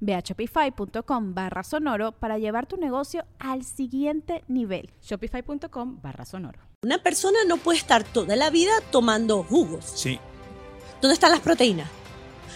[0.00, 4.90] Ve a shopify.com barra sonoro para llevar tu negocio al siguiente nivel.
[5.02, 6.60] Shopify.com barra sonoro.
[6.82, 9.84] Una persona no puede estar toda la vida tomando jugos.
[9.84, 10.18] Sí.
[11.00, 11.88] ¿Dónde están las proteínas?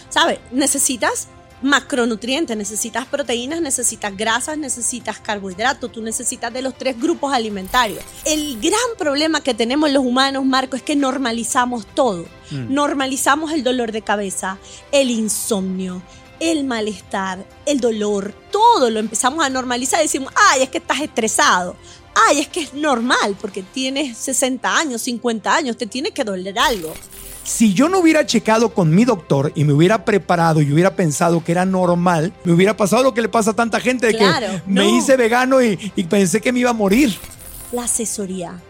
[0.09, 0.39] ¿Sabes?
[0.51, 1.27] Necesitas
[1.63, 8.03] macronutrientes, necesitas proteínas, necesitas grasas, necesitas carbohidratos, tú necesitas de los tres grupos alimentarios.
[8.25, 12.25] El gran problema que tenemos los humanos, Marco, es que normalizamos todo.
[12.51, 12.73] Mm.
[12.73, 14.57] Normalizamos el dolor de cabeza,
[14.91, 16.01] el insomnio,
[16.51, 20.01] el malestar, el dolor, todo lo empezamos a normalizar.
[20.01, 21.75] Decimos, ay, es que estás estresado.
[22.27, 26.59] Ay, es que es normal porque tienes 60 años, 50 años, te tiene que doler
[26.59, 26.93] algo.
[27.43, 31.43] Si yo no hubiera checado con mi doctor y me hubiera preparado y hubiera pensado
[31.43, 34.61] que era normal, me hubiera pasado lo que le pasa a tanta gente de que
[34.65, 37.17] me hice vegano y pensé que me iba a morir.
[37.71, 38.61] La asesoría,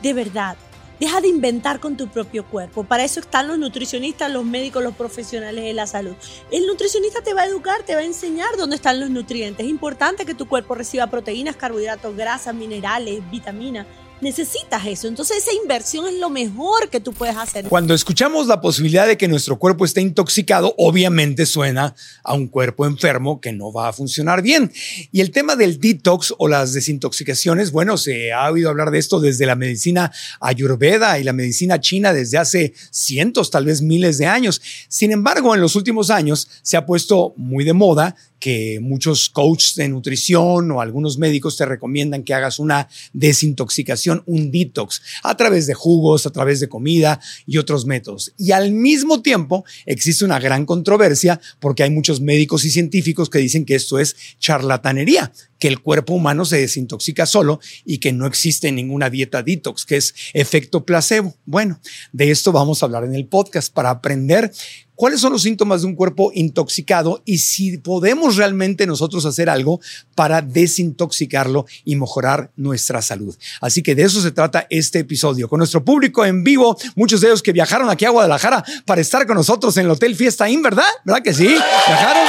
[0.00, 0.56] de verdad,
[1.00, 2.84] Deja de inventar con tu propio cuerpo.
[2.84, 6.14] Para eso están los nutricionistas, los médicos, los profesionales de la salud.
[6.50, 9.64] El nutricionista te va a educar, te va a enseñar dónde están los nutrientes.
[9.64, 13.86] Es importante que tu cuerpo reciba proteínas, carbohidratos, grasas, minerales, vitaminas
[14.22, 15.08] necesitas eso.
[15.08, 17.66] Entonces esa inversión es lo mejor que tú puedes hacer.
[17.66, 22.86] Cuando escuchamos la posibilidad de que nuestro cuerpo esté intoxicado, obviamente suena a un cuerpo
[22.86, 24.72] enfermo que no va a funcionar bien.
[25.10, 29.20] Y el tema del detox o las desintoxicaciones, bueno, se ha oído hablar de esto
[29.20, 34.26] desde la medicina ayurveda y la medicina china desde hace cientos, tal vez miles de
[34.26, 34.62] años.
[34.88, 39.76] Sin embargo, en los últimos años se ha puesto muy de moda que muchos coaches
[39.76, 45.68] de nutrición o algunos médicos te recomiendan que hagas una desintoxicación, un detox, a través
[45.68, 48.34] de jugos, a través de comida y otros métodos.
[48.36, 53.38] Y al mismo tiempo existe una gran controversia porque hay muchos médicos y científicos que
[53.38, 58.26] dicen que esto es charlatanería, que el cuerpo humano se desintoxica solo y que no
[58.26, 61.36] existe ninguna dieta detox, que es efecto placebo.
[61.44, 61.78] Bueno,
[62.12, 64.50] de esto vamos a hablar en el podcast para aprender
[64.94, 69.80] cuáles son los síntomas de un cuerpo intoxicado y si podemos realmente nosotros hacer algo
[70.14, 73.36] para desintoxicarlo y mejorar nuestra salud.
[73.60, 75.48] Así que de eso se trata este episodio.
[75.48, 79.26] Con nuestro público en vivo, muchos de ellos que viajaron aquí a Guadalajara para estar
[79.26, 80.84] con nosotros en el Hotel Fiesta Inn, ¿verdad?
[81.04, 81.48] ¿Verdad que sí?
[81.48, 82.26] ¿Viajaron?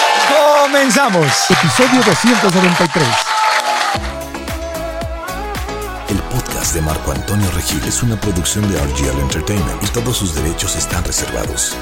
[0.64, 1.28] Comenzamos.
[1.50, 3.08] Episodio 293.
[6.10, 10.36] El podcast de Marco Antonio Regil es una producción de RGL Entertainment y todos sus
[10.36, 11.76] derechos están reservados.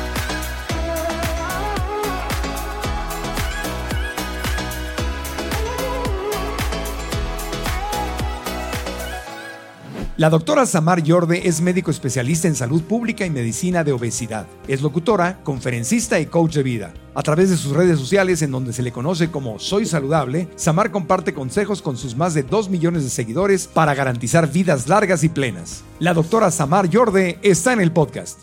[10.22, 14.46] La doctora Samar Yorde es médico especialista en salud pública y medicina de obesidad.
[14.68, 16.94] Es locutora, conferencista y coach de vida.
[17.16, 20.92] A través de sus redes sociales, en donde se le conoce como Soy Saludable, Samar
[20.92, 25.30] comparte consejos con sus más de 2 millones de seguidores para garantizar vidas largas y
[25.30, 25.84] plenas.
[25.98, 28.42] La doctora Samar Yorde está en el podcast.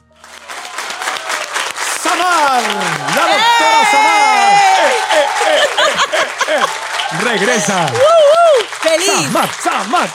[2.02, 2.60] ¡Samar!
[3.14, 4.58] ¡La doctora Samar!
[7.22, 7.86] ¡Regresa!
[8.82, 9.06] ¡Feliz!
[9.06, 9.48] ¡Samar!
[9.62, 10.08] ¡Samar!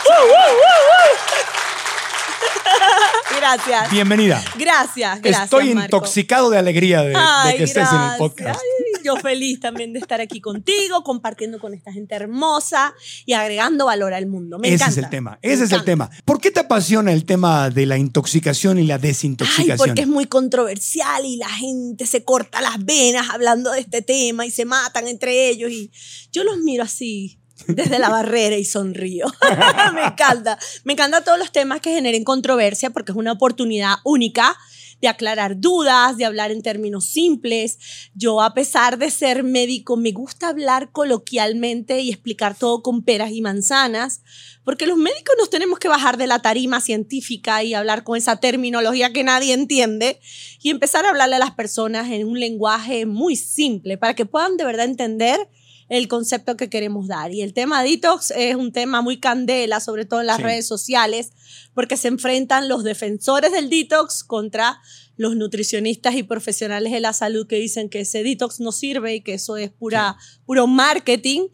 [3.38, 3.92] Gracias.
[3.92, 4.44] Bienvenida.
[4.58, 5.44] Gracias, gracias.
[5.44, 7.14] Estoy intoxicado de alegría de,
[7.58, 8.60] que estés en el podcast.
[9.04, 12.94] yo feliz también de estar aquí contigo, compartiendo con esta gente hermosa
[13.26, 14.60] y agregando valor al mundo.
[14.60, 16.10] Me ese es el tema, ese es el tema.
[16.26, 19.78] ¿Por qué te apasiona el tema de la intoxicación y la desintoxicación?
[19.78, 24.46] porque es muy controversial y la gente se corta las venas hablando de este tema
[24.46, 25.92] y se matan entre ellos y
[26.32, 29.28] yo los miro así desde la barrera y sonrío.
[29.94, 30.58] me encanta.
[30.84, 34.58] Me encanta todos los temas que generen controversia porque es una oportunidad única
[35.04, 37.78] de aclarar dudas, de hablar en términos simples.
[38.16, 43.32] Yo, a pesar de ser médico, me gusta hablar coloquialmente y explicar todo con peras
[43.32, 44.22] y manzanas,
[44.64, 48.38] porque los médicos nos tenemos que bajar de la tarima científica y hablar con esa
[48.38, 50.22] terminología que nadie entiende
[50.62, 54.56] y empezar a hablarle a las personas en un lenguaje muy simple para que puedan
[54.56, 55.50] de verdad entender
[55.96, 57.34] el concepto que queremos dar.
[57.34, 60.44] Y el tema detox es un tema muy candela, sobre todo en las Sí.
[60.44, 61.32] redes sociales,
[61.74, 64.80] porque se enfrentan los defensores del detox contra
[65.16, 69.22] los nutricionistas y profesionales de la salud que dicen que ese detox no sirve y
[69.22, 71.48] que eso es pura, puro marketing.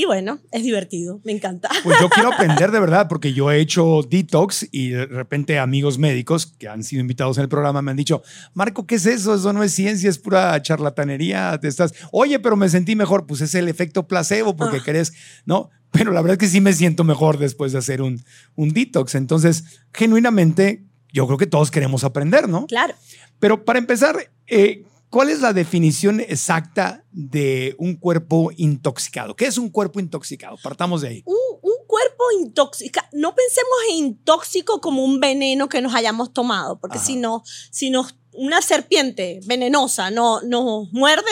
[0.00, 1.68] Y bueno, es divertido, me encanta.
[1.84, 5.98] Pues yo quiero aprender de verdad, porque yo he hecho detox y de repente amigos
[5.98, 8.22] médicos que han sido invitados en el programa me han dicho,
[8.54, 9.34] Marco, ¿qué es eso?
[9.34, 11.58] Eso no es ciencia, es pura charlatanería.
[11.60, 13.26] Te estás, oye, pero me sentí mejor.
[13.26, 14.82] Pues es el efecto placebo, porque Ah.
[14.82, 15.12] crees,
[15.44, 15.68] ¿no?
[15.90, 18.24] Pero la verdad es que sí me siento mejor después de hacer un,
[18.54, 19.14] un detox.
[19.16, 22.66] Entonces, genuinamente, yo creo que todos queremos aprender, ¿no?
[22.66, 22.94] Claro.
[23.38, 24.16] Pero para empezar,
[24.46, 29.36] eh, ¿cuál es la definición exacta de un cuerpo intoxicado?
[29.36, 30.56] ¿Qué es un cuerpo intoxicado?
[30.62, 31.22] Partamos de ahí.
[31.26, 36.78] un, un cuerpo intóxico, no pensemos en intóxico como un veneno que nos hayamos tomado,
[36.78, 37.06] porque Ajá.
[37.06, 41.24] si no, si nos, una serpiente venenosa no, nos muerde,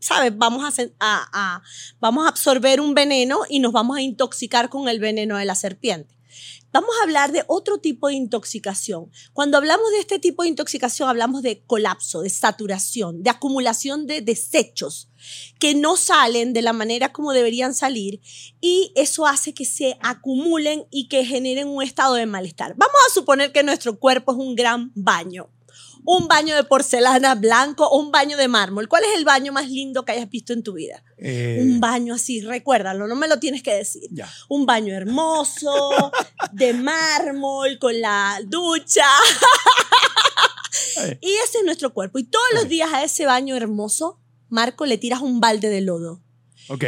[0.00, 0.32] ¿sabes?
[0.36, 1.62] Vamos a, a- a-
[2.00, 5.54] vamos a absorber un veneno y nos vamos a intoxicar con el veneno de la
[5.54, 6.15] serpiente.
[6.78, 9.10] Vamos a hablar de otro tipo de intoxicación.
[9.32, 14.20] Cuando hablamos de este tipo de intoxicación, hablamos de colapso, de saturación, de acumulación de
[14.20, 15.08] desechos
[15.58, 18.20] que no salen de la manera como deberían salir
[18.60, 22.74] y eso hace que se acumulen y que generen un estado de malestar.
[22.76, 25.48] Vamos a suponer que nuestro cuerpo es un gran baño.
[26.08, 28.88] Un baño de porcelana blanco o un baño de mármol.
[28.88, 31.02] ¿Cuál es el baño más lindo que hayas visto en tu vida?
[31.18, 34.04] Eh, Un baño así, recuérdalo, no me lo tienes que decir.
[34.12, 34.30] ya.
[34.48, 35.72] Un baño hermoso,
[36.52, 39.04] de mármol, con la ducha.
[41.20, 42.18] Y ese es nuestro cuerpo.
[42.18, 46.22] Y todos los días a ese baño hermoso, Marco, le tiras un balde de lodo.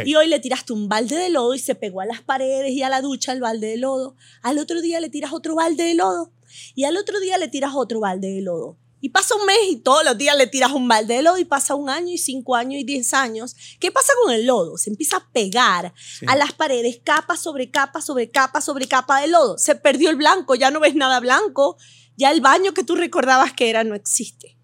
[0.05, 2.83] Y hoy le tiraste un balde de lodo y se pegó a las paredes y
[2.83, 4.15] a la ducha el balde de lodo.
[4.41, 6.31] Al otro día le tiras otro balde de lodo.
[6.75, 8.77] Y al otro día le tiras otro balde de lodo.
[9.01, 11.45] Y pasa un mes y todos los días le tiras un balde de lodo y
[11.45, 13.55] pasa un año y cinco años y diez años.
[13.79, 14.77] ¿Qué pasa con el lodo?
[14.77, 16.25] Se empieza a pegar Sí.
[16.27, 19.57] a las paredes, capa sobre capa sobre capa sobre capa de lodo.
[19.57, 21.77] Se perdió el blanco, ya no ves nada blanco,
[22.17, 24.57] ya el baño que tú recordabas que era no existe.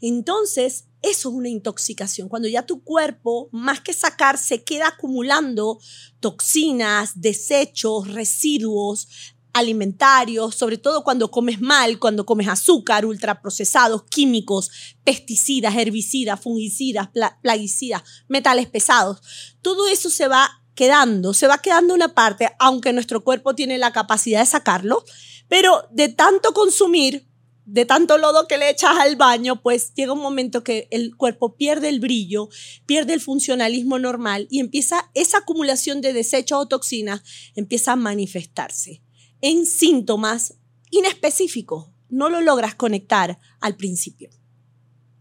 [0.00, 5.78] Entonces, eso es una intoxicación, cuando ya tu cuerpo, más que sacar, se queda acumulando
[6.20, 9.08] toxinas, desechos, residuos
[9.52, 14.70] alimentarios, sobre todo cuando comes mal, cuando comes azúcar, ultraprocesados, químicos,
[15.04, 19.20] pesticidas, herbicidas, fungicidas, pla- plaguicidas, metales pesados.
[19.60, 23.92] Todo eso se va quedando, se va quedando una parte, aunque nuestro cuerpo tiene la
[23.92, 25.04] capacidad de sacarlo,
[25.48, 27.28] pero de tanto consumir,
[27.64, 31.56] de tanto lodo que le echas al baño, pues llega un momento que el cuerpo
[31.56, 32.48] pierde el brillo,
[32.86, 37.22] pierde el funcionalismo normal y empieza esa acumulación de desechos o toxinas,
[37.54, 39.02] empieza a manifestarse
[39.42, 40.54] en síntomas
[40.90, 41.90] inespecíficos.
[42.08, 44.30] No lo logras conectar al principio.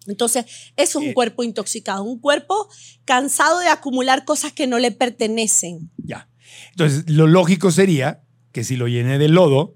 [0.07, 0.45] Entonces,
[0.77, 1.13] eso es un Eh.
[1.13, 2.67] cuerpo intoxicado, un cuerpo
[3.05, 5.91] cansado de acumular cosas que no le pertenecen.
[5.97, 6.29] Ya.
[6.71, 9.75] Entonces, lo lógico sería que si lo llené de lodo,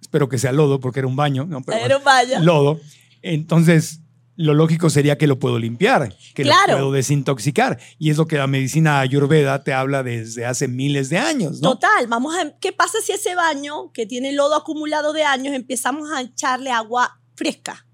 [0.00, 1.62] espero que sea lodo porque era un baño, ¿no?
[1.62, 2.38] Pero Pero vaya.
[2.40, 2.80] lodo,
[3.22, 4.00] entonces
[4.36, 6.72] lo lógico sería que lo puedo limpiar, que Claro.
[6.72, 7.78] lo puedo desintoxicar.
[7.98, 11.70] Y es lo que la medicina ayurveda te habla desde hace miles de años, ¿no?
[11.72, 16.10] Total, vamos a ¿qué pasa si ese baño que tiene lodo acumulado de años empezamos
[16.12, 17.86] a echarle agua fresca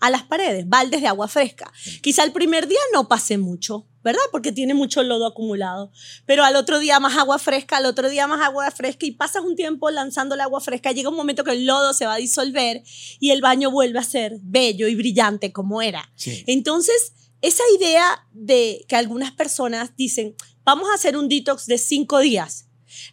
[0.00, 1.72] a las paredes, baldes de agua fresca?
[2.02, 4.22] Quizá el primer día no pase mucho, ¿verdad?
[4.30, 5.90] Porque tiene mucho lodo acumulado,
[6.26, 9.42] pero al otro día más agua fresca, al otro día más agua fresca y pasas
[9.42, 12.84] un tiempo lanzándole agua fresca, llega un momento que el lodo se va a disolver
[13.18, 16.08] y el baño vuelve a ser bello y brillante como era.
[16.14, 16.44] Sí.
[16.46, 22.20] Entonces, esa idea de que algunas personas dicen, vamos a hacer un detox de cinco
[22.20, 22.65] días.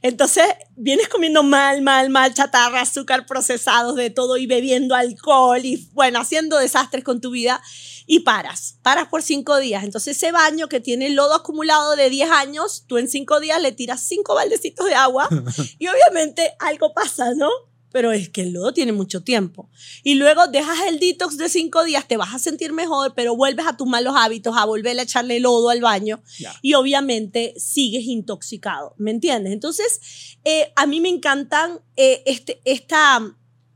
[0.04, 0.44] Entonces,
[0.76, 6.20] vienes comiendo mal, mal, mal, chatarra, azúcar procesados, de todo, y bebiendo alcohol, y bueno,
[6.20, 7.62] haciendo desastres con tu vida,
[8.06, 9.86] y paras, paras por cinco días.
[9.86, 13.72] Entonces, ese baño que tiene lodo acumulado de 10 años, tú en cinco días le
[13.72, 15.30] tiras cinco baldecitos de agua,
[15.80, 17.50] y obviamente algo pasa, ¿no?
[17.94, 19.70] Pero es que el lodo tiene mucho tiempo.
[20.04, 23.66] Y luego dejas el detox de cinco días, te vas a sentir mejor, pero vuelves
[23.66, 26.22] a tus malos hábitos, a volver a echarle lodo al baño
[26.62, 29.54] y obviamente sigues intoxicado, ¿me entiendes?
[29.54, 30.02] Entonces,
[30.44, 33.22] eh, a mí me encantan eh, este, esta,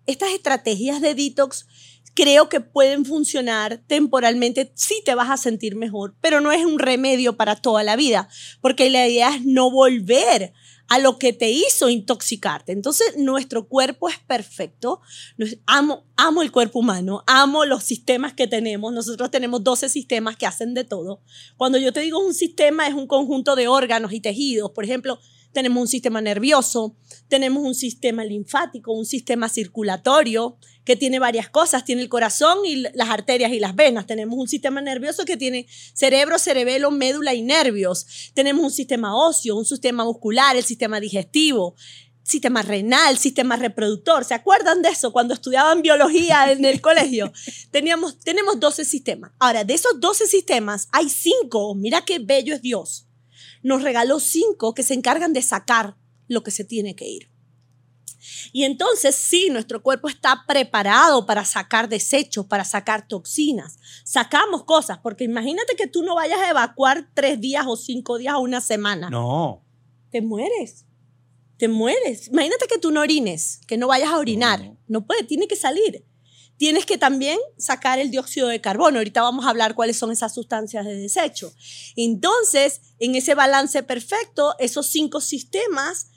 [0.05, 1.67] estas estrategias de detox.
[2.13, 6.79] Creo que pueden funcionar temporalmente, sí te vas a sentir mejor, pero no es un
[6.79, 8.27] remedio para toda la vida,
[8.59, 10.53] porque la idea es no volver
[10.89, 12.71] a lo que te hizo intoxicarte.
[12.71, 15.01] Entonces, nuestro cuerpo es perfecto.
[15.65, 18.93] Amo, amo el cuerpo humano, amo los sistemas que tenemos.
[18.93, 21.21] Nosotros tenemos 12 sistemas que hacen de todo.
[21.57, 24.71] Cuando yo te digo un sistema, es un conjunto de órganos y tejidos.
[24.71, 25.19] Por ejemplo,
[25.51, 26.95] tenemos un sistema nervioso,
[27.27, 32.77] tenemos un sistema linfático, un sistema circulatorio que tiene varias cosas, tiene el corazón y
[32.77, 37.41] las arterias y las venas, tenemos un sistema nervioso que tiene cerebro, cerebelo, médula y
[37.41, 41.75] nervios, tenemos un sistema óseo, un sistema muscular, el sistema digestivo,
[42.27, 44.25] sistema renal, sistema reproductor.
[44.25, 47.31] ¿Se acuerdan de eso cuando estudiaban biología en el colegio?
[47.71, 49.31] Teníamos, tenemos 12 sistemas.
[49.39, 53.06] Ahora, de esos 12 sistemas hay 5, mira qué bello es Dios.
[53.67, 55.97] Nos regaló 5 que se encargan de sacar
[56.29, 57.29] lo que se tiene que ir.
[58.53, 63.77] Y entonces sí, nuestro cuerpo está preparado para sacar desechos, para sacar toxinas.
[64.05, 68.35] Sacamos cosas, porque imagínate que tú no vayas a evacuar tres días o cinco días
[68.35, 69.09] o una semana.
[69.09, 69.65] No.
[70.11, 70.85] Te mueres.
[71.57, 72.29] Te mueres.
[72.29, 74.77] Imagínate que tú no orines, que no vayas a orinar.
[74.87, 76.05] No puede, tiene que salir.
[76.57, 78.97] Tienes que también sacar el dióxido de carbono.
[78.97, 81.53] Ahorita vamos a hablar cuáles son esas sustancias de desecho.
[81.95, 86.09] Entonces, en ese balance perfecto, esos cinco sistemas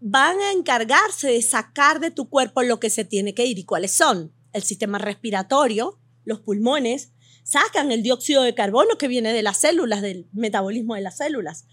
[0.00, 3.58] van a encargarse de sacar de tu cuerpo lo que se tiene que ir.
[3.58, 4.32] ¿Y cuáles son?
[4.52, 7.12] El sistema respiratorio, los pulmones,
[7.42, 11.66] sacan el dióxido de carbono que viene de las células, del metabolismo de las células.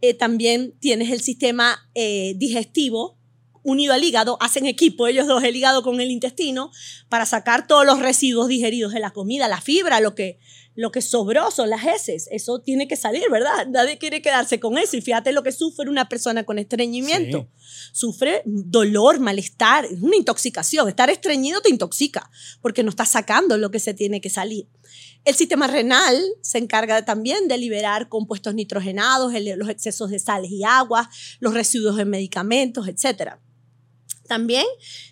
[0.00, 3.19] Eh, también tienes el sistema eh, digestivo
[3.62, 6.70] unido al hígado, hacen equipo ellos dos, el hígado con el intestino,
[7.08, 10.38] para sacar todos los residuos digeridos de la comida, la fibra, lo que,
[10.74, 12.28] lo que sobró son las heces.
[12.30, 13.66] Eso tiene que salir, ¿verdad?
[13.70, 14.96] Nadie quiere quedarse con eso.
[14.96, 17.48] Y fíjate lo que sufre una persona con estreñimiento.
[17.92, 20.88] Sufre dolor, malestar, es una intoxicación.
[20.88, 22.30] Estar estreñido te intoxica
[22.62, 24.68] porque no estás sacando lo que se tiene que salir.
[25.24, 30.64] El sistema renal se encarga también de liberar compuestos nitrogenados, los excesos de sales y
[30.64, 31.08] aguas,
[31.40, 33.34] los residuos de medicamentos, etc.
[34.30, 34.64] También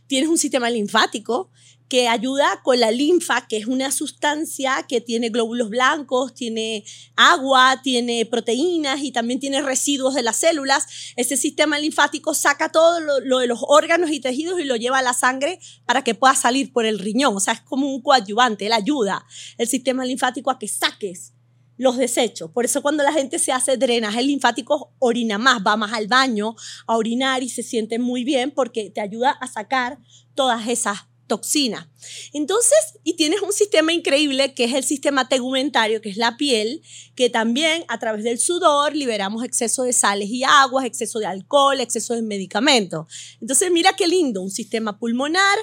[0.07, 1.51] tienes un sistema linfático
[1.89, 6.85] que ayuda con la linfa, que es una sustancia que tiene glóbulos blancos, tiene
[7.17, 10.87] agua, tiene proteínas y también tiene residuos de las células.
[11.17, 15.03] Ese sistema linfático saca todo lo, de los órganos y tejidos y lo lleva a
[15.03, 17.35] la sangre para que pueda salir por el riñón.
[17.35, 21.33] O sea, es como un coadyuvante, él ayuda el sistema linfático a que saques
[21.79, 22.51] los desechos.
[22.51, 26.55] Por eso cuando la gente se hace drenaje linfático, orina más, va más al baño
[26.87, 29.99] a orinar y se siente muy bien porque te ayuda a sacar
[30.35, 31.89] todas esas toxina.
[32.33, 36.83] Entonces, y tienes un sistema increíble que es el sistema tegumentario, que es la piel,
[37.15, 41.81] que también a través del sudor liberamos exceso de sales y aguas, exceso de alcohol,
[41.81, 43.07] exceso de medicamentos.
[43.41, 45.59] Entonces, mira qué lindo, un sistema pulmonar,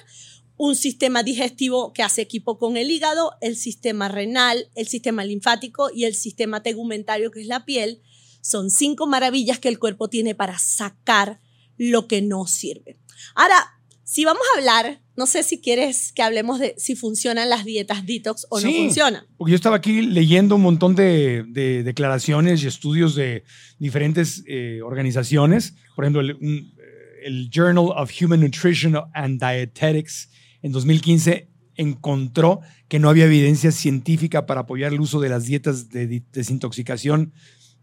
[0.58, 5.90] un sistema digestivo que hace equipo con el hígado, el sistema renal, el sistema linfático
[5.94, 8.02] y el sistema tegumentario, que es la piel.
[8.42, 11.40] Son cinco maravillas que el cuerpo tiene para sacar
[11.78, 12.98] lo que no sirve.
[13.34, 17.66] Ahora, si vamos a hablar, no sé si quieres que hablemos de si funcionan las
[17.66, 19.26] dietas detox o no funcionan.
[19.36, 21.44] Porque yo estaba aquí leyendo un montón de,
[21.84, 23.44] declaraciones y estudios de
[23.80, 25.74] diferentes eh, organizaciones.
[25.96, 30.30] Por ejemplo, el, Journal of Human Nutrition and Dietetics
[30.66, 35.90] en 2015 encontró que no había evidencia científica para apoyar el uso de las dietas
[35.90, 37.34] de desintoxicación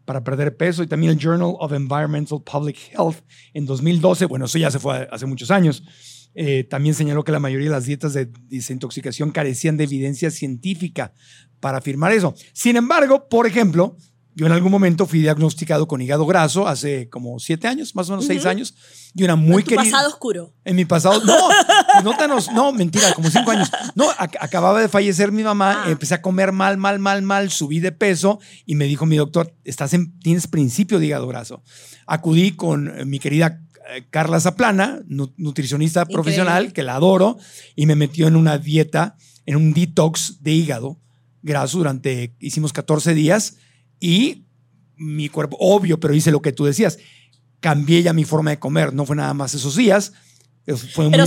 [0.05, 3.19] para perder peso y también el Journal of Environmental Public Health
[3.55, 5.85] en 2012, bueno, eso ya se fue hace muchos años,
[6.35, 11.13] eh, también señaló que la mayoría de las dietas de desintoxicación carecían de evidencia científica
[11.61, 12.35] para afirmar eso.
[12.53, 13.97] Sin embargo, por ejemplo,
[14.35, 18.13] yo en algún momento fui diagnosticado con hígado graso hace como siete años, más o
[18.13, 18.75] menos seis años,
[19.15, 19.63] y una muy.
[19.63, 20.55] ¿En tu pasado oscuro?
[20.65, 21.37] En mi pasado, no,
[22.03, 23.71] no, tan, no, mentira, como cinco años.
[23.95, 25.91] No, acababa de fallecer mi mamá, ah.
[25.91, 29.55] empecé a comer mal, mal, mal, mal, subí de peso y me dijo mi doctor,
[29.65, 31.63] estás en, tienes principio de hígado graso.
[32.07, 33.61] Acudí con mi querida
[33.91, 37.37] eh, Carla Zaplana, nutricionista profesional, que la adoro,
[37.77, 40.99] y me metió en una dieta, en un detox de hígado
[41.43, 43.57] graso durante, hicimos 14 días
[44.03, 44.45] y
[44.97, 46.99] mi cuerpo, obvio, pero hice lo que tú decías,
[47.61, 50.13] cambié ya mi forma de comer, no fue nada más esos días,
[50.93, 51.21] fue muy,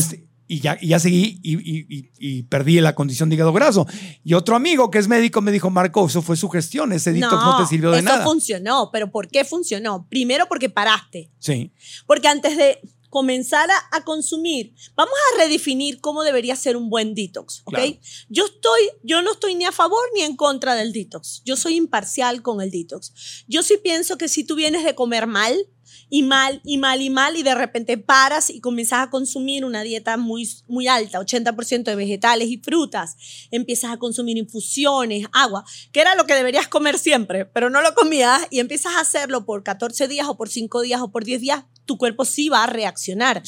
[0.47, 3.87] y ya, y ya seguí y, y, perdí la condición de hígado graso.
[4.23, 7.33] Y otro amigo que es médico me dijo, Marco, eso fue su gestión, ese detox
[7.33, 8.17] no, te sirvió de nada.
[8.17, 10.05] Eso funcionó, pero ¿por qué funcionó?
[10.07, 11.31] Primero porque paraste.
[11.39, 11.71] Sí.
[12.05, 12.79] Porque antes de
[13.15, 17.79] comenzar a, consumir, vamos a redefinir cómo debería ser un buen detox, ¿ok?
[18.27, 21.41] Yo estoy, yo no estoy ni a favor ni en contra del detox.
[21.45, 23.45] Yo soy imparcial con el detox.
[23.47, 25.55] Yo sí pienso que si tú vienes de comer mal,
[26.09, 29.83] y mal y mal y mal y de repente paras y comienzas a consumir una
[29.83, 33.15] dieta muy, muy alta, 80% de vegetales y frutas,
[33.51, 37.93] empiezas a consumir infusiones, agua, que era lo que deberías comer siempre, pero no lo
[37.95, 41.41] comías y empiezas a hacerlo por 14 días o por 5 días o por 10
[41.41, 43.43] días, tu cuerpo sí va a reaccionar.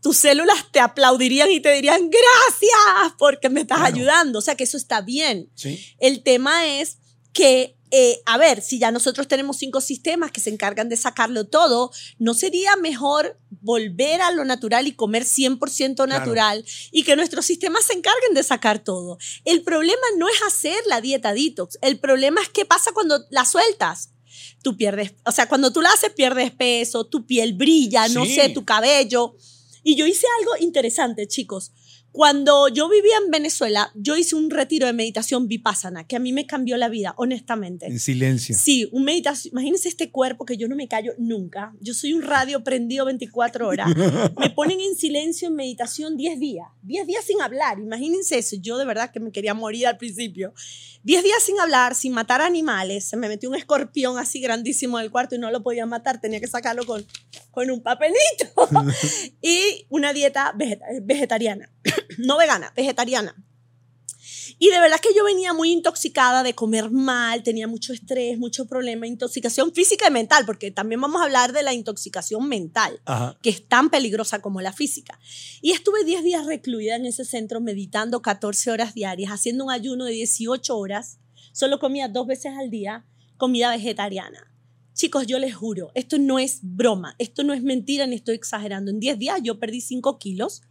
[0.00, 4.38] Tus células te aplaudirían y te dirían gracias porque me estás ayudando.
[4.38, 5.50] O sea que eso está bien.
[5.98, 6.98] El tema es
[7.32, 11.46] que, eh, a ver, si ya nosotros tenemos cinco sistemas que se encargan de sacarlo
[11.46, 17.46] todo, ¿no sería mejor volver a lo natural y comer 100% natural y que nuestros
[17.46, 19.18] sistemas se encarguen de sacar todo?
[19.44, 23.44] El problema no es hacer la dieta detox, el problema es qué pasa cuando la
[23.44, 24.10] sueltas
[24.62, 28.34] tú pierdes, o sea, cuando tú la haces pierdes peso, tu piel brilla, no Sí.
[28.34, 29.34] sé, tu cabello.
[29.82, 31.72] Y yo hice algo interesante, chicos.
[32.10, 36.32] Cuando yo vivía en Venezuela, yo hice un retiro de meditación vipassana, que a mí
[36.32, 37.86] me cambió la vida, honestamente.
[37.86, 38.56] En silencio.
[38.58, 39.52] Sí, un meditación.
[39.52, 41.74] Imagínense este cuerpo que yo no me callo nunca.
[41.80, 43.88] Yo soy un radio prendido 24 horas.
[44.38, 46.66] Me ponen en silencio en meditación 10 días.
[46.82, 47.78] 10 días sin hablar.
[47.78, 48.56] Imagínense eso.
[48.58, 50.54] Yo de verdad que me quería morir al principio.
[51.04, 53.08] 10 días sin hablar, sin matar animales.
[53.08, 56.20] Se me metió un escorpión así grandísimo en el cuarto y no lo podía matar.
[56.20, 57.06] Tenía que sacarlo con,
[57.50, 58.16] con un papelito.
[59.42, 61.70] y una dieta vegeta- vegetariana.
[62.18, 63.34] no vegana, vegetariana.
[64.58, 68.66] Y de verdad que yo venía muy intoxicada de comer mal, tenía mucho estrés, mucho
[68.66, 73.38] problema, intoxicación física y mental, porque también vamos a hablar de la intoxicación mental, Ajá.
[73.42, 75.18] que es tan peligrosa como la física.
[75.60, 80.04] Y estuve 10 días recluida en ese centro, meditando 14 horas diarias, haciendo un ayuno
[80.04, 81.18] de 18 horas,
[81.52, 83.04] solo comía dos veces al día
[83.36, 84.52] comida vegetariana.
[84.94, 88.90] Chicos, yo les juro, esto no es broma, esto no es mentira ni estoy exagerando.
[88.90, 90.62] En 10 días yo perdí 5 kilos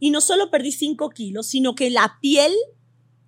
[0.00, 2.52] y no solo perdí 5 kilos, sino que la piel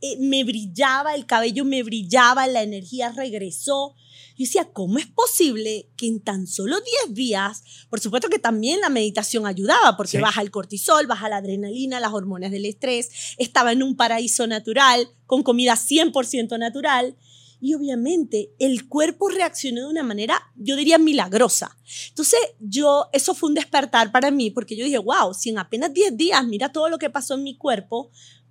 [0.00, 3.94] eh, me brillaba, el cabello me brillaba, la energía regresó.
[4.36, 8.80] Yo decía, ¿cómo es posible que en tan solo 10 días, por supuesto que también
[8.80, 10.22] la meditación ayudaba, porque Sí.
[10.22, 15.10] baja el cortisol, baja la adrenalina, las hormonas del estrés, estaba en un paraíso natural,
[15.26, 17.16] con comida 100% natural,
[17.62, 21.76] y obviamente el cuerpo reaccionó de una manera, yo diría, milagrosa.
[22.08, 25.92] Entonces, yo, eso fue un despertar para mí, porque yo dije, wow, si en apenas
[25.92, 28.10] 10 días, mira todo lo que pasó en mi cuerpo,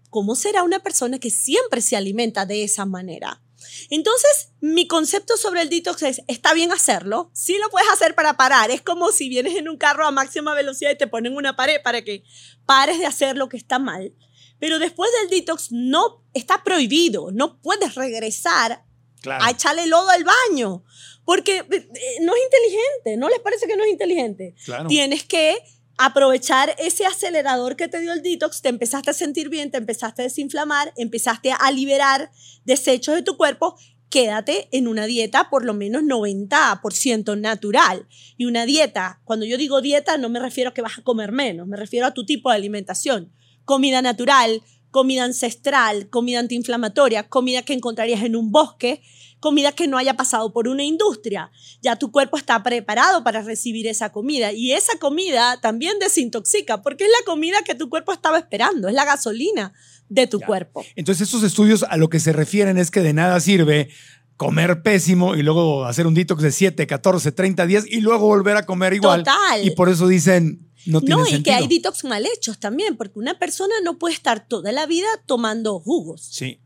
[0.10, 3.42] ¿cómo será una persona que siempre se alimenta de esa manera?
[3.90, 8.38] Entonces, mi concepto sobre el detox es, está bien hacerlo, sí lo puedes hacer para
[8.38, 11.56] parar, es como si vienes en un carro a máxima velocidad y te ponen una
[11.56, 12.24] pared para que
[12.66, 14.14] pares de hacer lo que está mal,
[14.60, 18.86] pero después del detox no está prohibido, no puedes regresar
[19.22, 19.44] Claro.
[19.44, 20.86] a echarle lodo al baño,
[21.26, 24.56] porque eh, no es inteligente, ¿no les parece que no es inteligente?
[24.64, 24.88] Claro.
[24.88, 25.58] Tienes que
[26.02, 30.22] aprovechar ese acelerador que te dio el detox, te empezaste a sentir bien, te empezaste
[30.22, 32.32] a desinflamar, empezaste a liberar
[32.64, 33.76] desechos de tu cuerpo,
[34.10, 38.08] quédate en una dieta por lo menos 90% natural.
[38.38, 41.34] Y una dieta, cuando yo digo dieta, no me refiero a que vas a comer
[41.34, 43.34] menos, me refiero a tu tipo de alimentación.
[43.66, 49.02] Comida natural, comida ancestral, comida antiinflamatoria, comida que encontrarías en un bosque,
[49.40, 51.52] comida que no haya pasado por una industria.
[51.82, 57.06] Ya tu cuerpo está preparado para recibir esa comida y esa comida también desintoxica porque
[57.06, 59.74] es la comida que tu cuerpo estaba esperando, es la gasolina
[60.10, 60.46] de tu Ya.
[60.48, 60.86] cuerpo.
[60.96, 63.90] Entonces, estos estudios a lo que se refieren es que de nada sirve
[64.38, 68.56] comer pésimo y luego hacer un detox de 7, 14, 30 días y luego volver
[68.56, 69.24] a comer igual.
[69.24, 69.66] Total.
[69.66, 73.20] Y por eso dicen, no tiene No, y que hay detox mal hechos también, porque
[73.20, 76.26] una persona no puede estar toda la vida tomando jugos.
[76.32, 76.62] Sí.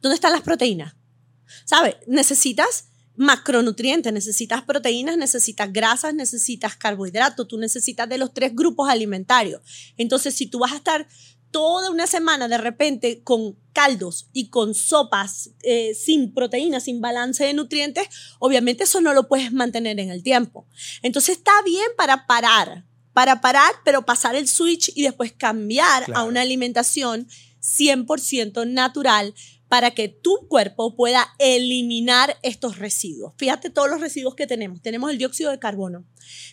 [0.00, 0.96] ¿Dónde están las proteínas?
[1.64, 1.96] ¿Sabes?
[2.06, 2.86] Necesitas
[3.16, 9.62] macronutrientes, necesitas proteínas, necesitas grasas, necesitas carbohidratos, tú necesitas de los tres grupos alimentarios.
[9.96, 11.06] Entonces, si tú vas a estar
[11.54, 17.44] toda una semana de repente con caldos y con sopas eh, sin proteínas, sin balance
[17.44, 18.08] de nutrientes,
[18.40, 20.66] obviamente eso no lo puedes mantener en el tiempo.
[21.02, 26.24] Entonces está bien para parar, para parar, pero pasar el switch y después cambiar a
[26.24, 27.28] una alimentación
[27.62, 29.32] 100% natural
[29.74, 33.32] para que tu cuerpo pueda eliminar estos residuos.
[33.38, 34.80] Fíjate todos los residuos que tenemos.
[34.80, 36.04] Tenemos el dióxido de carbono,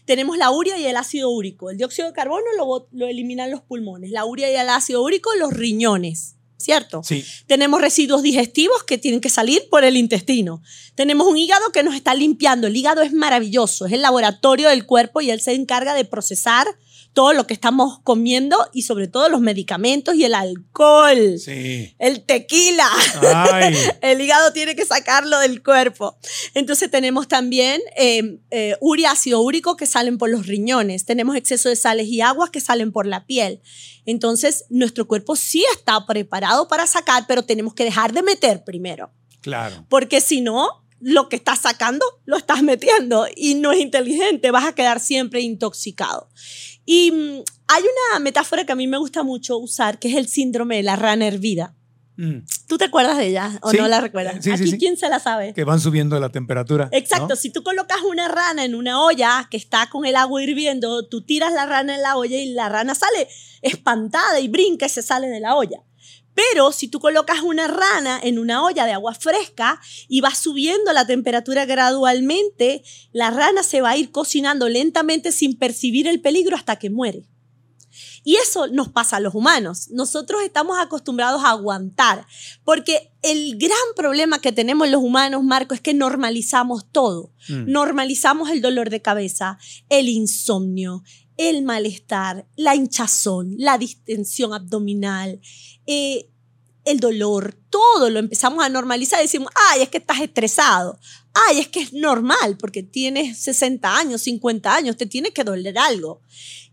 [0.05, 1.69] tenemos la urea y el ácido úrico.
[1.69, 5.29] El dióxido de carbono lo, lo eliminan los pulmones, la urea y el ácido úrico
[5.35, 7.03] los riñones, ¿cierto?
[7.03, 7.23] Sí.
[7.45, 10.63] Tenemos residuos digestivos que tienen que salir por el intestino.
[10.95, 12.65] Tenemos un hígado que nos está limpiando.
[12.65, 16.65] El hígado es maravilloso, es el laboratorio del cuerpo y él se encarga de procesar
[17.13, 21.93] todo lo que estamos comiendo y sobre todo los medicamentos y el alcohol, Sí.
[21.99, 22.87] el tequila.
[23.33, 23.75] Ay.
[24.01, 26.17] El hígado tiene que sacarlo del cuerpo.
[26.53, 31.05] Entonces tenemos también eh, eh, urea, ácido úrico que salen por los riñones.
[31.05, 33.61] Tenemos exceso de sales y aguas que salen por la piel.
[34.05, 39.11] Entonces nuestro cuerpo sí está preparado para sacar, pero tenemos que dejar de meter primero.
[39.41, 39.85] Claro.
[39.89, 44.65] Porque si no, lo que estás sacando lo estás metiendo y no es inteligente, vas
[44.65, 46.29] a quedar siempre intoxicado.
[46.85, 50.27] Y mm, hay una metáfora que a mí me gusta mucho usar, que es el
[50.27, 51.75] síndrome de la rana hervida.
[52.17, 52.39] Mm.
[52.67, 53.77] ¿Tú te acuerdas de ella o Sí.
[53.77, 54.35] no la recuerdas?
[54.35, 54.77] Sí, sí, Aquí, sí.
[54.77, 55.53] ¿quién se la sabe?
[55.53, 56.89] Que van subiendo la temperatura.
[56.91, 57.35] Exacto, ¿no?
[57.35, 61.21] si tú colocas una rana en una olla que está con el agua hirviendo, tú
[61.23, 63.27] tiras la rana en la olla y la rana sale
[63.61, 65.81] espantada y brinca y se sale de la olla.
[66.33, 70.93] Pero si tú colocas una rana en una olla de agua fresca y vas subiendo
[70.93, 76.55] la temperatura gradualmente, la rana se va a ir cocinando lentamente sin percibir el peligro
[76.55, 77.27] hasta que muere.
[78.23, 79.89] Y eso nos pasa a los humanos.
[79.89, 82.25] Nosotros estamos acostumbrados a aguantar,
[82.63, 87.33] porque el gran problema que tenemos los humanos, Marco, es que normalizamos todo.
[87.49, 87.71] Mm.
[87.71, 89.57] Normalizamos el dolor de cabeza,
[89.89, 91.03] el insomnio,
[91.49, 95.41] el malestar, la hinchazón, la distensión abdominal,
[95.87, 96.27] eh,
[96.85, 100.99] el dolor, todo lo empezamos a normalizar decimos, ay, es que estás estresado,
[101.33, 105.77] ay, es que es normal porque tienes 60 años, 50 años, te tiene que doler
[105.77, 106.21] algo.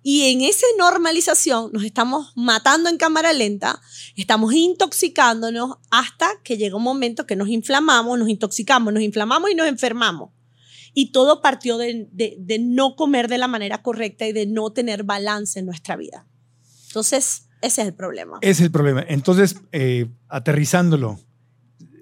[0.02, 3.80] Y en esa normalización nos estamos matando en cámara lenta,
[4.16, 9.54] estamos intoxicándonos hasta que llega un momento que nos inflamamos, nos intoxicamos, nos inflamamos y
[9.54, 10.30] nos enfermamos.
[11.00, 14.72] Y todo partió de, de- de no comer de la manera correcta y de no
[14.72, 16.26] tener balance en nuestra vida.
[16.88, 18.38] Entonces, ese es el problema.
[18.40, 19.04] Es el problema.
[19.06, 21.20] Entonces, eh, aterrizándolo,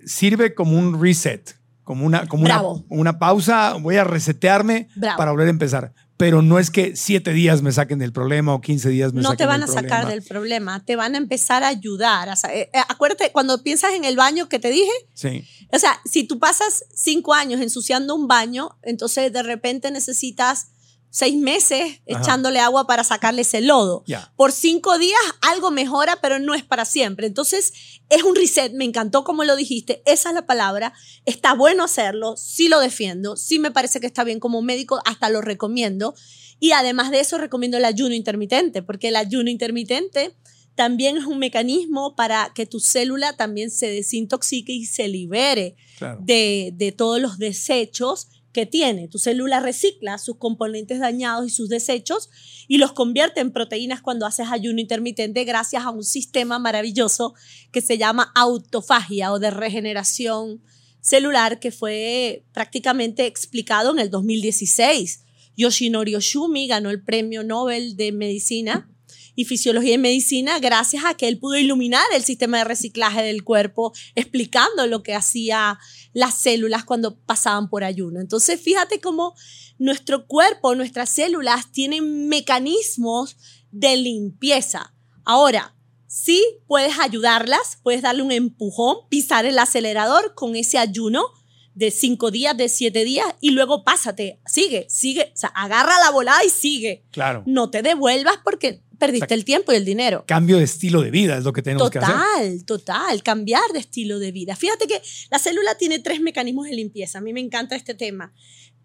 [0.06, 2.46] sirve como un reset, como una, como
[2.88, 3.74] una, pausa.
[3.74, 5.18] Voy a resetearme Bravo.
[5.18, 5.92] para volver a empezar.
[6.16, 9.28] Pero no es que siete días me saquen del problema o 15 días me no
[9.30, 10.10] saquen te van a del sacar problema.
[10.10, 12.28] del problema, te van a empezar a ayudar.
[12.28, 15.44] eh, eh, acuérdate, cuando piensas en el baño que te dije, Sí.
[15.72, 20.68] o sea, si tú pasas cinco años ensuciando un baño, entonces de repente necesitas
[21.16, 22.20] seis meses Ajá.
[22.20, 24.04] echándole agua para sacarle ese lodo.
[24.36, 27.26] Por cinco días algo mejora, pero no es para siempre.
[27.26, 27.72] Entonces
[28.10, 30.92] es un reset, me encantó como lo dijiste, esa es la palabra,
[31.24, 35.30] está bueno hacerlo, sí lo defiendo, sí me parece que está bien como médico, hasta
[35.30, 36.14] lo recomiendo.
[36.60, 40.34] Y además de eso recomiendo el ayuno intermitente, porque el ayuno intermitente
[40.74, 46.18] también es un mecanismo para que tu célula también se desintoxique y se libere Claro.
[46.22, 49.06] de, de todos los desechos que tiene.
[49.06, 52.30] Tu célula recicla sus componentes dañados y sus desechos
[52.66, 57.34] y los convierte en proteínas cuando haces ayuno intermitente gracias a un sistema maravilloso
[57.70, 60.62] que se llama autofagia o de regeneración
[61.02, 65.24] celular que fue prácticamente explicado en el 2016.
[65.58, 68.90] Yoshinori Oshumi ganó el premio Nobel de Medicina
[69.36, 73.44] y Fisiología y Medicina gracias a que él pudo iluminar el sistema de reciclaje del
[73.44, 75.78] cuerpo explicando lo que hacía
[76.12, 78.20] las células cuando pasaban por ayuno.
[78.20, 79.34] Entonces, fíjate cómo
[79.78, 83.36] nuestro cuerpo, nuestras células tienen mecanismos
[83.70, 84.94] de limpieza.
[85.24, 91.26] Ahora, sí puedes ayudarlas, puedes darle un empujón, pisar el acelerador con ese ayuno
[91.74, 96.10] de cinco días, de siete días y luego pásate, sigue, sigue, o sea, agarra la
[96.10, 97.04] volada y sigue.
[97.10, 97.42] Claro.
[97.44, 100.24] No te devuelvas porque perdiste el tiempo y el dinero.
[100.26, 102.14] Cambio de estilo de vida es lo que tenemos que hacer.
[102.14, 104.56] Total, total, cambiar de estilo de vida.
[104.56, 107.18] Fíjate que la célula tiene tres mecanismos de limpieza.
[107.18, 108.32] A mí me encanta este tema.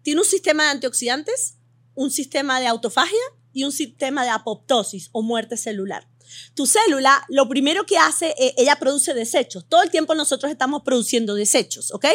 [0.02, 1.56] Tiene un sistema de antioxidantes,
[1.94, 3.18] un sistema de autofagia
[3.52, 6.08] y un sistema de apoptosis o muerte celular.
[6.54, 9.66] Tu célula, lo primero que hace, eh, ella produce desechos.
[9.68, 12.06] Todo el tiempo nosotros estamos produciendo desechos, ¿ok?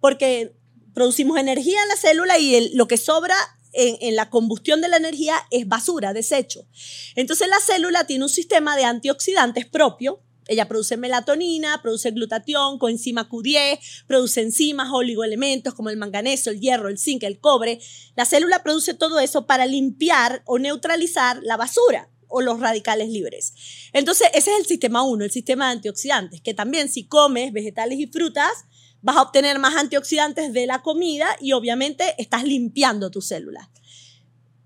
[0.00, 0.54] Porque
[0.94, 3.34] producimos energía en la célula y el- lo que sobra
[3.72, 6.66] en, la combustión de la energía es basura, desecho.
[7.14, 10.22] Entonces la célula tiene un sistema de antioxidantes propio.
[10.46, 16.88] Ella produce melatonina, produce glutatión, coenzima Q10, produce enzimas, oligoelementos como el manganeso, el hierro,
[16.88, 17.78] el zinc, el cobre.
[18.16, 23.52] La célula produce todo eso para limpiar o neutralizar la basura o los radicales libres.
[23.92, 27.98] Entonces, ese es el sistema 1, el sistema de antioxidantes, que también si comes vegetales
[27.98, 28.50] y frutas,
[29.02, 33.68] vas a obtener más antioxidantes de la comida y obviamente estás limpiando tus células.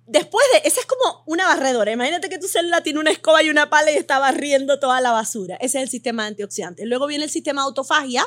[0.06, 1.92] Después de, esa es como una barredora.
[1.92, 5.12] Imagínate que tu célula tiene una escoba y una pala y está barriendo toda la
[5.12, 5.56] basura.
[5.56, 6.86] Ese es el sistema de antioxidantes.
[6.86, 8.26] Luego viene el sistema de autofagia,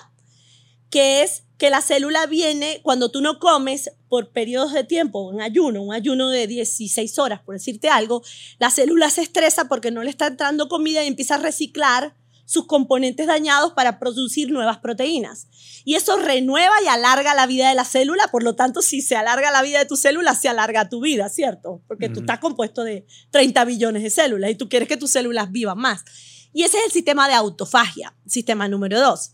[0.90, 5.42] que es que la célula viene cuando tú no comes por periodos de tiempo, un
[5.42, 8.24] ayuno, un ayuno de 16 horas, por decirte algo,
[8.60, 12.16] la célula se estresa porque no le está entrando comida y empieza a reciclar
[12.48, 15.50] sus componentes dañados para producir nuevas proteínas.
[15.84, 19.18] Y eso renueva y alarga la vida de la célula, por lo tanto, si se
[19.18, 21.84] alarga la vida de tu célula, se alarga tu vida, ¿cierto?
[21.88, 25.52] Porque tú estás compuesto de 30 billones de células y tú quieres que tus células
[25.52, 26.06] vivan más.
[26.54, 29.34] Y ese es el sistema de autofagia, sistema número dos.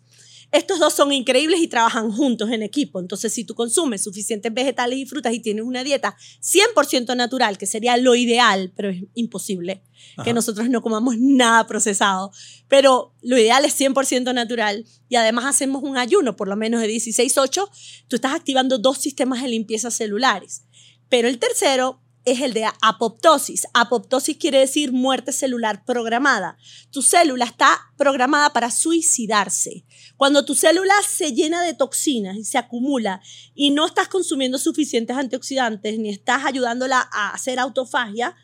[0.54, 3.00] Estos dos son increíbles y trabajan juntos en equipo.
[3.00, 7.66] Entonces, si tú consumes suficientes vegetales y frutas y tienes una dieta 100% natural, que
[7.66, 9.82] sería lo ideal, pero es imposible
[10.16, 10.26] Ajá.
[10.26, 12.32] que nosotros no comamos nada procesado,
[12.68, 16.88] pero lo ideal es 100% natural y además hacemos un ayuno, por lo menos de
[16.88, 17.68] 16-8,
[18.08, 20.66] tú estás activando dos sistemas de limpieza celulares.
[21.10, 23.68] Pero el tercero es el de apoptosis.
[23.74, 26.58] Apoptosis quiere decir muerte celular programada.
[26.92, 29.86] Tu célula está programada para suicidarse.
[30.18, 33.22] Cuando tu célula se llena de toxinas y se acumula
[33.54, 38.36] y no estás consumiendo suficientes antioxidantes ni estás ayudándola a hacer autofagia,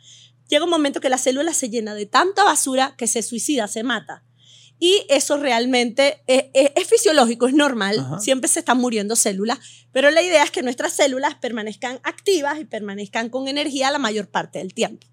[0.47, 3.83] llega un momento que la célula se llena de tanta basura que se suicida, se
[3.83, 4.25] mata.
[4.79, 7.99] Y eso realmente es, es- es fisiológico, es normal.
[7.99, 8.19] Ajá.
[8.19, 9.59] Siempre se están muriendo células,
[9.91, 14.29] pero la idea es que nuestras células permanezcan activas y permanezcan con energía la mayor
[14.29, 15.05] parte del tiempo.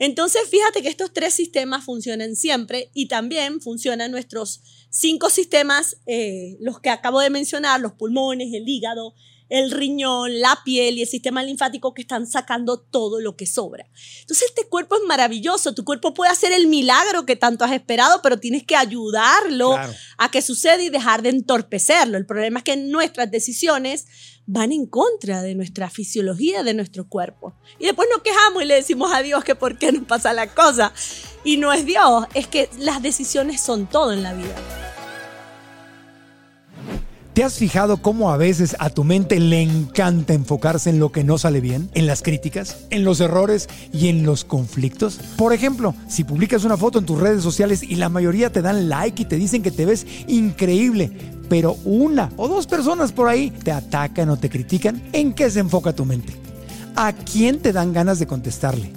[0.00, 6.56] Entonces, fíjate que estos tres sistemas funcionan siempre y también funcionan nuestros cinco sistemas, eh,
[6.60, 9.14] los que acabo de mencionar, los pulmones, el hígado,
[9.48, 13.86] el riñón, la piel y el sistema linfático que están sacando todo lo que sobra.
[14.20, 15.74] Entonces, este cuerpo es maravilloso.
[15.74, 19.92] Tu cuerpo puede hacer el milagro que tanto has esperado, pero tienes que ayudarlo Claro.
[20.18, 22.16] a que suceda y dejar de entorpecerlo.
[22.18, 24.06] El problema es que nuestras decisiones
[24.46, 27.54] van en contra de nuestra fisiología, de nuestro cuerpo.
[27.78, 30.52] Y después nos quejamos y le decimos a Dios que por qué nos pasa la
[30.54, 30.92] cosa.
[31.44, 34.93] Y no es Dios, es que las decisiones son todo en la vida.
[37.34, 41.24] ¿Te has fijado cómo a veces a tu mente le encanta enfocarse en lo que
[41.24, 45.18] no sale bien, en las críticas, en los errores y en los conflictos?
[45.36, 48.88] Por ejemplo, si publicas una foto en tus redes sociales y la mayoría te dan
[48.88, 51.10] like y te dicen que te ves increíble,
[51.48, 55.58] pero una o dos personas por ahí te atacan o te critican, ¿en qué se
[55.58, 56.34] enfoca tu mente?
[56.94, 58.92] ¿A quién te dan ganas de contestarle?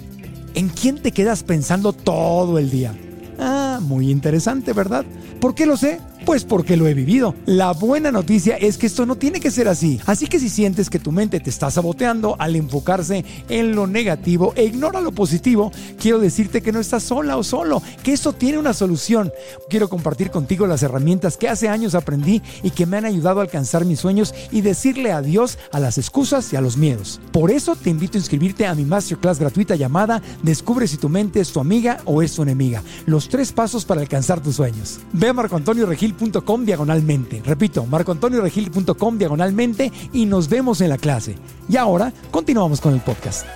[0.54, 2.94] ¿En quién te quedas pensando todo el día?
[3.40, 5.04] Ah, muy interesante, ¿verdad?
[5.40, 6.00] ¿Por qué lo sé?
[6.24, 7.34] Pues porque lo he vivido.
[7.46, 10.00] La buena noticia es que esto no tiene que ser así.
[10.04, 14.52] Así que si sientes que tu mente te está saboteando al enfocarse en lo negativo
[14.56, 18.58] e ignora lo positivo, quiero decirte que no estás sola o solo, que esto tiene
[18.58, 19.32] una solución.
[19.70, 23.44] Quiero compartir contigo las herramientas que hace años aprendí y que me han ayudado a
[23.44, 27.20] alcanzar mis sueños y decirle adiós a las excusas y a los miedos.
[27.32, 31.40] Por eso te invito a inscribirte a mi masterclass gratuita llamada Descubre si tu mente
[31.40, 32.82] es tu amiga o es tu enemiga.
[33.06, 34.98] Los tres pasos para alcanzar tus sueños.
[35.28, 37.42] A marcoantonioregil.com diagonalmente.
[37.44, 41.36] Repito, marcoantonioregil.com diagonalmente y nos vemos en la clase.
[41.68, 43.46] Y ahora continuamos con el podcast.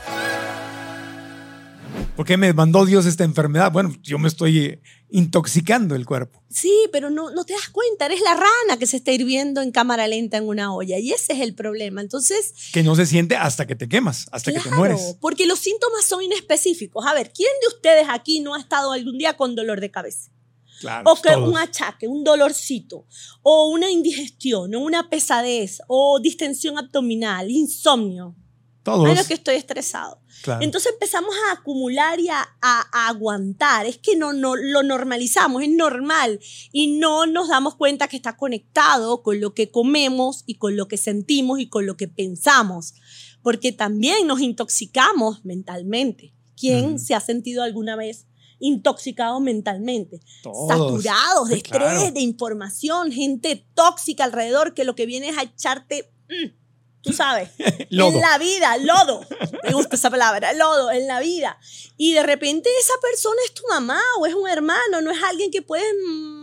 [2.16, 3.72] ¿Por qué me mandó Dios esta enfermedad?
[3.72, 6.42] Bueno, yo me estoy eh, intoxicando el cuerpo.
[6.50, 9.72] Sí, pero no, no te das cuenta, eres la rana que se está hirviendo en
[9.72, 12.02] cámara lenta en una olla y ese es el problema.
[12.02, 15.16] Entonces, Que no se siente hasta que te quemas, hasta que te mueres.
[15.20, 17.06] Porque los síntomas son inespecíficos.
[17.06, 20.30] A ver, ¿quién de ustedes aquí no ha estado algún día con dolor de cabeza?
[20.82, 21.48] Claro, O que todos.
[21.48, 23.06] un achaque, un dolorcito,
[23.42, 28.36] o una indigestión, o una pesadez, o distensión abdominal, insomnio.
[28.82, 29.06] Todos.
[29.08, 30.20] Ay, que estoy estresado.
[30.42, 30.60] Claro.
[30.64, 33.86] Entonces empezamos a acumular y a, a- a aguantar.
[33.86, 36.40] Es que no, no lo normalizamos, es normal.
[36.72, 40.88] Y no nos damos cuenta que está conectado con lo que comemos y con lo
[40.88, 42.94] que sentimos y con lo que pensamos.
[43.40, 46.34] Porque también nos intoxicamos mentalmente.
[46.56, 48.26] ¿Quién se ha sentido alguna vez
[48.62, 50.20] intoxicado mentalmente?
[50.42, 50.68] Todos.
[50.68, 52.10] Saturados de Sí, estrés, claro.
[52.12, 56.48] de información, gente tóxica alrededor que lo que viene es a echarte, mm,
[57.02, 57.50] tú sabes,
[57.90, 58.14] Lodo.
[58.14, 59.26] en la vida, lodo.
[59.64, 61.58] Me gusta esa palabra, lodo, en la vida.
[61.96, 65.50] Y de repente esa persona es tu mamá o es un hermano, no es alguien
[65.50, 65.84] que puedes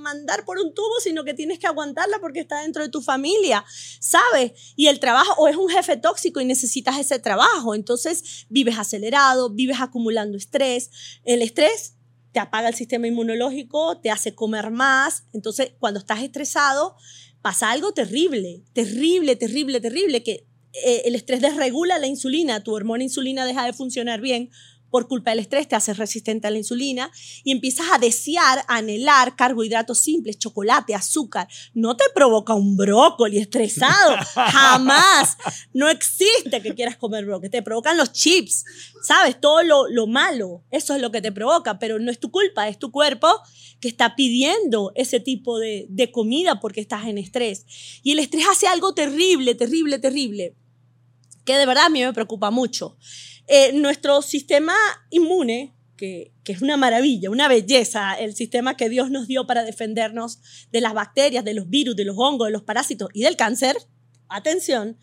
[0.02, 3.64] mandar por un tubo, sino que tienes que aguantarla porque está dentro de tu familia,
[4.00, 4.52] ¿sabes?
[4.76, 7.74] Y el trabajo, o es un jefe tóxico y necesitas ese trabajo.
[7.76, 10.92] Entonces vives acelerado, vives acumulando estrés.
[11.24, 11.96] El estrés
[12.32, 15.26] te apaga el sistema inmunológico, te hace comer más.
[15.34, 16.96] Entonces, cuando estás estresado,
[17.42, 23.04] pasa algo terrible, terrible, terrible, terrible, que eh, el estrés desregula la insulina, tu hormona
[23.04, 24.52] insulina deja de funcionar bien
[24.90, 27.12] por culpa del estrés, te haces resistente a la insulina
[27.44, 31.48] y empiezas a desear, a anhelar carbohidratos simples, chocolate, azúcar.
[31.74, 35.38] No te provoca un brócoli estresado, jamás.
[35.74, 38.66] No existe que quieras comer brócoli, te provocan los chips,
[39.04, 39.40] ¿sabes?
[39.40, 42.68] Todo lo, lo malo, eso es lo que te provoca, pero no es tu culpa,
[42.68, 43.28] es tu cuerpo
[43.80, 47.66] que está pidiendo ese tipo de, de comida porque estás en estrés.
[48.04, 50.56] Y el estrés hace algo terrible, terrible, terrible,
[51.46, 52.98] que de verdad a mí me preocupa mucho.
[53.52, 54.76] Eh, nuestro sistema
[55.10, 59.64] inmune, que, que es una maravilla, una belleza, el sistema que Dios nos dio para
[59.64, 60.40] defendernos
[60.72, 63.76] de las bacterias, de los virus, de los hongos, de los parásitos y del cáncer,
[64.30, 65.00] atención,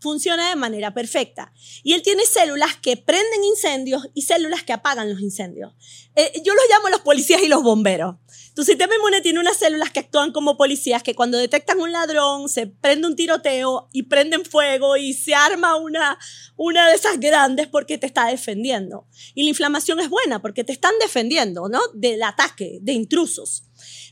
[0.00, 1.52] funciona de manera perfecta.
[1.82, 5.72] Y él tiene células que prenden incendios y células que apagan los incendios.
[6.14, 8.16] Eh, yo los llamo los policías y los bomberos.
[8.54, 12.48] Tu sistema inmune tiene unas células que actúan como policías que cuando detectan un ladrón,
[12.48, 16.18] se prende un tiroteo y prenden fuego y se arma una,
[16.56, 19.06] una de esas grandes porque te está defendiendo.
[19.34, 21.80] Y la inflamación es buena porque te están defendiendo, ¿no?
[21.94, 23.67] Del ataque, de intrusos.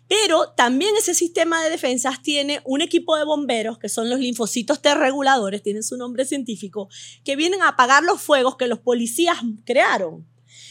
[0.09, 4.81] Pero también ese sistema de defensas tiene un equipo de bomberos, que son los linfocitos
[4.81, 6.89] T reguladores, tienen su nombre científico,
[7.25, 10.27] que vienen a apagar los fuegos que los policías crearon.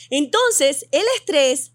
[0.09, 1.73] Entonces, el estrés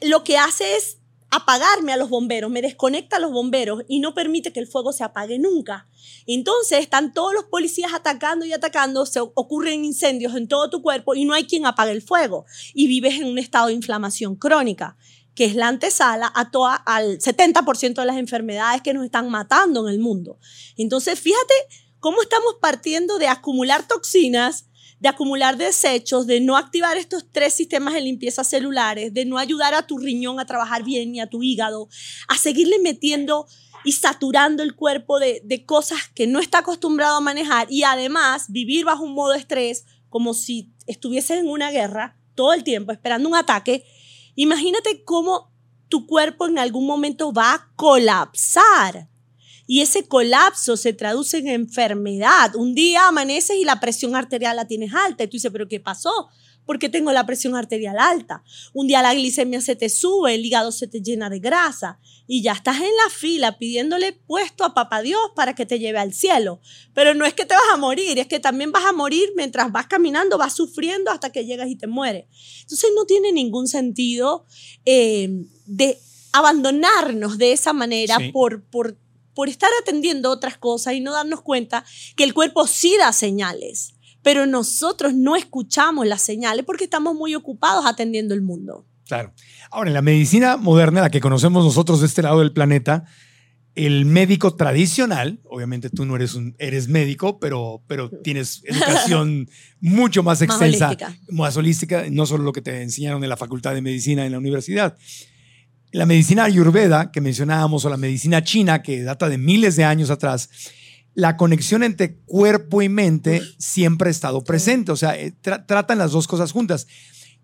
[0.00, 0.98] lo que hace es
[1.30, 4.92] apagarme a los bomberos, me desconecta a los bomberos y no permite que el fuego
[4.92, 5.88] se apague nunca.
[6.26, 11.14] Entonces están todos los policías atacando y atacando, se ocurren incendios en todo tu cuerpo
[11.14, 14.96] y no hay quien apague el fuego y vives en un estado de inflamación crónica.
[15.36, 19.86] Que es la antesala a toda, al 70% de las enfermedades que nos están matando
[19.86, 20.38] en el mundo.
[20.76, 21.54] Entonces, fíjate
[22.00, 24.66] cómo estamos partiendo de acumular toxinas,
[24.98, 29.74] de acumular desechos, de no activar estos tres sistemas de limpieza celulares, de no ayudar
[29.74, 31.90] a tu riñón a trabajar bien ni a tu hígado,
[32.28, 33.46] a seguirle metiendo
[33.84, 38.46] y saturando el cuerpo de, de cosas que no está acostumbrado a manejar y además
[38.48, 42.92] vivir bajo un modo de estrés como si estuvieses en una guerra todo el tiempo
[42.92, 43.84] esperando un ataque,
[44.36, 45.50] imagínate cómo
[45.88, 49.08] tu cuerpo en algún momento va a colapsar.
[49.66, 52.54] Y ese colapso se traduce en enfermedad.
[52.54, 55.24] Un día amaneces y la presión arterial la tienes alta.
[55.24, 56.28] Y tú dices, ¿pero qué pasó?
[56.66, 58.42] Porque tengo la presión arterial alta.
[58.74, 62.42] Un día la glicemia se te sube, el hígado se te llena de grasa y
[62.42, 66.12] ya estás en la fila pidiéndole puesto a papá Dios para que te lleve al
[66.12, 66.60] cielo.
[66.92, 69.70] Pero no es que te vas a morir, es que también vas a morir mientras
[69.72, 72.24] vas caminando, vas sufriendo hasta que llegas y te mueres.
[72.62, 74.44] Entonces no tiene ningún sentido
[74.84, 75.98] eh, de
[76.32, 78.98] abandonarnos de esa manera por, por,
[79.34, 81.84] por estar atendiendo otras cosas y no darnos cuenta
[82.16, 83.95] que el cuerpo sí da señales
[84.26, 88.84] pero nosotros no escuchamos las señales porque estamos muy ocupados atendiendo el mundo.
[89.06, 89.32] Claro.
[89.70, 93.04] Ahora, en la medicina moderna, la que conocemos nosotros de este lado del planeta,
[93.76, 100.24] el médico tradicional, obviamente tú no eres un eres médico, pero, pero tienes educación mucho
[100.24, 101.18] más extensa, más holística.
[101.28, 104.38] más holística, no solo lo que te enseñaron en la facultad de medicina en la
[104.38, 104.98] universidad.
[105.92, 110.10] La medicina ayurveda que mencionábamos o la medicina china que data de miles de años
[110.10, 110.50] atrás,
[111.16, 116.12] la conexión entre cuerpo y mente siempre ha estado presente, o sea, eh, tratan las
[116.12, 116.86] dos cosas juntas.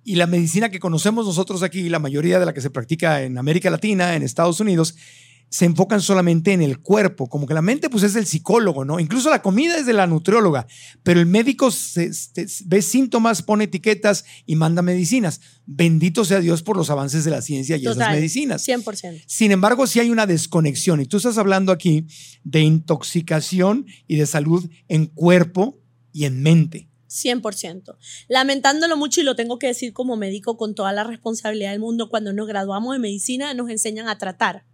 [0.04, 3.38] Y la medicina que conocemos nosotros aquí, la mayoría de la que se practica en
[3.38, 4.94] América Latina, en Estados Unidos,
[5.52, 8.98] se enfocan solamente en el cuerpo, como que la mente pues es del psicólogo, ¿no?
[8.98, 10.66] Incluso la comida es de la nutrióloga,
[11.02, 11.68] pero el médico
[12.64, 15.42] ve síntomas, pone etiquetas y manda medicinas.
[15.66, 18.66] Bendito sea Dios por los avances de la ciencia y esas medicinas.
[18.66, 19.24] 100%.
[19.26, 22.06] Sin embargo, sí hay una desconexión y tú estás hablando aquí
[22.44, 25.78] de intoxicación y de salud en cuerpo
[26.14, 26.88] y en mente.
[27.10, 27.98] 100%.
[28.28, 32.08] Lamentándolo mucho y lo tengo que decir como médico con toda la responsabilidad del mundo,
[32.08, 34.64] cuando nos graduamos de medicina nos enseñan a tratar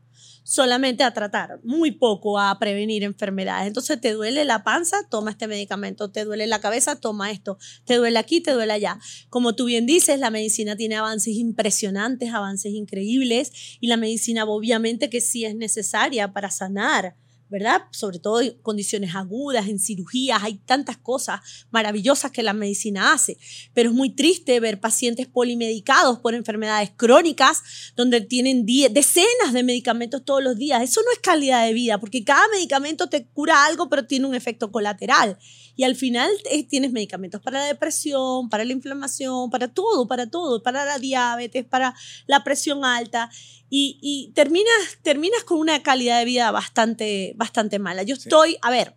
[0.49, 3.67] solamente a tratar, muy poco a prevenir enfermedades.
[3.67, 7.97] Entonces, te duele la panza, toma este medicamento, te duele la cabeza, toma esto, te
[7.97, 8.99] duele aquí, te duele allá.
[9.29, 15.11] Como tú bien dices, la medicina tiene avances impresionantes, avances increíbles y la medicina obviamente
[15.11, 17.15] que sí es necesaria para sanar
[17.49, 17.83] ¿verdad?
[17.91, 23.39] Sobre todo en condiciones agudas, en cirugías, hay tantas cosas maravillosas que la medicina hace,
[23.75, 27.63] pero es muy triste ver pacientes polimedicados por enfermedades crónicas
[27.97, 30.83] donde tienen decenas de medicamentos todos los días.
[30.83, 34.35] Eso no es calidad de vida, porque cada medicamento te cura algo, pero tiene un
[34.35, 35.39] efecto colateral.
[35.79, 40.29] Y al final eh, tienes medicamentos para la depresión, para la inflamación, para todo, para
[40.29, 41.95] todo, para la diabetes, para
[42.27, 43.31] la presión alta
[43.71, 48.03] y, terminas, terminas con una calidad de vida bastante, bastante mala.
[48.03, 48.97] Yo estoy, a ver,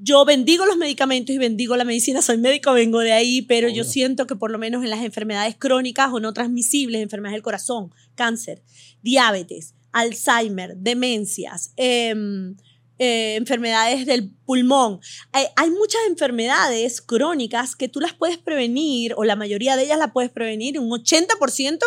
[0.00, 3.84] yo bendigo los medicamentos y bendigo la medicina, soy médico, vengo de ahí, pero yo
[3.84, 7.94] siento que por lo menos en las enfermedades crónicas o no transmisibles, enfermedades del corazón,
[8.16, 8.64] cáncer,
[9.00, 12.56] diabetes, Alzheimer, demencias, em,
[13.02, 15.00] eh, enfermedades del pulmón.
[15.32, 19.98] Hay, hay, muchas enfermedades crónicas que tú las puedes prevenir, o la mayoría de ellas
[19.98, 21.78] las puedes prevenir un 80%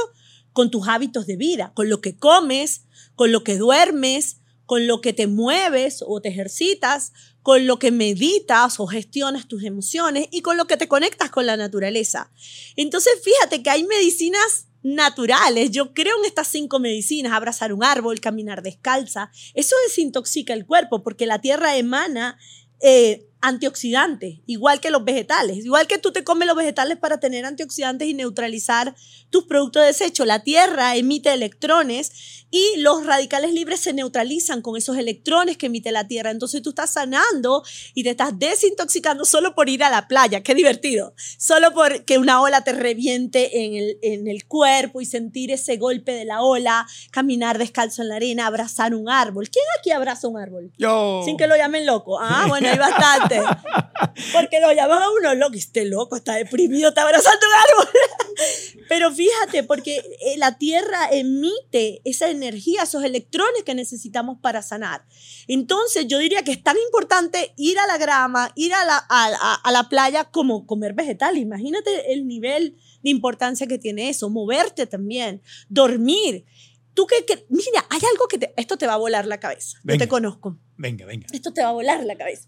[0.53, 5.01] con tus hábitos de vida, con lo que comes, con lo que duermes, con lo
[5.01, 10.41] que te mueves o te ejercitas, con lo que meditas o gestionas tus emociones y
[10.41, 12.31] con lo que te conectas con la naturaleza.
[12.75, 15.71] Entonces, fíjate que hay medicinas naturales.
[15.71, 19.31] Yo creo en estas cinco medicinas, abrazar un árbol, caminar descalza.
[19.53, 22.37] Eso desintoxica el cuerpo porque la tierra emana
[22.81, 25.65] eh, antioxidantes, igual que los vegetales.
[25.65, 28.95] Igual que tú te comes los vegetales para tener antioxidantes y neutralizar
[29.29, 30.23] tus productos de desecho.
[30.23, 35.91] La Tierra emite electrones y los radicales libres se neutralizan con esos electrones que emite
[35.91, 36.31] la Tierra.
[36.31, 40.41] Entonces tú estás sanando y te estás desintoxicando solo por ir a la playa.
[40.41, 41.13] Qué divertido.
[41.37, 45.75] Solo por que una ola te reviente en el, en el cuerpo y sentir ese
[45.75, 49.49] golpe de la ola, caminar descalzo en la arena, abrazar un árbol.
[49.49, 50.71] ¿Quién aquí abraza un árbol?
[50.77, 51.23] Yo.
[51.25, 52.19] Sin que lo llamen loco.
[52.21, 53.32] Ah, bueno, hay bastante.
[54.33, 57.93] Porque lo llaman a uno loco, este loco está deprimido, está abrazando un árbol.
[58.89, 65.05] Pero fíjate, porque eh, la Tierra emite esa energía, esos electrones que necesitamos para sanar.
[65.47, 69.71] Entonces yo diría que es tan importante ir a la grama, ir a la, a,
[69.71, 71.37] la playa como comer vegetal.
[71.37, 76.45] Imagínate el nivel de importancia que tiene eso, moverte también, dormir.
[76.93, 79.79] Tú que, mira, hay algo que esto te va a volar la cabeza.
[79.83, 80.59] Yo te conozco.
[80.77, 81.27] Venga, venga.
[81.33, 82.47] Esto te va a volar la cabeza.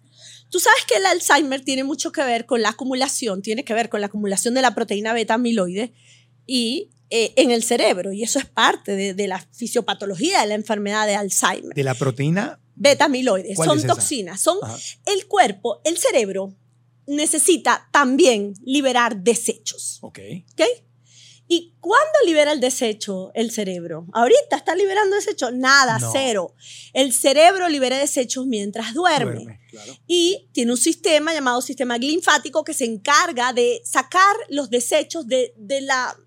[0.49, 3.89] Tú sabes que el Alzheimer tiene mucho que ver con la acumulación, tiene que ver
[3.89, 5.93] con la acumulación de la proteína beta amiloide
[6.45, 10.53] y eh, en el cerebro y eso es parte de, de la fisiopatología de la
[10.55, 11.73] enfermedad de Alzheimer.
[11.73, 12.59] De la proteína.
[12.75, 13.93] Beta amiloides, ¿Cuál son es esa?
[13.93, 14.77] toxinas, son Ajá.
[15.05, 16.53] el cuerpo, el cerebro
[17.07, 20.19] necesita también liberar desechos, Ok.
[20.53, 20.61] ¿ok?
[21.47, 24.07] ¿Y cuándo libera el desecho el cerebro?
[24.13, 25.51] ¿Ahorita está liberando desecho?
[25.51, 26.09] Nada, No.
[26.11, 26.55] cero.
[26.93, 29.33] El cerebro libera desechos mientras duerme.
[29.35, 29.93] Duerme, claro.
[30.07, 35.53] Y tiene un sistema llamado sistema linfático que se encarga de sacar los desechos de,
[35.57, 36.17] de la,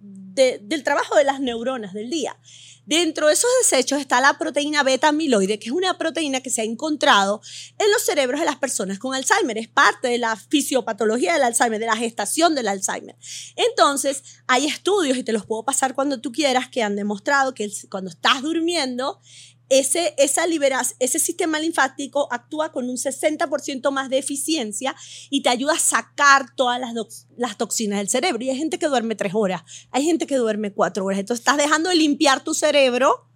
[0.00, 2.38] de- del trabajo de las neuronas del día.
[2.86, 6.60] Dentro de esos desechos está la proteína beta amiloide, que es una proteína que se
[6.60, 7.40] ha encontrado
[7.78, 9.58] en los cerebros de las personas con Alzheimer.
[9.58, 13.16] Es parte de la fisiopatología del Alzheimer, de la gestación del Alzheimer.
[13.56, 17.68] Entonces, hay estudios, y te los puedo pasar cuando tú quieras, que han demostrado que
[17.90, 19.20] cuando estás durmiendo,
[19.68, 24.94] ese, esa libera- ese sistema linfático actúa con un 60% más de eficiencia
[25.30, 28.42] y te ayuda a sacar todas las, las toxinas del cerebro.
[28.44, 31.18] Y hay gente que duerme tres horas, hay gente que duerme cuatro horas.
[31.18, 33.26] Entonces estás dejando de limpiar tu cerebro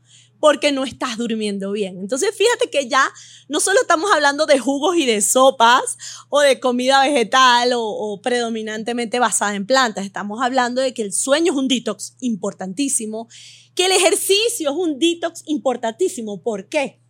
[0.41, 1.99] porque no estás durmiendo bien.
[1.99, 3.09] Entonces fíjate que ya
[3.49, 8.21] no solo estamos hablando de jugos y de sopas o de comida vegetal o, o
[8.23, 13.29] predominantemente basada en plantas, estamos hablando de que el sueño es un detox importantísimo,
[13.75, 16.43] que el ejercicio es un detox importantísimo.
[16.43, 17.01] ¿Por qué?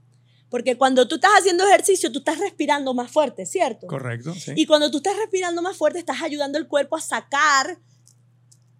[0.50, 3.86] Porque cuando tú estás haciendo ejercicio, tú estás respirando más fuerte, ¿cierto?
[3.86, 4.52] Correcto, sí.
[4.56, 7.78] Y cuando tú estás respirando más fuerte, estás ayudando al cuerpo a sacar,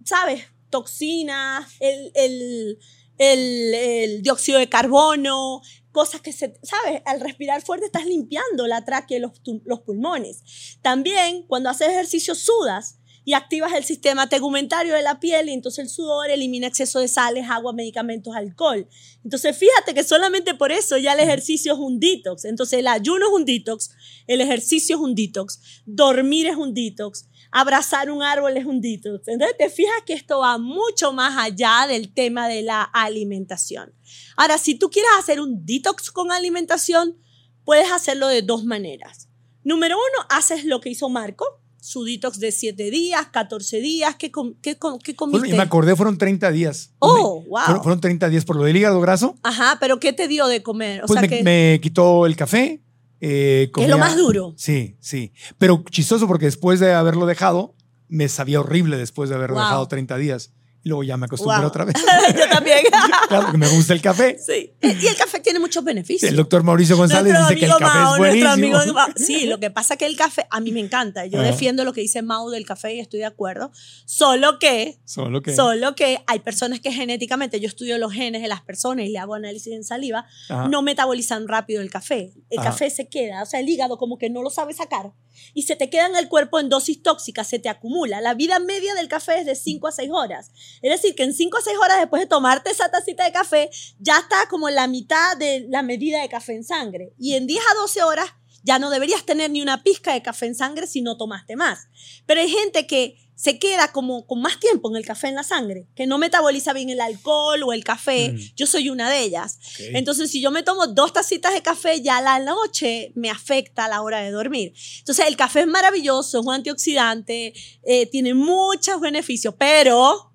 [0.05, 0.43] ¿sabes?
[0.69, 2.79] Toxinas, el, el,
[3.21, 5.61] el, el dióxido de carbono,
[5.93, 7.03] cosas que se, ¿sabes?
[7.05, 9.33] Al respirar fuerte estás limpiando la tráquea y los,
[9.64, 10.79] los pulmones.
[10.81, 12.97] También cuando haces ejercicio sudas
[13.27, 17.09] y activas el sistema tegumentario de la piel y entonces el sudor elimina exceso de
[17.09, 18.89] sales, agua, medicamentos, alcohol.
[19.23, 22.47] Entonces fíjate que solamente por eso ya el ejercicio es un detox.
[22.47, 23.91] Entonces el ayuno es un detox,
[24.27, 29.27] el ejercicio es un detox, dormir es un detox, abrazar un árbol es un detox.
[29.29, 33.93] Entonces te fijas que esto va mucho más allá del tema de la alimentación.
[34.37, 37.17] Ahora, si tú quieres hacer un detox con alimentación,
[37.65, 39.29] puedes hacerlo de dos maneras.
[39.63, 41.45] Número uno, haces lo que hizo Marco,
[41.81, 44.17] su detox de 7 días, 14 días.
[44.17, 45.49] ¿Qué, com- qué, com- qué comiste?
[45.49, 46.93] y me acordé, fueron 30 días.
[46.99, 47.61] Oh, Me- wow.
[47.65, 49.37] Fueron, fueron 30 días por lo del hígado graso.
[49.43, 51.03] Ajá, pero ¿qué te dio de comer?
[51.05, 52.83] O pues sea me, que me quitó el café.
[53.21, 54.55] Eh, es lo más duro.
[54.57, 55.33] Sí, sí.
[55.59, 57.75] Pero chistoso porque después de haberlo dejado,
[58.09, 59.64] me sabía horrible después de haberlo Wow.
[59.64, 60.53] dejado 30 días.
[60.83, 61.66] Y luego ya me acostumbré Wow.
[61.68, 61.95] otra vez.
[62.37, 62.78] Yo también.
[63.28, 64.39] claro, porque me gusta el café.
[64.39, 64.72] sí.
[64.83, 66.31] Y el café tiene muchos beneficios.
[66.31, 68.99] El doctor Mauricio González Nuestro dice que el café Mao, es nuestro buenísimo.
[68.99, 69.14] amigo.
[69.16, 71.26] Sí, lo que pasa que el café, a mí me encanta.
[71.26, 71.49] Yo Ajá.
[71.51, 73.70] defiendo lo que dice Mao del café y estoy de acuerdo.
[74.07, 75.55] Solo que, Solo que.
[75.55, 79.18] solo que hay personas que genéticamente, yo estudio los genes de las personas y le
[79.18, 80.68] hago análisis en saliva, Ajá.
[80.68, 82.33] no metabolizan rápido el café.
[82.49, 82.70] El Ajá.
[82.70, 85.12] café se queda, o sea, el hígado como que no lo sabe sacar
[85.55, 88.20] y se te queda en el cuerpo en dosis tóxicas, se te acumula.
[88.20, 90.51] La vida media del café es de 5 a 6 horas.
[90.83, 93.71] Es decir, que en 5 a 6 horas después de tomarte esa tacita de café,
[93.99, 97.12] ya está como la mitad de la medida de café en sangre.
[97.18, 98.31] Y en 10 a 12 horas
[98.62, 101.89] ya no deberías tener ni una pizca de café en sangre si no tomaste más.
[102.27, 105.43] Pero hay gente que se queda como con más tiempo en el café en la
[105.43, 108.33] sangre, que no metaboliza bien el alcohol o el café.
[108.33, 108.39] Mm.
[108.55, 109.59] Yo soy una de ellas.
[109.79, 113.87] Entonces, si yo me tomo dos tacitas de café ya a la noche, me afecta
[113.87, 114.75] a la hora de dormir.
[114.99, 117.55] Entonces, el café es maravilloso, es un antioxidante,
[117.85, 120.30] eh, tiene muchos beneficios, pero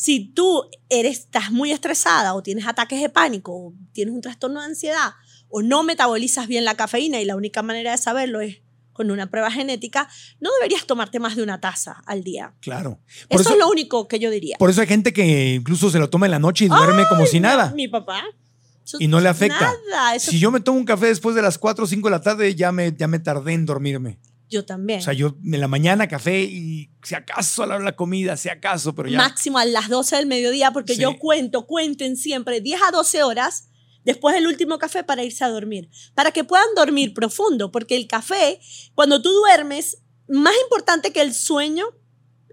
[0.00, 4.60] si tú eres, estás muy estresada o tienes ataques de pánico o tienes un trastorno
[4.60, 5.10] de ansiedad
[5.50, 8.62] o no metabolizas bien la cafeína y la única manera de saberlo es
[8.94, 10.08] con una prueba genética,
[10.40, 12.54] no deberías tomarte más de una taza al día.
[12.60, 12.98] Claro.
[13.28, 14.56] Por Eso, eso, es lo único que yo diría.
[14.58, 17.26] por eso hay gente que incluso se lo toma en la noche y duerme como
[17.26, 17.70] si nada.
[17.76, 18.22] Mi papá.
[18.82, 19.70] Eso- Y no le afecta.
[19.90, 20.14] Nada.
[20.14, 22.22] Eso Si yo me tomo un café después de las 4 o 5 de la
[22.22, 24.18] tarde, ya me, ya me tardé en dormirme.
[24.50, 25.00] Yo también.
[25.00, 27.96] O sea, yo en la mañana café y si acaso a la hora de la
[27.96, 29.16] comida, si acaso, pero ya.
[29.16, 31.00] máximo a las 12 del mediodía, porque Sí.
[31.00, 33.68] yo cuento, cuenten siempre 10 a 12 horas
[34.04, 38.06] después del último café para irse a dormir, para que puedan dormir profundo, porque el
[38.08, 38.60] café,
[38.94, 39.98] cuando tú duermes,
[40.28, 41.84] más importante que el sueño,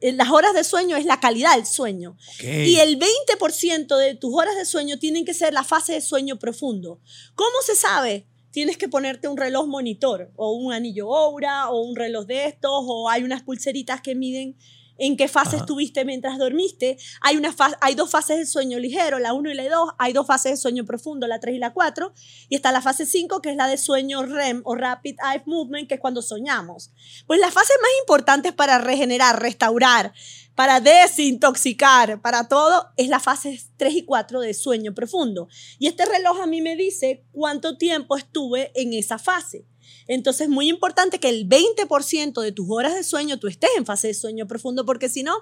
[0.02, 2.18] eh, las horas de sueño es la calidad del sueño.
[2.42, 6.38] Y el 20% de tus horas de sueño tienen que ser la fase de sueño
[6.38, 7.02] profundo.
[7.34, 8.28] ¿Cómo se sabe?
[8.58, 12.72] Tienes que ponerte un reloj monitor o un anillo Oura o un reloj de estos
[12.88, 14.58] o hay unas pulseritas que miden
[14.98, 15.58] en qué fase Ajá.
[15.58, 16.98] estuviste mientras dormiste.
[17.22, 19.90] Hay, una fa- hay dos fases de sueño ligero, la 1 y la 2.
[19.98, 22.14] Hay dos fases de sueño profundo, la 3 y la 4.
[22.50, 25.88] Y está la fase 5, que es la de sueño REM o Rapid Eye Movement,
[25.88, 26.92] que es cuando soñamos.
[27.26, 30.14] Pues las fases más importantes para regenerar, restaurar,
[30.56, 35.48] para desintoxicar, para todo, es la fase 3 y 4 de sueño profundo.
[35.78, 39.66] Y este reloj a mí me dice cuánto tiempo estuve en esa fase.
[40.08, 43.86] Entonces es muy importante que el 20% de tus horas de sueño tú estés en
[43.86, 45.34] fase de sueño profundo, porque si no,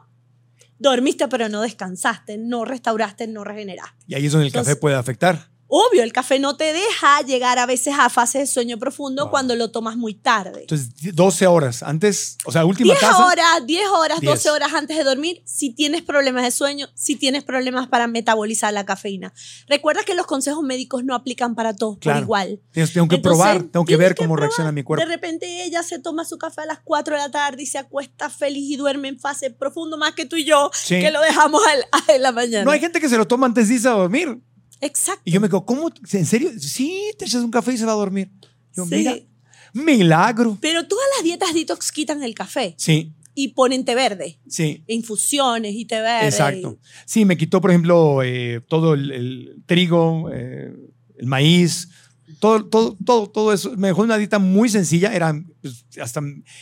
[0.79, 3.95] dormiste pero no descansaste, no restauraste, no regeneraste.
[4.07, 5.49] Y ahí es donde el Entonces- café puede afectar.
[5.77, 9.31] Obvio, el café no te deja llegar a veces a fases de sueño profundo Wow.
[9.31, 10.61] cuando lo tomas muy tarde.
[10.61, 13.25] Entonces, 12 horas antes, o sea, última 10 taza.
[13.25, 14.31] horas, 10 horas, 10.
[14.35, 18.71] 12 horas antes de dormir, si tienes problemas de sueño, si tienes problemas para metabolizar
[18.73, 19.33] la cafeína.
[19.67, 22.19] Recuerda que los consejos médicos no aplican para todos Claro.
[22.19, 22.59] por igual.
[22.71, 24.41] Tienes- tengo que Entonces, probar, tengo que ver cómo probar.
[24.43, 25.05] reacciona mi cuerpo.
[25.05, 27.77] De repente ella se toma su café a las 4 de la tarde y se
[27.79, 31.01] acuesta feliz y duerme en fase profundo más que tú y yo, Sí.
[31.01, 31.61] que lo dejamos
[31.91, 32.63] a, la mañana.
[32.63, 34.39] No hay gente que se lo toma antes de irse a dormir.
[34.81, 35.21] Exacto.
[35.25, 35.89] Y yo me digo, ¿cómo?
[36.11, 36.51] ¿En serio?
[36.59, 38.29] Sí, te echas un café y se va a dormir.
[38.75, 38.95] Yo, Sí.
[38.95, 39.15] mira,
[39.73, 40.57] milagro.
[40.61, 44.83] Pero todas las dietas detox quitan el café Sí, y ponen té verde, sí.
[44.87, 46.27] infusiones y té verde.
[46.27, 46.77] Exacto.
[47.05, 50.73] Sí, me quitó, por ejemplo, eh, todo el, el trigo, eh,
[51.17, 51.89] el maíz,
[52.39, 53.71] todo, todo, todo, todo eso.
[53.77, 55.13] Me dejó una dieta muy sencilla.
[55.13, 56.21] Eran, pues, hasta,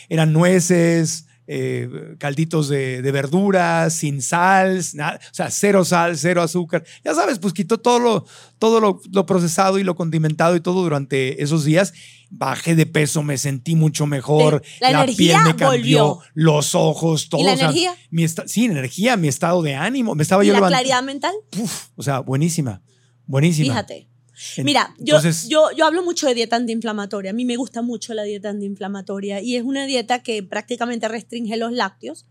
[0.09, 6.41] eran nueces, eh, calditos de, de verduras, sin sal, nada, o sea, cero sal, cero
[6.41, 6.83] azúcar.
[7.03, 8.25] Ya sabes, pues quitó todo lo,
[8.59, 11.93] todo lo, lo procesado y lo condimentado y todo durante esos días.
[12.29, 14.63] Bajé de peso, me sentí mucho mejor.
[14.79, 16.19] La energía piel me cambió, volvió.
[16.33, 17.43] los ojos, todo.
[17.43, 17.95] la o sea, energía?
[18.09, 20.15] mi sí, energía, mi estado de ánimo.
[20.15, 21.33] Me estaba ¿Y yo la claridad mental?
[21.95, 22.81] O sea, buenísima.
[23.25, 23.73] Buenísima.
[23.73, 24.12] Fíjate.
[24.63, 27.31] Mira, yo, entonces- yo, yo hablo mucho de dieta antiinflamatoria.
[27.31, 31.57] A mí me gusta mucho la dieta antiinflamatoria y es una dieta que prácticamente restringe
[31.57, 32.25] los lácteos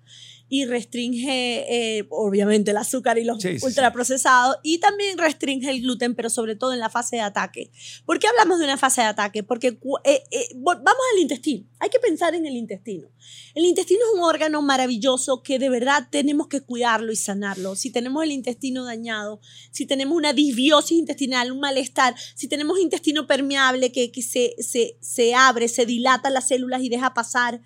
[0.54, 1.64] y restringe,
[1.98, 3.64] eh, obviamente, el azúcar y los Sí, sí, sí.
[3.64, 7.70] ultraprocesados y también restringe el gluten, pero sobre todo en la fase de ataque.
[8.04, 9.42] ¿Por qué hablamos de una fase de ataque?
[9.42, 9.68] Porque
[10.04, 10.84] eh, eh, vamos
[11.14, 11.66] al intestino.
[11.78, 13.08] Hay que pensar en el intestino.
[13.54, 17.74] El intestino es un órgano maravilloso que de verdad tenemos que cuidarlo y sanarlo.
[17.74, 19.40] Si tenemos el intestino dañado,
[19.70, 24.98] si tenemos una disbiosis intestinal, un malestar, si tenemos intestino permeable que, que se, se,
[25.00, 27.62] se abre, se dilata las células y deja pasar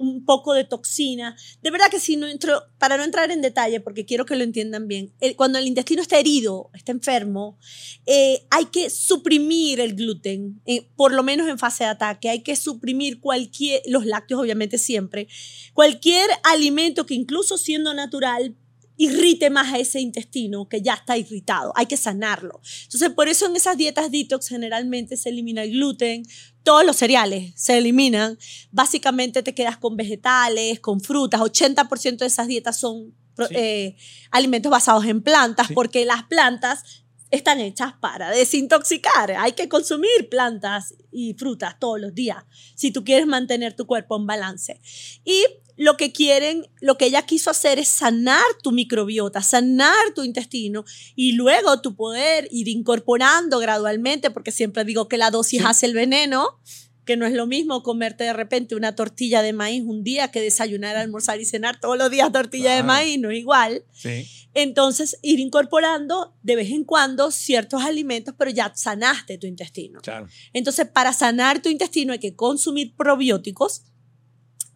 [0.00, 1.36] un poco de toxina.
[1.62, 4.44] De verdad que si no entro, para no entrar en detalle, porque quiero que lo
[4.44, 7.58] entiendan bien, cuando el intestino está herido, está enfermo,
[8.06, 12.42] eh, hay que suprimir el gluten, eh, por lo menos en fase de ataque, hay
[12.42, 15.28] que suprimir cualquier, los lácteos obviamente siempre,
[15.74, 18.56] cualquier alimento que incluso siendo natural
[19.02, 21.72] irrite más a ese intestino que ya está irritado.
[21.74, 22.60] Hay que sanarlo.
[22.84, 26.22] Entonces, por eso en esas dietas detox generalmente se elimina el gluten,
[26.62, 28.38] todos los cereales se eliminan.
[28.70, 31.40] Básicamente te quedas con vegetales, con frutas.
[31.40, 33.54] 80% de esas dietas son Sí.
[33.56, 33.96] eh,
[34.32, 35.72] alimentos basados en plantas Sí.
[35.74, 36.82] porque las plantas
[37.30, 39.30] están hechas para desintoxicar.
[39.38, 42.44] Hay que consumir plantas y frutas todos los días
[42.74, 44.80] si tú quieres mantener tu cuerpo en balance.
[45.24, 45.42] Y
[45.80, 50.84] lo que quieren, lo que ella quiso hacer es sanar tu microbiota, sanar tu intestino
[51.16, 55.66] y luego tu poder ir incorporando gradualmente, porque siempre digo que la dosis Sí.
[55.66, 56.60] hace el veneno,
[57.06, 60.42] que no es lo mismo comerte de repente una tortilla de maíz un día que
[60.42, 63.82] desayunar, almorzar y cenar todos los días tortilla de maíz, no es igual.
[63.90, 64.28] Sí.
[64.52, 70.00] Entonces, ir incorporando de vez en cuando ciertos alimentos, pero ya sanaste tu intestino.
[70.02, 70.28] Claro.
[70.52, 73.84] Entonces, para sanar tu intestino hay que consumir probióticos.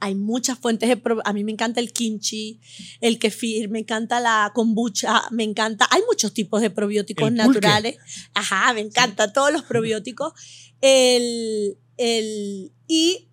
[0.05, 1.01] Hay muchas fuentes de.
[1.25, 2.61] A mí me encanta el kimchi,
[3.01, 5.89] el kefir, me encanta la kombucha, me encanta.
[5.91, 7.61] Hay muchos tipos de probióticos El pulque.
[7.61, 7.97] naturales.
[8.35, 10.35] Ajá, me encanta todos los probióticos.
[10.83, 13.29] El, el, y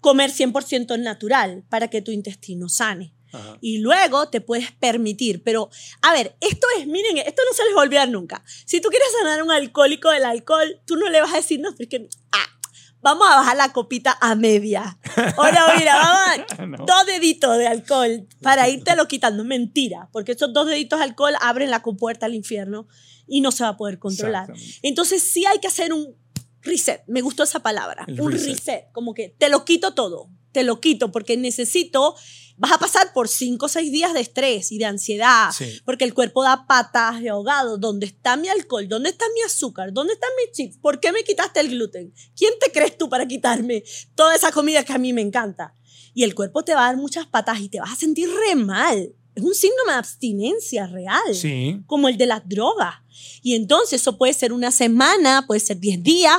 [0.00, 3.58] comer 100% natural para que tu intestino sane Ajá.
[3.60, 5.44] y luego te puedes permitir.
[5.44, 5.70] Pero,
[6.02, 8.42] a ver, esto es, miren, esto no se les va a olvidar nunca.
[8.64, 11.60] Si tú quieres sanar a un alcohólico del alcohol, tú no le vas a decir,
[11.60, 12.59] no, porque, ah,
[13.02, 14.98] vamos a bajar la copita a media.
[15.16, 15.42] No,
[15.78, 16.78] mira, vamos a, No.
[16.84, 19.44] dos deditos de alcohol para lo quitando.
[19.44, 22.86] Mentira, porque esos dos deditos de alcohol abren la compuerta al infierno
[23.26, 24.52] y no se va a poder controlar.
[24.82, 26.16] Entonces sí hay que hacer un
[26.62, 27.02] reset.
[27.06, 28.04] Me gustó esa palabra.
[28.06, 28.48] El un reset.
[28.56, 28.92] reset.
[28.92, 30.28] Como que te lo quito todo.
[30.52, 32.16] Te lo quito porque necesito.
[32.60, 35.50] Vas a pasar por cinco o seis días de estrés y de ansiedad.
[35.50, 35.80] Sí.
[35.86, 37.78] Porque el cuerpo da patas de ahogado.
[37.78, 38.86] ¿Dónde está mi alcohol?
[38.86, 39.94] ¿Dónde está mi azúcar?
[39.94, 40.76] ¿Dónde están mis chips?
[40.76, 42.12] ¿Por qué me quitaste el gluten?
[42.36, 43.82] ¿Quién te crees tú para quitarme
[44.14, 45.74] toda esa comida que a mí me encanta?
[46.12, 48.54] Y el cuerpo te va a dar muchas patas y te vas a sentir re
[48.56, 49.14] mal.
[49.34, 51.80] Es un síndrome de abstinencia real Sí.
[51.86, 52.96] como el de las drogas.
[53.42, 56.36] Y entonces eso puede ser una semana, puede ser 10 días,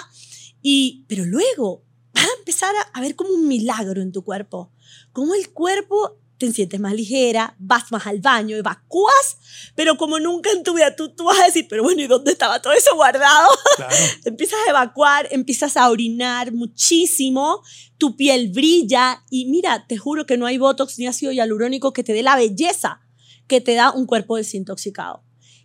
[0.61, 4.71] y, pero luego vas a empezar a, a ver como un milagro en tu cuerpo.
[5.11, 9.37] Como el cuerpo te sientes más ligera, vas más al baño, evacúas,
[9.75, 12.31] pero como nunca en tu vida tú, tú vas a decir, pero bueno, ¿y dónde
[12.31, 13.49] estaba todo eso guardado?
[13.75, 13.95] Claro.
[14.25, 17.61] empiezas a evacuar, empiezas a orinar muchísimo,
[17.97, 22.03] tu piel brilla y mira, te juro que no hay botox ni ácido hialurónico que
[22.03, 23.01] te dé la belleza
[23.47, 25.23] que te da un cuerpo desintoxicado.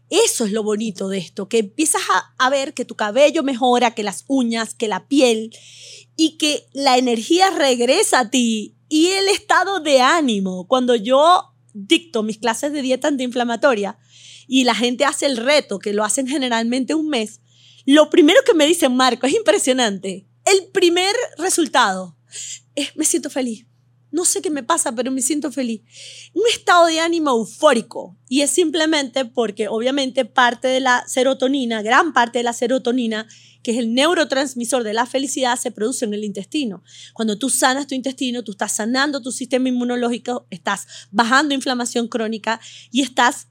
[0.09, 3.95] Eso es lo bonito de esto, que empiezas a, a ver que tu cabello mejora,
[3.95, 5.57] que las uñas, que la piel
[6.17, 10.67] y que la energía regresa a ti y el estado de ánimo.
[10.67, 13.99] Cuando yo dicto mis clases de dieta antiinflamatoria
[14.47, 17.41] y la gente hace el reto, que lo hacen generalmente un mes,
[17.85, 20.27] lo primero que me dicen, Marco, es impresionante.
[20.45, 22.17] El primer resultado
[22.75, 23.67] es, me siento feliz.
[24.11, 25.83] No sé qué me pasa, pero me siento feliz.
[26.33, 28.17] Un estado de ánimo eufórico.
[28.29, 33.29] Y es simplemente porque obviamente parte de la serotonina, gran parte de la serotonina,
[33.67, 36.85] que es el neurotransmisor de la felicidad, se produce en el intestino.
[37.15, 42.61] Cuando tú sanas tu intestino, tú estás sanando tu sistema inmunológico, estás bajando inflamación crónica
[42.93, 43.49] y estás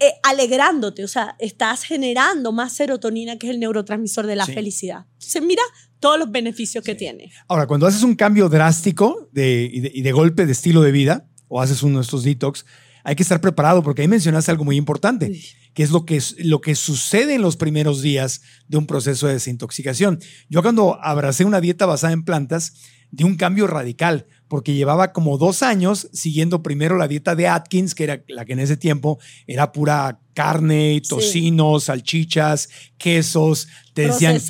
[0.00, 4.52] eh, alegrándote, o sea, estás generando más serotonina, que es el neurotransmisor de la Sí.
[4.52, 5.06] felicidad.
[5.14, 5.62] Entonces, mira
[5.98, 7.32] todos los beneficios que tiene.
[7.48, 10.92] Ahora, cuando haces un cambio drástico de, y, de, y de golpe de estilo de
[10.92, 12.66] vida o haces uno de estos detox,
[13.06, 15.40] hay que estar preparado porque ahí mencionaste algo muy importante,
[15.74, 19.34] que es lo que, lo que sucede en los primeros días de un proceso de
[19.34, 20.18] desintoxicación.
[20.48, 22.74] Yo cuando abracé una dieta basada en plantas,
[23.12, 27.94] di un cambio radical porque llevaba como dos años siguiendo primero la dieta de Atkins,
[27.94, 33.68] que era la que en ese tiempo era pura carne, tocino, salchichas, quesos.
[33.94, 34.40] Te decían,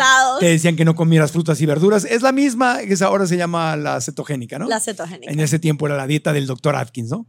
[0.41, 2.07] te decían que no comieras frutas y verduras.
[2.07, 4.67] Es la misma, que ahora se llama la cetogénica, ¿no?
[4.67, 5.31] La cetogénica.
[5.31, 7.27] En ese tiempo era la dieta del doctor Atkins, ¿no?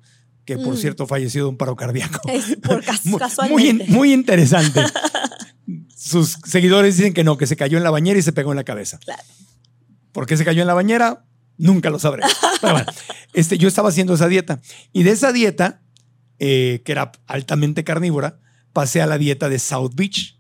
[0.48, 0.78] Que por Mm.
[0.78, 2.22] cierto falleció de un paro cardíaco.
[2.32, 2.82] Es por
[3.52, 4.82] Muy- muy interesante.
[5.96, 8.56] Sus seguidores dicen que no, que se cayó en la bañera y se pegó en
[8.56, 8.98] la cabeza.
[9.00, 9.22] Claro.
[10.14, 11.26] ¿Por qué se cayó en la bañera?
[11.58, 12.24] Nunca lo sabré.
[12.62, 12.88] Pero bueno,
[13.34, 14.62] este, yo estaba haciendo esa dieta.
[14.94, 15.82] Y de esa dieta,
[16.40, 18.40] eh, que era altamente carnívora,
[18.72, 20.40] pasé a la dieta de South Beach.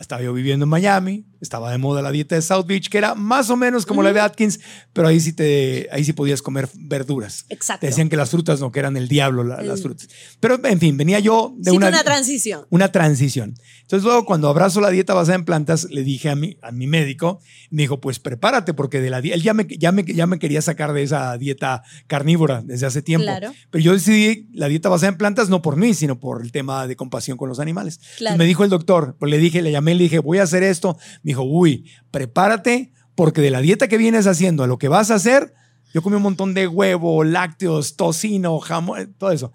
[0.00, 3.14] Estaba yo viviendo en Miami, estaba de moda la dieta de South Beach, que era
[3.14, 4.60] más o menos como la de Atkins,
[4.92, 7.44] pero ahí sí, te, ahí sí podías comer verduras.
[7.48, 7.80] Exacto.
[7.80, 9.82] Te decían que las frutas no, que eran el diablo la- las Mm.
[9.82, 10.08] frutas.
[10.40, 12.66] Pero en fin, venía yo de Hiciste una, una, transición.
[12.70, 13.54] una transición.
[13.82, 16.86] Entonces luego cuando abrazo la dieta basada en plantas, le dije a mi, a mi
[16.86, 20.38] médico, me dijo, pues prepárate porque de la él ya me, ya, me, ya me
[20.38, 23.24] quería sacar de esa dieta carnívora desde hace tiempo.
[23.24, 23.52] Claro.
[23.70, 26.86] Pero yo decidí la dieta basada en plantas no por mí, sino por el tema
[26.86, 27.94] de compasión con los animales.
[27.96, 28.38] Entonces Claro.
[28.38, 30.98] me dijo el doctor, pues le dije, le llamé, le dije, voy a hacer esto.
[31.26, 35.10] Me dijo, uy, prepárate porque de la dieta que vienes haciendo a lo que vas
[35.10, 35.52] a hacer,
[35.92, 39.52] yo comí un montón de huevo, lácteos, tocino, jamón, todo eso.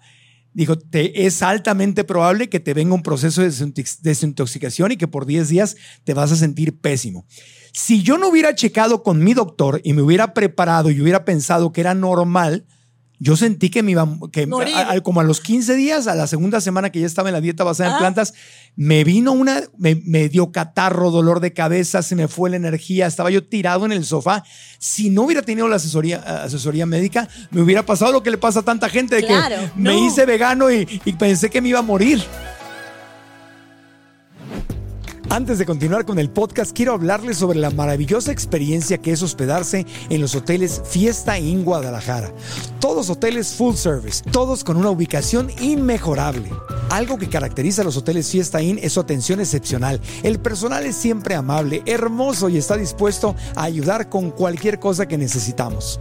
[0.52, 5.08] Dijo, te, es altamente probable que te venga un proceso de desintox- desintoxicación y que
[5.08, 7.24] por 10 días te vas a sentir pésimo.
[7.72, 11.72] Si yo no hubiera checado con mi doctor y me hubiera preparado y hubiera pensado
[11.72, 12.66] que era normal,
[13.24, 14.74] yo sentí que me iba que Morir.
[14.74, 17.34] a- a- como a los 15 días, a la segunda semana que ya estaba en
[17.34, 17.98] la dieta basada en Ah.
[18.00, 18.34] plantas,
[18.74, 23.06] me vino una, me, me dio catarro, dolor de cabeza, se me fue la energía,
[23.06, 24.42] estaba yo tirado en el sofá.
[24.80, 28.60] Si no hubiera tenido la asesoría, asesoría médica, me hubiera pasado lo que le pasa
[28.60, 31.78] a tanta gente, de Claro, que me hice vegano y, y pensé que me iba
[31.78, 32.20] a morir.
[35.32, 39.86] Antes de continuar con el podcast, quiero hablarles sobre la maravillosa experiencia que es hospedarse
[40.10, 42.30] en los hoteles Fiesta Inn Guadalajara.
[42.80, 46.50] Todos hoteles full service, todos con una ubicación inmejorable.
[46.90, 50.02] Algo que caracteriza a los hoteles Fiesta Inn es su atención excepcional.
[50.22, 55.16] El personal es siempre amable, hermoso y está dispuesto a ayudar con cualquier cosa que
[55.16, 55.98] necesitamos.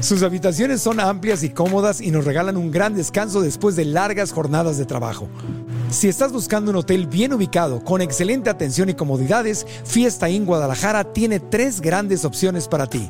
[0.00, 4.32] Sus habitaciones son amplias y cómodas y nos regalan un gran descanso después de largas
[4.32, 5.28] jornadas de trabajo.
[5.90, 11.12] Si estás buscando un hotel bien ubicado, con excelente atención y comodidades, Fiesta Inn Guadalajara
[11.12, 13.08] tiene tres grandes opciones para ti.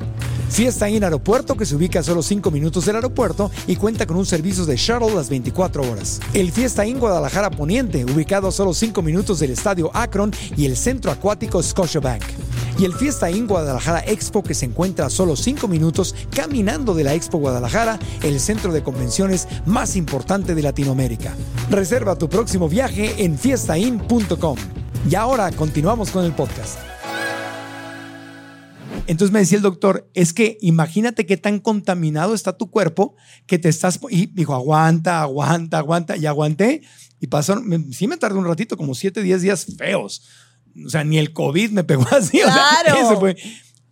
[0.49, 4.17] Fiesta Inn Aeropuerto, que se ubica a solo 5 minutos del aeropuerto y cuenta con
[4.17, 6.19] un servicio de shuttle las 24 horas.
[6.33, 10.77] El Fiesta Inn Guadalajara Poniente, ubicado a solo 5 minutos del estadio Akron y el
[10.77, 12.23] centro acuático Scotiabank.
[12.79, 17.03] Y el Fiesta Inn Guadalajara Expo, que se encuentra a solo 5 minutos caminando de
[17.03, 21.33] la Expo Guadalajara, el centro de convenciones más importante de Latinoamérica.
[21.69, 24.57] Reserva tu próximo viaje en fiestainn.com.
[25.09, 26.77] Y ahora continuamos con el podcast.
[29.07, 33.15] Entonces me decía el doctor, es que imagínate qué tan contaminado está tu cuerpo
[33.45, 33.99] que te estás...
[34.09, 36.17] Y dijo, aguanta, aguanta, aguanta.
[36.17, 36.81] Y aguanté.
[37.19, 40.23] Y pasaron, sí me tardé un ratito, como 7, 10 días feos.
[40.85, 42.41] O sea, ni el COVID me pegó así.
[42.41, 43.19] o sea, Claro.
[43.19, 43.37] fue-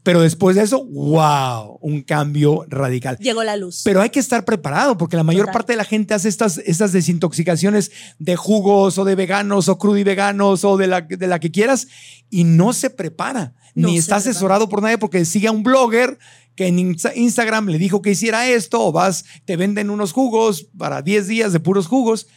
[0.06, 3.18] Pero después de eso, wow, un cambio radical.
[3.18, 3.82] Llegó la luz.
[3.84, 5.53] Pero hay que estar preparado porque la mayor Total.
[5.53, 10.64] parte de la gente hace estas, estas desintoxicaciones de jugos o de veganos o crudiveganos
[10.64, 11.88] o de la, de la que quieras
[12.30, 13.56] y no se prepara.
[13.74, 14.30] No ni se está prepara.
[14.30, 16.20] asesorado por nadie porque sigue a un blogger
[16.56, 20.68] que en Insta- Instagram le dijo que hiciera esto o vas, te venden unos jugos
[20.78, 22.28] para 10 días de puros jugos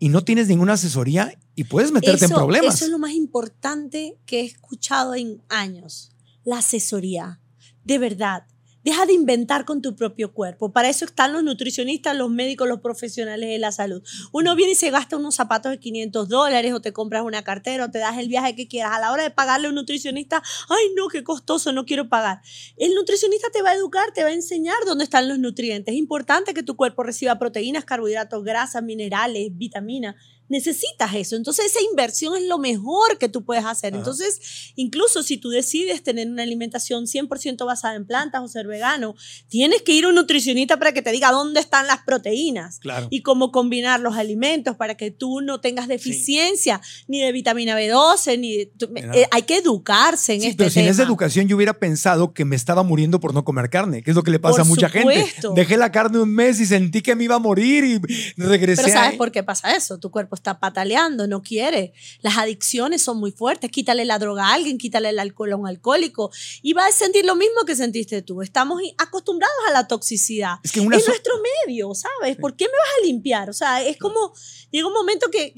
[0.00, 2.74] y no tienes ninguna asesoría y puedes meterte en problemas.
[2.74, 6.08] Eso es lo más importante que he escuchado en años.
[6.44, 7.40] La asesoría.
[7.84, 8.44] De verdad.
[8.82, 10.72] Deja de inventar con tu propio cuerpo.
[10.72, 14.02] Para eso están los nutricionistas, los médicos, los profesionales de la salud.
[14.32, 17.84] Uno viene y se gasta unos zapatos de 500 dólares o te compras una cartera
[17.84, 18.92] o te das el viaje que quieras.
[18.96, 22.40] A la hora de pagarle a un nutricionista, ay no, qué costoso, no quiero pagar.
[22.76, 25.94] El nutricionista te va a educar, te va a enseñar dónde están los nutrientes.
[25.94, 30.16] Es importante que tu cuerpo reciba proteínas, carbohidratos, grasas, minerales, vitaminas
[30.52, 31.34] necesitas eso.
[31.34, 33.94] Entonces esa inversión es lo mejor que tú puedes hacer.
[33.94, 39.14] Entonces, incluso si tú decides tener una alimentación 100% basada en plantas o ser vegano,
[39.48, 43.22] tienes que ir a un nutricionista para que te diga dónde están las proteínas y
[43.22, 48.52] cómo combinar los alimentos para que tú no tengas deficiencia ni de vitamina B12, ni
[48.58, 52.44] eh, hay que educarse en sí, este pero sin esa educación yo hubiera pensado que
[52.44, 54.90] me estaba muriendo por no comer carne, que es lo que le pasa a mucha
[54.90, 55.32] gente.
[55.54, 57.98] Dejé la carne un mes y sentí que me iba a morir y
[58.36, 58.82] regresé.
[58.82, 59.98] Pero ¿sabes por qué pasa eso?
[59.98, 61.92] Tu cuerpo está pataleando, no quiere.
[62.20, 63.70] Las adicciones son muy fuertes.
[63.70, 66.30] Quítale la droga a alguien, quítale el alcohol a un alcohólico
[66.62, 68.42] y va a sentir lo mismo que sentiste tú.
[68.42, 70.56] Estamos acostumbrados a la toxicidad.
[70.62, 71.34] Es, que es nuestro
[71.66, 72.36] medio, ¿sabes?
[72.36, 73.48] ¿Por qué me vas a limpiar?
[73.48, 74.32] O sea, es como,
[74.70, 75.52] llega un momento que,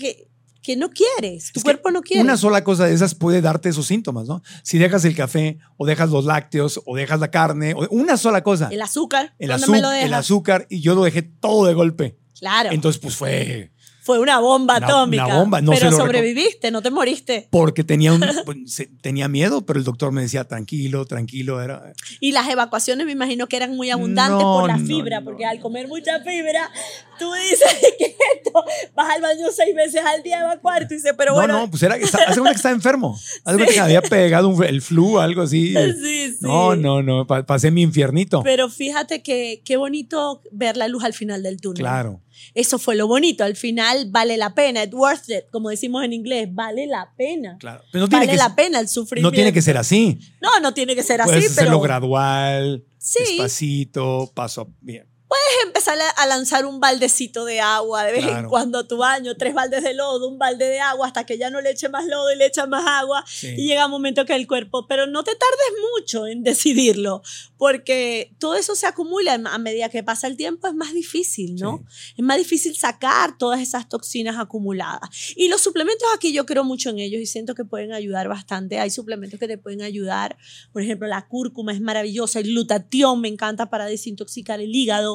[0.64, 2.22] que no quieres, tu cuerpo no quiere.
[2.22, 4.42] Una sola cosa de esas puede darte esos síntomas, ¿no?
[4.62, 8.68] Si dejas el café o dejas los lácteos o dejas la carne, una sola cosa.
[8.72, 9.34] El azúcar.
[9.38, 12.18] El, azúcar el azúcar y yo lo dejé todo de golpe.
[12.38, 12.70] Claro.
[12.72, 13.72] Entonces, pues fue
[14.04, 15.24] fue una bomba atómica.
[15.24, 17.48] Una bomba, no Pero sobreviviste, no te moriste.
[17.50, 21.62] Porque tenía, un, pues, tenía miedo, pero el doctor me decía, tranquilo, tranquilo.
[21.62, 21.94] Era...
[22.20, 25.88] Y las evacuaciones me imagino que eran muy abundantes por la fibra, porque al comer
[25.88, 26.70] mucha fibra,
[27.18, 27.66] tú dices
[27.98, 28.62] que esto,
[28.94, 31.54] vas al baño seis veces al día a evacuar, tú dices, pero bueno.
[31.54, 33.18] No, no, pues era, hace una que estaba enfermo.
[33.44, 35.74] Hace que había pegado el flu o algo así.
[35.74, 36.36] Sí, sí.
[36.40, 38.42] No, no, no, pasé mi infiernito.
[38.42, 41.80] Pero fíjate que qué bonito ver la luz al final del túnel.
[41.80, 42.20] Claro.
[42.52, 43.44] Eso fue lo bonito.
[43.44, 44.82] Al final vale la pena.
[44.84, 46.48] It's worth it, como decimos en inglés.
[46.52, 47.56] Vale la pena.
[47.58, 47.82] Claro.
[47.90, 49.30] Pero no tiene vale la pena el sufrimiento.
[49.30, 50.18] No tiene que ser así.
[50.40, 51.30] No, no tiene que ser así.
[51.30, 58.12] Puedes hacerlo gradual, despacito, paso bien puedes empezar a lanzar un baldecito de agua de
[58.12, 61.24] vez en cuando a tu baño, tres baldes de lodo, un balde de agua, hasta
[61.24, 63.24] que ya no le eche más lodo y le echa más agua.
[63.42, 67.22] Y llega un momento que el cuerpo, pero no te tardes mucho en decidirlo,
[67.56, 71.84] porque todo eso se acumula a medida que pasa el tiempo, es más difícil, ¿no?
[72.16, 75.08] Es más difícil sacar todas esas toxinas acumuladas.
[75.36, 78.78] Y los suplementos aquí yo creo mucho en ellos y siento que pueden ayudar bastante.
[78.78, 80.36] Hay suplementos que te pueden ayudar,
[80.72, 85.13] por ejemplo, la cúrcuma es maravillosa, el glutatión me encanta para desintoxicar el hígado.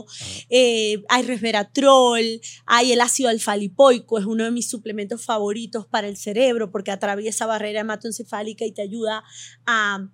[0.49, 6.17] Eh, hay resveratrol, hay el ácido alfa-lipoico, es uno de mis suplementos favoritos para el
[6.17, 9.23] cerebro porque atraviesa barrera hematoencefálica y te ayuda
[9.65, 10.09] a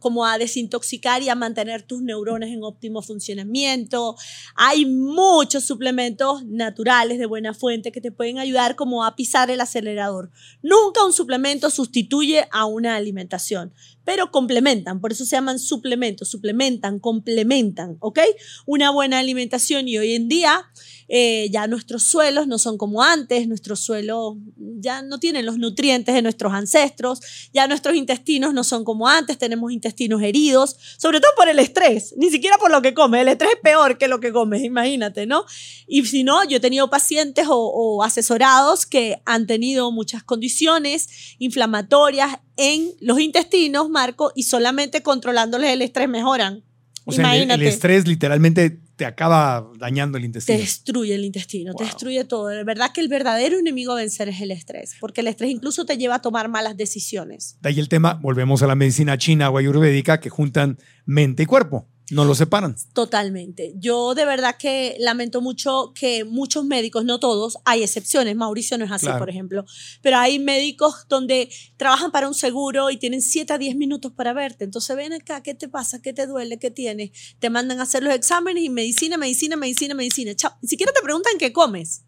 [0.00, 4.16] como a desintoxicar y a mantener tus neuronas en óptimo funcionamiento.
[4.54, 9.60] Hay muchos suplementos naturales de buena fuente que te pueden ayudar como a pisar el
[9.60, 10.30] acelerador.
[10.62, 13.72] Nunca un suplemento sustituye a una alimentación,
[14.04, 18.20] pero complementan, por eso se llaman suplementos, suplementan, complementan, ¿ok?
[18.66, 20.64] Una buena alimentación y hoy en día
[21.08, 24.36] eh, ya nuestros suelos no son como antes, nuestros suelos
[24.80, 27.20] ya no tienen los nutrientes de nuestros ancestros,
[27.52, 32.14] ya nuestros intestinos no son como antes, tenemos intestinos heridos, sobre todo por el estrés,
[32.16, 35.26] ni siquiera por lo que comes, el estrés es peor que lo que comes, imagínate,
[35.26, 35.44] ¿no?
[35.86, 41.08] Y si no, yo he tenido pacientes o, o asesorados que han tenido muchas condiciones
[41.38, 46.64] inflamatorias en los intestinos, Marco, y solamente controlándoles el estrés mejoran.
[47.04, 50.56] O sea, el, estrés literalmente te acaba dañando el intestino.
[50.56, 52.48] Te destruye el intestino, te destruye todo.
[52.48, 55.86] De verdad que el verdadero enemigo a vencer es el estrés, porque el estrés incluso
[55.86, 57.56] te lleva a tomar malas decisiones.
[57.62, 61.46] De ahí el tema, volvemos a la medicina china o ayurvédica que juntan mente y
[61.46, 61.88] cuerpo.
[62.10, 62.74] No lo separan.
[62.94, 63.74] Totalmente.
[63.76, 68.84] Yo de verdad que lamento mucho que muchos médicos, no todos, hay excepciones, Mauricio no
[68.84, 69.64] es así, por ejemplo,
[70.00, 74.32] pero hay médicos donde trabajan para un seguro y tienen 7 a 10 minutos para
[74.32, 74.64] verte.
[74.64, 76.00] Entonces ven acá, ¿qué te pasa?
[76.00, 76.58] ¿Qué te duele?
[76.58, 77.10] ¿Qué tienes?
[77.38, 80.34] Te mandan a hacer los exámenes y medicina, medicina, medicina, medicina.
[80.34, 80.52] Chao.
[80.62, 82.04] Ni siquiera te preguntan qué comes.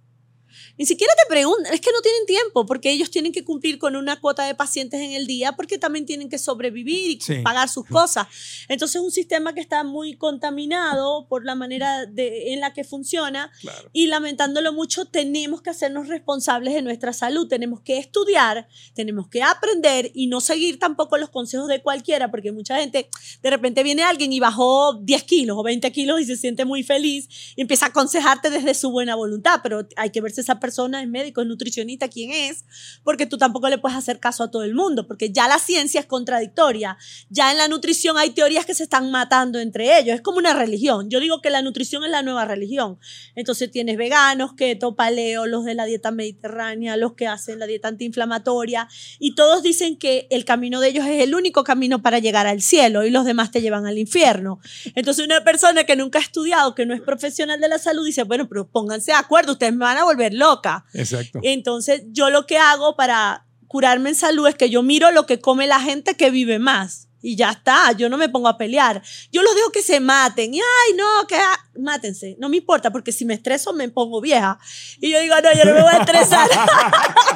[0.80, 3.96] Ni siquiera te preguntan, es que no tienen tiempo porque ellos tienen que cumplir con
[3.96, 7.84] una cuota de pacientes en el día porque también tienen que sobrevivir y pagar sus
[7.84, 8.28] cosas.
[8.66, 12.84] Entonces es un sistema que está muy contaminado por la manera de, en la que
[12.84, 13.52] funciona
[13.92, 19.42] y lamentándolo mucho tenemos que hacernos responsables de nuestra salud, tenemos que estudiar, tenemos que
[19.42, 23.10] aprender y no seguir tampoco los consejos de cualquiera porque mucha gente,
[23.42, 26.82] de repente viene alguien y bajó 10 kilos o 20 kilos y se siente muy
[26.82, 30.69] feliz y empieza a aconsejarte desde su buena voluntad, pero hay que verse esa persona
[30.70, 32.64] persona es médico, es nutricionista, quién es,
[33.02, 35.98] porque tú tampoco le puedes hacer caso a todo el mundo, porque ya la ciencia
[35.98, 36.96] es contradictoria.
[37.28, 40.14] Ya en la nutrición hay teorías que se están matando entre ellos.
[40.14, 41.10] Es como una religión.
[41.10, 43.00] Yo digo que la nutrición es la nueva religión.
[43.34, 47.88] Entonces tienes veganos, keto, paleo, los de la dieta mediterránea, los que hacen la dieta
[47.88, 48.86] antiinflamatoria,
[49.18, 52.62] y todos dicen que el camino de ellos es el único camino para llegar al
[52.62, 54.60] cielo y los demás te llevan al infierno.
[54.94, 58.22] Entonces una persona que nunca ha estudiado, que no es profesional de la salud, dice,
[58.22, 60.32] bueno, pero pónganse de acuerdo, ustedes me van a volver
[60.94, 61.40] Exacto.
[61.42, 65.40] Entonces yo lo que hago para curarme en salud es que yo miro lo que
[65.40, 67.08] come la gente que vive más.
[67.22, 69.02] Y ya está, yo no me pongo a pelear.
[69.30, 70.54] Yo los dejo que se maten.
[70.54, 71.36] Y ay, no, que
[71.78, 72.36] mátense.
[72.38, 74.58] No me importa, porque si me estreso me pongo vieja.
[75.00, 76.48] Y yo digo, no, yo no me voy a estresar.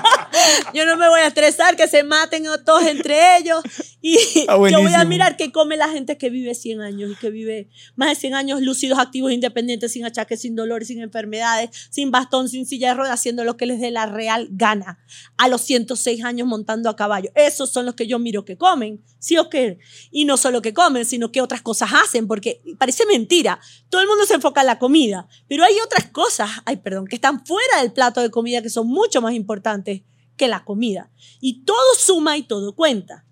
[0.75, 3.63] yo no me voy a estresar, que se maten todos entre ellos.
[4.01, 4.19] Y
[4.49, 7.31] Ah, yo voy a mirar qué come la gente que vive 100 años y que
[7.31, 12.11] vive más de 100 años lúcidos, activos, independientes, sin achaques, sin dolores, sin enfermedades, sin
[12.11, 14.99] bastón, sin silla de ruedas, haciendo lo que les dé la real gana.
[15.37, 17.31] A los 106 años montando a caballo.
[17.35, 19.79] Esos son los que yo miro que comen, ¿sí o qué?
[20.11, 23.61] Y no solo que comen, sino que otras cosas hacen, porque parece mentira.
[23.89, 27.17] Todo el mundo se enfoca en la comida, pero hay otras cosas, ay, perdón, que
[27.17, 30.03] están fuera del plato de comida que son mucho más importantes
[30.37, 31.11] que la comida.
[31.41, 33.25] Y todo suma y todo cuenta.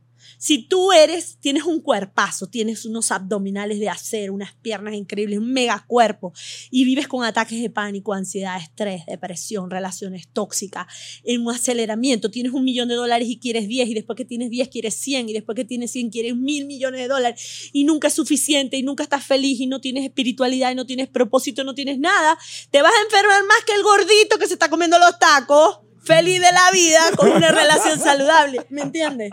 [0.42, 5.52] Si tú eres, tienes un cuerpazo, tienes unos abdominales de acero, unas piernas increíbles, un
[5.52, 6.32] mega cuerpo
[6.68, 10.88] y vives con ataques de pánico, ansiedad, estrés, depresión, relaciones tóxicas,
[11.22, 14.50] en un aceleramiento, tienes un millón de dólares y quieres 10 y después que tienes
[14.50, 18.08] 10 quieres 100 y después que tienes 100 quieres mil millones de dólares y nunca
[18.08, 21.76] es suficiente y nunca estás feliz y no tienes espiritualidad y no tienes propósito, no
[21.76, 22.36] tienes nada,
[22.72, 26.40] te vas a enfermar más que el gordito que se está comiendo los tacos feliz
[26.40, 29.30] de la vida con una relación saludable, ¿me entiendes?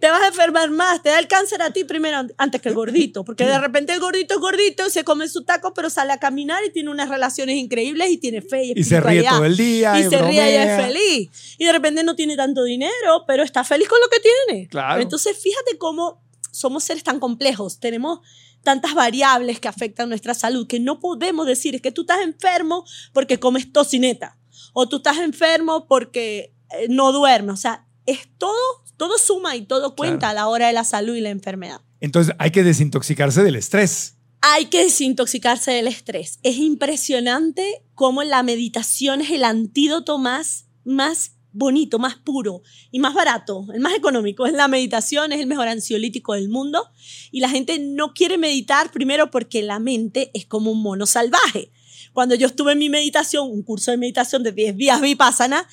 [0.00, 2.74] Te vas a enfermar más, te da el cáncer a ti primero antes que el
[2.74, 6.18] gordito, porque de repente el gordito es gordito, se come su taco, pero sale a
[6.18, 9.56] caminar y tiene unas relaciones increíbles y tiene fe y Y se ríe todo el
[9.56, 9.98] día.
[9.98, 11.56] Y se ríe y es feliz.
[11.58, 14.68] Y de repente no tiene tanto dinero, pero está feliz con lo que tiene.
[14.68, 15.00] Claro.
[15.00, 18.20] Entonces, fíjate cómo somos seres tan complejos, tenemos
[18.64, 22.84] tantas variables que afectan nuestra salud que no podemos decir es que tú estás enfermo
[23.12, 24.36] porque comes tocineta
[24.72, 27.54] o tú estás enfermo porque eh, no duermes.
[27.54, 28.56] O sea, es todo,
[28.96, 30.30] todo suma y todo cuenta Claro.
[30.30, 31.80] a la hora de la salud y la enfermedad.
[32.00, 34.16] Entonces hay que desintoxicarse del estrés.
[34.42, 36.38] Hay que desintoxicarse del estrés.
[36.42, 43.12] Es impresionante cómo la meditación es el antídoto más, más bonito, más puro y más
[43.12, 44.46] barato, el más económico.
[44.46, 46.88] Es la meditación, es el mejor ansiolítico del mundo.
[47.30, 51.70] Y la gente no quiere meditar primero porque la mente es como un mono salvaje.
[52.12, 55.66] Cuando yo estuve en mi meditación, un curso de meditación de 10 días vipassana,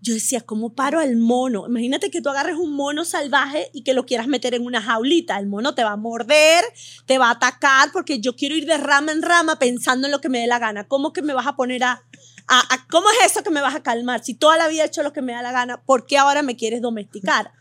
[0.00, 1.66] yo decía, ¿cómo paro al mono?
[1.68, 5.38] Imagínate que tú agarres un mono salvaje y que lo quieras meter en una jaulita.
[5.38, 6.64] El mono te va a morder,
[7.06, 10.20] te va a atacar, porque yo quiero ir de rama en rama pensando en lo
[10.20, 10.86] que me dé la gana.
[10.88, 12.02] ¿Cómo que me vas a poner a,
[12.48, 14.22] a- ¿Cómo es eso que me vas a calmar?
[14.24, 16.42] Si toda la vida he hecho lo que me da la gana, ¿por qué ahora
[16.42, 17.52] me quieres domesticar?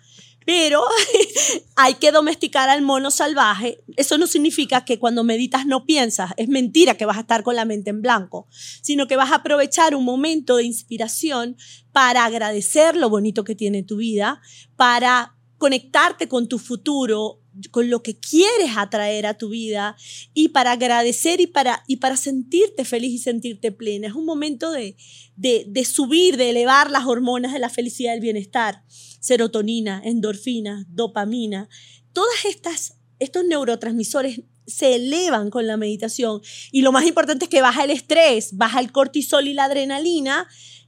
[0.46, 0.84] Pero
[1.76, 3.84] hay que domesticar al mono salvaje.
[3.96, 6.32] Eso no significa que cuando meditas no piensas.
[6.38, 8.48] Es mentira que vas a estar con la mente en blanco,
[8.82, 11.58] sino que vas a aprovechar un momento de inspiración
[11.92, 14.42] para agradecer lo bonito que tiene tu vida,
[14.76, 19.96] para conectarte con tu futuro, con lo que quieres atraer a tu vida
[20.34, 24.08] y para agradecer y para, y para sentirte feliz y sentirte plena.
[24.08, 24.96] Es un momento de,
[25.36, 28.84] de, de subir, de elevar las hormonas de la felicidad del bienestar.
[28.88, 31.70] Serotonina, endorfina, dopamina.
[32.12, 36.42] Todas estas, estos neurotransmisores se elevan con la meditación
[36.72, 40.48] y lo más importante es que baja el estrés, baja el cortisol y la adrenalina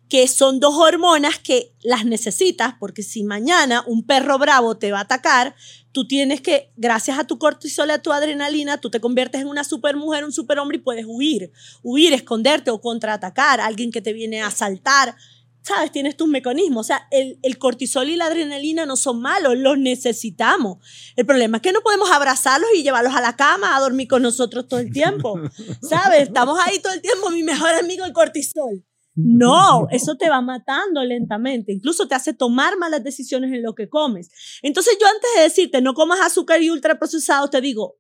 [0.09, 4.99] que son dos hormonas que las necesitas, porque si mañana un perro bravo te va
[4.99, 5.55] a atacar,
[5.95, 9.47] tú tienes que, gracias a tu cortisol y a tu adrenalina, tú te conviertes en
[9.47, 14.11] una supermujer, un superhombre y puedes huir, huir, esconderte o contraatacar a alguien que te
[14.11, 15.15] viene a asaltar.
[15.61, 15.93] ¿Sabes?
[15.93, 16.81] Tienes tus mecanismos.
[16.81, 20.79] O sea, el, el cortisol y la adrenalina no son malos, los necesitamos.
[21.15, 24.21] El problema es que no podemos abrazarlos y llevarlos a la cama a dormir con
[24.21, 25.39] nosotros todo el tiempo.
[25.81, 26.23] ¿Sabes?
[26.23, 28.83] Estamos ahí todo el tiempo, mi mejor amigo el cortisol.
[29.16, 31.74] No, eso te va matando lentamente.
[31.74, 34.30] Incluso te hace tomar malas decisiones en lo que comes.
[34.61, 37.97] Entonces yo antes de decirte no comas azúcar y ultraprocesados, te digo,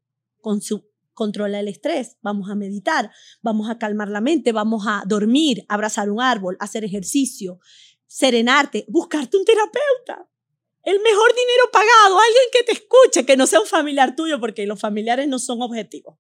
[1.13, 3.11] controla el estrés, vamos a meditar,
[3.41, 7.59] vamos a calmar la mente, vamos a dormir, abrazar un árbol, hacer ejercicio,
[8.05, 10.29] serenarte, buscarte un terapeuta.
[10.83, 14.67] El mejor dinero pagado, alguien que te escuche, que no sea un familiar tuyo, porque
[14.67, 16.15] los familiares no son objetivos.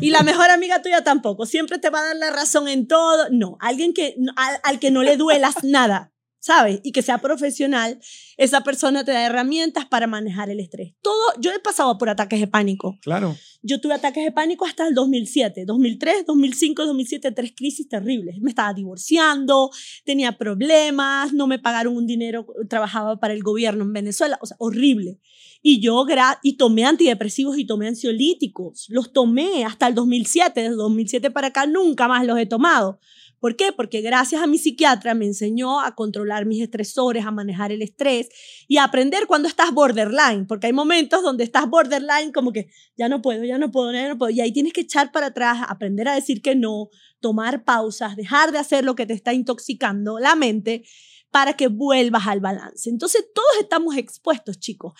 [0.00, 1.46] Y la mejor amiga tuya tampoco.
[1.46, 3.28] Siempre te va a dar la razón en todo.
[3.30, 6.11] No, alguien que, al, al que no le duelas nada.
[6.42, 6.80] ¿Sabes?
[6.82, 8.00] Y que sea profesional,
[8.36, 10.92] esa persona te da herramientas para manejar el estrés.
[11.00, 12.98] Todo, yo he pasado por ataques de pánico.
[13.00, 13.36] Claro.
[13.62, 18.38] Yo tuve ataques de pánico hasta el 2007, 2003, 2005, 2007, tres crisis terribles.
[18.40, 19.70] Me estaba divorciando,
[20.04, 24.56] tenía problemas, no me pagaron un dinero, trabajaba para el gobierno en Venezuela, o sea,
[24.58, 25.20] horrible.
[25.62, 26.04] Y yo
[26.42, 28.86] y tomé antidepresivos y tomé ansiolíticos.
[28.88, 32.98] Los tomé hasta el 2007, desde 2007 para acá nunca más los he tomado
[33.42, 33.72] ¿Por qué?
[33.72, 38.28] Porque gracias a mi psiquiatra me enseñó a controlar mis estresores, a manejar el estrés
[38.68, 43.08] y a aprender cuando estás borderline, porque hay momentos donde estás borderline como que ya
[43.08, 45.58] no puedo, ya no puedo, ya no puedo, y ahí tienes que echar para atrás,
[45.68, 50.20] aprender a decir que no, tomar pausas, dejar de hacer lo que te está intoxicando
[50.20, 50.84] la mente
[51.32, 52.90] para que vuelvas al balance.
[52.90, 54.92] Entonces todos estamos expuestos, chicos.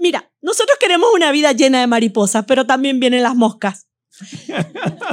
[0.00, 3.86] mira, nosotros queremos una vida llena de mariposas, pero también vienen las moscas.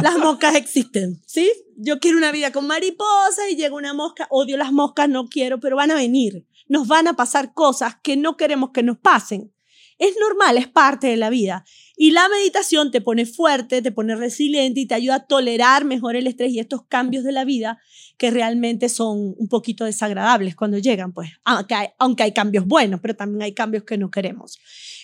[0.02, 1.52] Las moscas existen, ¿sí?
[1.76, 5.60] Yo quiero una vida con mariposas y llega una mosca, odio las moscas, no quiero,
[5.60, 6.46] pero van a venir.
[6.68, 9.54] Nos van a pasar cosas que no queremos que nos pasen.
[10.00, 11.66] Es normal, es parte de la vida.
[11.96, 16.16] Y la meditación te pone fuerte, te pone resiliente y te ayuda a tolerar mejor
[16.16, 17.80] el estrés y estos cambios de la vida
[18.18, 23.00] que realmente son un poquito desagradables cuando llegan, pues, aunque hay, aunque hay cambios buenos,
[23.02, 24.60] pero también hay cambios que no queremos.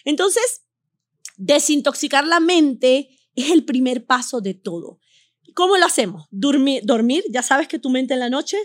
[0.05, 0.63] Entonces,
[1.37, 4.99] desintoxicar la mente es el primer paso de todo.
[5.53, 6.27] ¿Cómo lo hacemos?
[6.31, 8.57] Dormir, dormir, ya sabes que tu mente en la noche,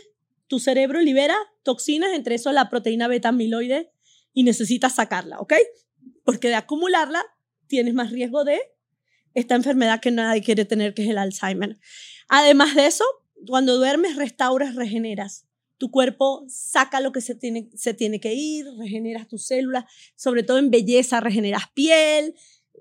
[0.46, 3.92] tu cerebro libera toxinas, entre eso la proteína beta amiloide,
[4.32, 5.54] y necesitas sacarla, ¿ok?
[6.24, 7.24] Porque de acumularla
[7.66, 8.60] tienes más riesgo de
[9.34, 11.78] esta enfermedad que nadie quiere tener, que es el Alzheimer.
[12.28, 13.04] Además de eso,
[13.46, 15.46] cuando duermes, restauras, regeneras.
[15.76, 19.84] Tu cuerpo saca lo que se tiene, se tiene que ir, regeneras tus células,
[20.16, 22.34] sobre todo en belleza, regeneras piel,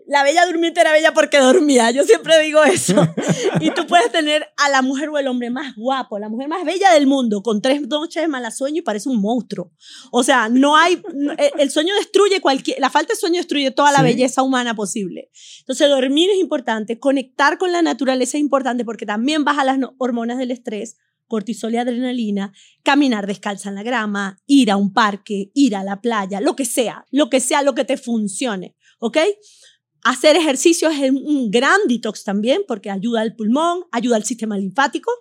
[0.07, 1.91] la bella durmiente era bella porque dormía.
[1.91, 2.95] Yo siempre digo eso.
[3.59, 6.63] y tú puedes tener a la mujer o el hombre más guapo, la mujer más
[6.65, 9.71] bella del mundo, con tres noches de mala sueño y parece un monstruo.
[10.11, 11.01] O sea, no hay.
[11.37, 12.79] Eh, el sueño destruye cualquier.
[12.79, 15.29] La falta de sueño destruye toda la belleza humana posible.
[15.59, 16.99] Entonces, dormir es importante.
[16.99, 20.97] Conectar con la naturaleza es importante porque también baja las hormonas del estrés
[21.27, 22.53] cortisol y adrenalina,
[22.83, 26.63] caminar descalza en la grama, ir a un parque, ir a la playa, lo que
[26.63, 29.17] sea, lo que sea lo que te funcione, ¿ok?
[30.07, 35.11] Hacer ejercicio es un gran detox también porque ayuda al pulmón, ayuda al sistema linfático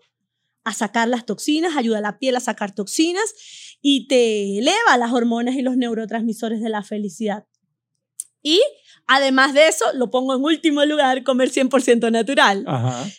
[0.62, 3.34] a sacar las toxinas, ayuda a la piel a sacar toxinas
[3.82, 7.46] y te eleva las hormonas y los neurotransmisores de la felicidad.
[8.42, 8.62] Y
[9.08, 12.64] además de eso, lo pongo en último lugar, comer 100% natural.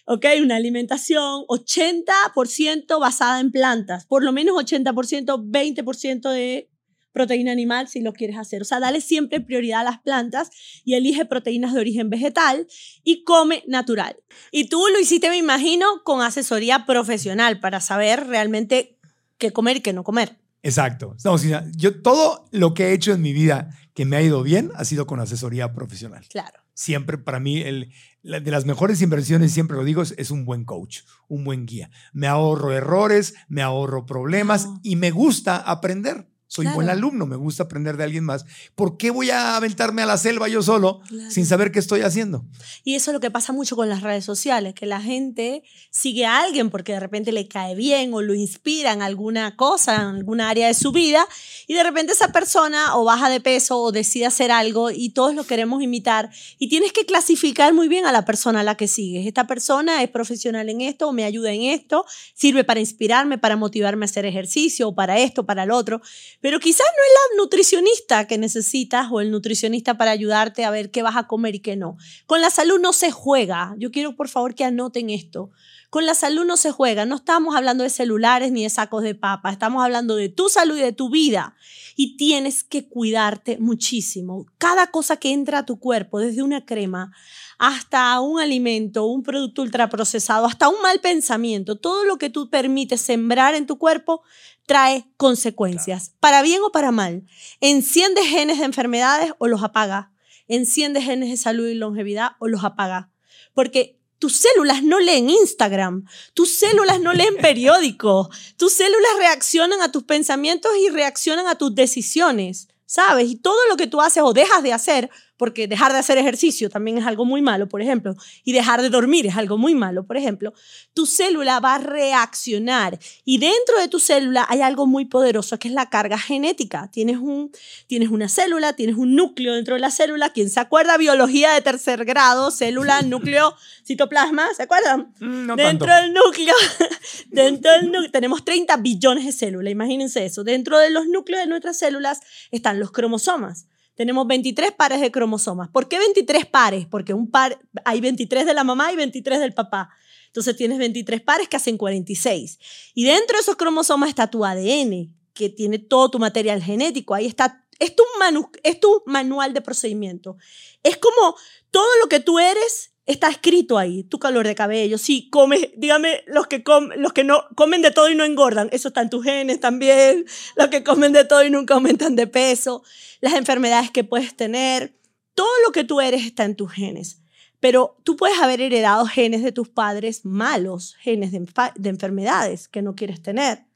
[0.05, 0.26] ¿Ok?
[0.41, 6.70] Una alimentación 80% basada en plantas, por lo menos 80%, 20% de
[7.18, 8.61] proteína animal si lo quieres hacer.
[8.61, 10.51] O sea, dale siempre prioridad a las plantas
[10.86, 12.68] y elige proteínas de origen vegetal
[13.03, 14.18] y come natural.
[14.51, 18.99] Y tú lo hiciste, me imagino, con asesoría profesional para saber realmente
[19.39, 20.38] qué comer y qué no comer.
[20.61, 21.15] Exacto.
[21.24, 21.38] No,
[21.76, 24.86] yo todo lo que he hecho en mi vida que me ha ido bien ha
[24.86, 26.24] sido con asesoría profesional.
[26.30, 26.59] Claro.
[26.76, 27.91] Siempre para mí, el,
[28.22, 31.89] de las mejores inversiones, siempre lo digo, es, un buen coach, un buen guía.
[32.13, 36.28] Me ahorro errores, me ahorro problemas y me gusta aprender.
[36.50, 38.45] Soy buen alumno, me gusta aprender de alguien más.
[38.74, 42.45] ¿Por qué voy a aventarme a la selva yo solo sin saber qué estoy haciendo?
[42.86, 46.26] Y eso es lo que pasa mucho con las redes sociales, que la gente sigue
[46.26, 50.16] a alguien porque de repente le cae bien o lo inspira en alguna cosa, en
[50.16, 51.28] alguna área de su vida,
[51.68, 55.36] y de repente esa persona o baja de peso o decide hacer algo y todos
[55.36, 56.30] lo queremos imitar.
[56.60, 59.28] Y tienes que clasificar muy bien a la persona a la que sigues.
[59.28, 63.58] Esta persona es profesional en esto o me ayuda en esto, sirve para inspirarme, para
[63.58, 66.02] motivarme a hacer ejercicio o para esto, para el otro
[66.42, 70.92] pero quizás no es la nutricionista que necesitas o el nutricionista para ayudarte a ver
[70.92, 71.98] qué vas a comer y qué no.
[72.26, 73.76] Con la salud no se juega.
[73.78, 75.52] Yo quiero por favor que anoten esto.
[75.90, 77.06] Con la salud no se juega.
[77.06, 79.52] No estamos hablando de celulares ni de sacos de papa.
[79.52, 81.56] Estamos hablando de tu salud y de tu vida.
[81.96, 84.46] Y tienes que cuidarte muchísimo.
[84.58, 87.14] Cada cosa que entra a tu cuerpo, desde una crema
[87.58, 93.02] hasta un alimento, un producto ultraprocesado, hasta un mal pensamiento, todo lo que tú permites
[93.02, 94.22] sembrar en tu cuerpo
[94.68, 97.26] trae consecuencias, para bien o para mal.
[97.61, 100.11] Enciende genes de enfermedades o los apaga.
[100.47, 103.09] Enciende genes de salud y longevidad o los apaga.
[103.53, 109.91] Porque tus células no leen Instagram, tus células no leen periódicos, tus células reaccionan a
[109.91, 113.30] tus pensamientos y reaccionan a tus decisiones, ¿sabes?
[113.30, 116.70] Y todo lo que tú haces o dejas de hacer porque dejar de hacer ejercicio
[116.70, 120.06] también es algo muy malo, por ejemplo, y dejar de dormir es algo muy malo,
[120.06, 120.54] por ejemplo,
[120.94, 125.68] tu célula va a reaccionar y dentro de tu célula hay algo muy poderoso que
[125.68, 126.90] es la carga genética.
[126.92, 127.52] Tienes, un,
[127.88, 130.32] tienes una célula, tienes un núcleo dentro de la célula.
[130.32, 130.98] ¿Quién se acuerda?
[130.98, 135.14] Biología de tercer grado, célula, núcleo, citoplasma, ¿se acuerdan?
[135.20, 136.04] Mm, no dentro tanto.
[136.04, 136.56] del núcleo,
[137.28, 140.44] dentro del núcleo, tenemos 30 billones de células, imagínense eso.
[140.44, 142.22] Dentro de los núcleos de nuestras células
[142.52, 143.68] están los cromosomas.
[143.98, 145.70] Tenemos 23 pares de cromosomas.
[145.70, 146.86] ¿Por qué 23 pares?
[146.86, 149.89] Porque un par, hay 23 de la mamá y 23 del papá.
[150.28, 152.60] Entonces tienes 23 pares que hacen 46.
[152.93, 157.16] Y dentro de esos cromosomas está tu ADN, que tiene todo tu material genético.
[157.16, 157.66] Ahí está.
[157.80, 160.38] Es tu, manu- es tu manual de procedimiento.
[160.84, 161.36] Es como
[161.72, 164.03] todo lo que tú eres está escrito ahí.
[164.03, 164.97] Tu color de cabello.
[164.99, 168.70] Si comes, dígame, los que, com- los que no comen de todo y no engordan,
[168.72, 170.26] eso está en tus genes también.
[170.55, 172.84] Los que comen de todo y nunca aumentan de peso.
[173.22, 174.95] Las enfermedades que puedes tener.
[175.34, 177.22] Todo lo que tú eres está en tus genes.
[177.60, 182.93] Pero tú puedes haber heredado genes de tus padres malos, genes de enfermedades que no
[182.95, 183.66] quieres tener.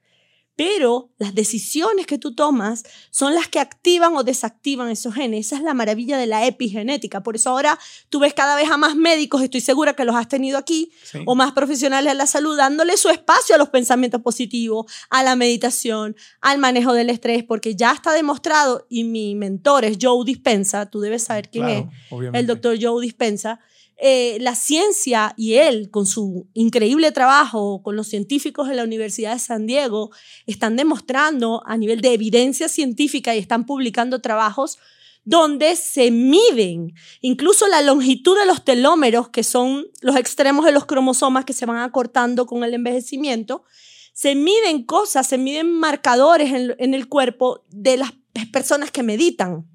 [0.56, 5.48] Pero las decisiones que tú tomas son las que activan o desactivan esos genes.
[5.48, 7.24] Esa es la maravilla de la epigenética.
[7.24, 7.80] Por eso ahora
[8.10, 11.20] tú ves cada vez a más médicos, estoy segura que los has tenido aquí, Sí.
[11.26, 15.36] o más profesionales de la salud, dándole su espacio a los pensamientos positivos, a la
[15.36, 20.86] meditación, al manejo del estrés, porque ya está demostrado, y mi mentor es Joe Dispensa,
[20.90, 22.40] tú debes saber quién es, obviamente.
[22.40, 23.60] el doctor Joe Dispensa,
[24.04, 29.34] eh, la ciencia y él, con su increíble trabajo con los científicos de la Universidad
[29.34, 30.10] de San Diego,
[30.48, 34.80] están demostrando a nivel de evidencia científica y están publicando trabajos
[35.24, 40.86] donde se miden incluso la longitud de los telómeros, que son los extremos de los
[40.88, 43.66] cromosomas que se van acortando con el envejecimiento,
[44.14, 48.14] se miden cosas, se miden marcadores en, en el cuerpo de las
[48.52, 49.68] personas que meditan.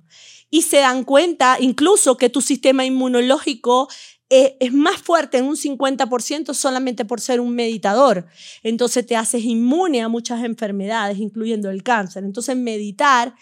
[0.49, 3.89] Y se dan cuenta incluso que tu sistema inmunológico
[4.29, 8.27] eh, es más fuerte en un 50% solamente por ser un meditador.
[8.63, 12.25] Entonces te haces inmune a muchas enfermedades, incluyendo el cáncer.
[12.25, 13.35] Entonces meditar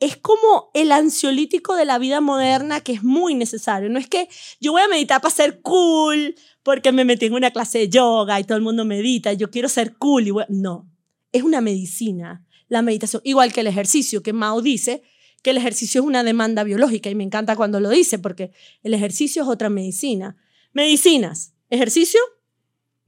[0.00, 3.88] es como el ansiolítico de la vida moderna que es muy necesario.
[3.88, 4.28] No es que
[4.60, 8.38] yo voy a meditar para ser cool, porque me metí en una clase de yoga
[8.38, 10.28] y todo el mundo medita, yo quiero ser cool.
[10.28, 10.88] Y No,
[11.32, 15.02] es una medicina, la meditación, igual que el ejercicio, que Mao dice
[15.42, 18.94] que el ejercicio es una demanda biológica y me encanta cuando lo dice, porque el
[18.94, 20.36] ejercicio es otra medicina.
[20.72, 22.20] Medicinas, ejercicio,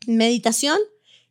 [0.07, 0.79] meditación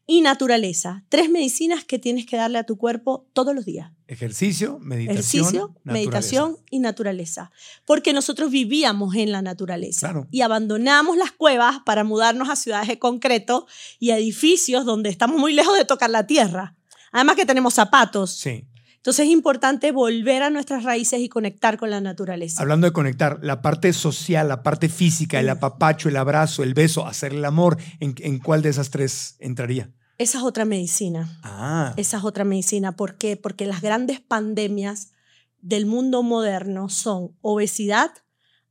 [0.06, 1.04] y naturaleza.
[1.10, 3.92] Tres medicinas que tienes que darle a tu cuerpo todos los días.
[4.08, 5.18] Ejercicio, meditación.
[5.18, 7.52] Ejercicio, meditación y naturaleza.
[7.86, 10.28] Porque nosotros vivíamos en la naturaleza Claro.
[10.32, 13.68] y abandonamos las cuevas para mudarnos a ciudades de concreto
[14.00, 16.76] y a edificios donde estamos muy lejos de tocar la tierra.
[17.12, 18.32] Además que tenemos zapatos.
[18.32, 18.66] Sí.
[19.00, 22.62] Entonces es importante volver a nuestras raíces y conectar con la naturaleza.
[22.62, 27.08] Hablando de conectar, la parte social, la parte física, el apapacho, el abrazo, el beso,
[27.08, 29.90] hacer el amor, ¿en, en cuál de esas tres entraría?
[30.18, 31.40] Esa es otra medicina.
[31.44, 32.98] Ah, Esa es otra medicina.
[32.98, 33.38] ¿Por qué?
[33.38, 35.14] Porque las grandes pandemias
[35.62, 38.12] del mundo moderno son obesidad,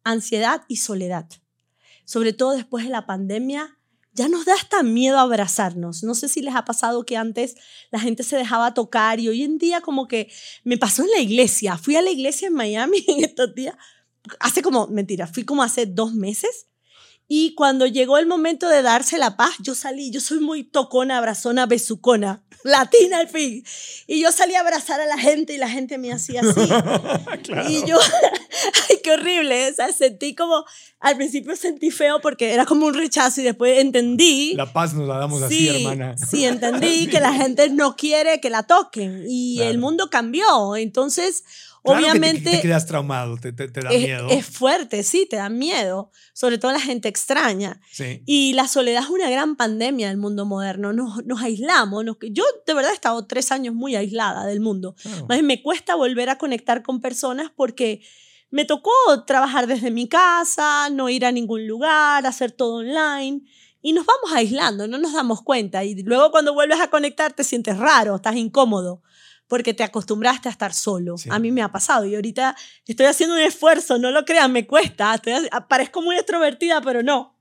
[0.04, 1.26] ansiedad y soledad.
[2.04, 3.77] Sobre todo después de la pandemia,
[4.18, 6.02] ya nos da hasta miedo abrazarnos.
[6.02, 7.54] No sé si les ha pasado que antes
[7.90, 10.28] la gente se dejaba tocar y hoy en día como que
[10.64, 11.78] me pasó en la iglesia.
[11.78, 13.76] Fui a la iglesia en Miami en estos días,
[14.40, 16.66] hace como, mentira, fui como hace dos meses.
[17.30, 21.18] Y cuando llegó el momento de darse la paz, yo salí, yo soy muy tocona,
[21.18, 23.62] abrazona, besucona, latina al fin.
[24.06, 26.60] Y yo salí a abrazar a la gente y la gente me hacía así.
[27.44, 27.70] claro.
[27.70, 27.98] Y yo,
[28.90, 29.96] ay, qué horrible, ¿sabes?
[29.96, 30.64] Sentí como,
[31.00, 34.54] al principio sentí feo porque era como un rechazo y después entendí.
[34.54, 36.16] La paz nos la damos así, hermana.
[36.16, 39.70] Sí, entendí que la gente no quiere que la toquen y Claro.
[39.70, 40.76] el mundo cambió.
[40.76, 41.44] Entonces,
[41.84, 42.50] Claro que te- obviamente...
[42.50, 44.28] te, quedas traumado, te, te- te da es, miedo.
[44.30, 47.80] es fuerte, sí, te da miedo, sobre todo la gente extraña.
[47.90, 48.22] sí.
[48.26, 50.92] Y la soledad es una gran pandemia del mundo moderno.
[50.92, 52.04] Nos, nos aislamos.
[52.04, 54.94] nos- yo de verdad he estado tres años muy aislada del mundo.
[55.02, 55.26] Claro.
[55.28, 58.02] Más me cuesta volver a conectar con personas porque
[58.50, 58.90] me tocó
[59.26, 63.42] trabajar desde mi casa, no ir a ningún lugar, hacer todo online.
[63.80, 65.84] Y nos vamos aislando, no nos damos cuenta.
[65.84, 69.02] Y luego cuando vuelves a conectar te sientes raro, estás incómodo,
[69.48, 71.18] porque te acostumbraste a estar solo.
[71.18, 71.28] Sí.
[71.32, 72.54] A mí me ha pasado y ahorita
[72.86, 75.14] estoy haciendo un esfuerzo, no lo crean, me cuesta.
[75.14, 75.32] Estoy,
[75.68, 77.36] parezco muy extrovertida, pero no.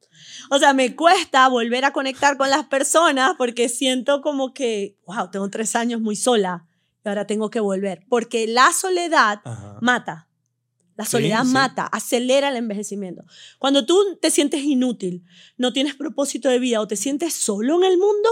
[0.50, 5.30] O sea, me cuesta volver a conectar con las personas porque siento como que, wow,
[5.30, 6.66] tengo tres años muy sola
[7.06, 8.06] y ahora tengo que volver.
[8.10, 9.78] Porque la soledad Ajá.
[9.82, 10.24] mata.
[10.96, 11.52] La Sí, soledad sí.
[11.52, 13.24] mata, acelera el envejecimiento.
[13.60, 15.24] Cuando tú te sientes inútil,
[15.56, 18.30] no tienes propósito de vida o te sientes solo en el mundo,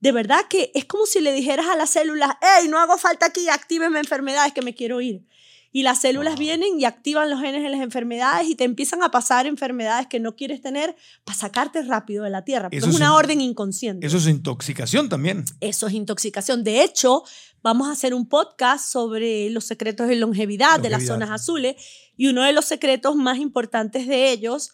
[0.00, 3.26] de verdad que es como si le dijeras a las células, hey, no hago falta
[3.26, 5.26] aquí, actívenme enfermedades que me quiero ir.
[5.72, 9.10] Y las células vienen y activan los genes de las enfermedades y te empiezan a
[9.10, 12.68] pasar enfermedades que no quieres tener para sacarte rápido de la tierra.
[12.70, 14.06] Eso es una orden inconsciente.
[14.06, 15.44] Eso es intoxicación también.
[15.60, 16.64] Eso es intoxicación.
[16.64, 17.24] De hecho,
[17.62, 21.76] vamos a hacer un podcast sobre los secretos de longevidad, de las zonas azules
[22.16, 24.72] y uno de los secretos más importantes de ellos,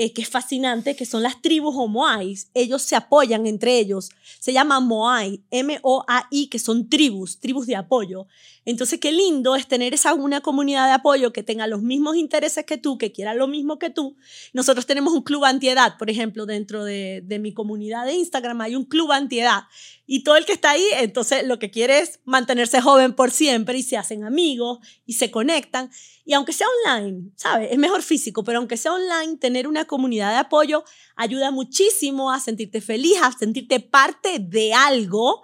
[0.00, 2.52] eh, que es fascinante, que son las tribus o moais.
[2.54, 4.10] Ellos se apoyan entre ellos.
[4.38, 8.28] Se llama moai, M-O-A-I, que son tribus, tribus de apoyo.
[8.64, 12.64] Entonces, qué lindo es tener esa una comunidad de apoyo que tenga los mismos intereses
[12.64, 14.16] que tú, que quiera lo mismo que tú.
[14.52, 18.76] Nosotros tenemos un club antiedad, por ejemplo, dentro de, de mi comunidad de Instagram hay
[18.76, 19.62] un club antiedad.
[20.10, 23.76] Y todo el que está ahí, entonces lo que quiere es mantenerse joven por siempre
[23.76, 25.90] y se hacen amigos y se conectan.
[26.24, 27.70] Y aunque sea online, ¿sabes?
[27.70, 30.82] Es mejor físico, pero aunque sea online, tener una comunidad de apoyo
[31.14, 35.42] ayuda muchísimo a sentirte feliz, a sentirte parte de algo.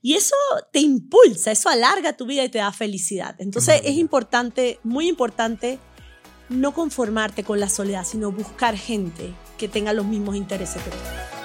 [0.00, 0.36] Y eso
[0.72, 3.34] te impulsa, eso alarga tu vida y te da felicidad.
[3.40, 5.80] Entonces es importante, muy importante,
[6.48, 11.43] no conformarte con la soledad, sino buscar gente que tenga los mismos intereses que tú.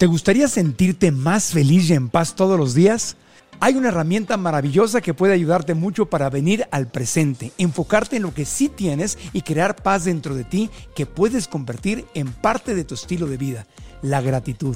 [0.00, 3.18] ¿Te gustaría sentirte más feliz y en paz todos los días?
[3.60, 8.32] Hay una herramienta maravillosa que puede ayudarte mucho para venir al presente, enfocarte en lo
[8.32, 12.84] que sí tienes y crear paz dentro de ti que puedes convertir en parte de
[12.84, 13.66] tu estilo de vida,
[14.00, 14.74] la gratitud.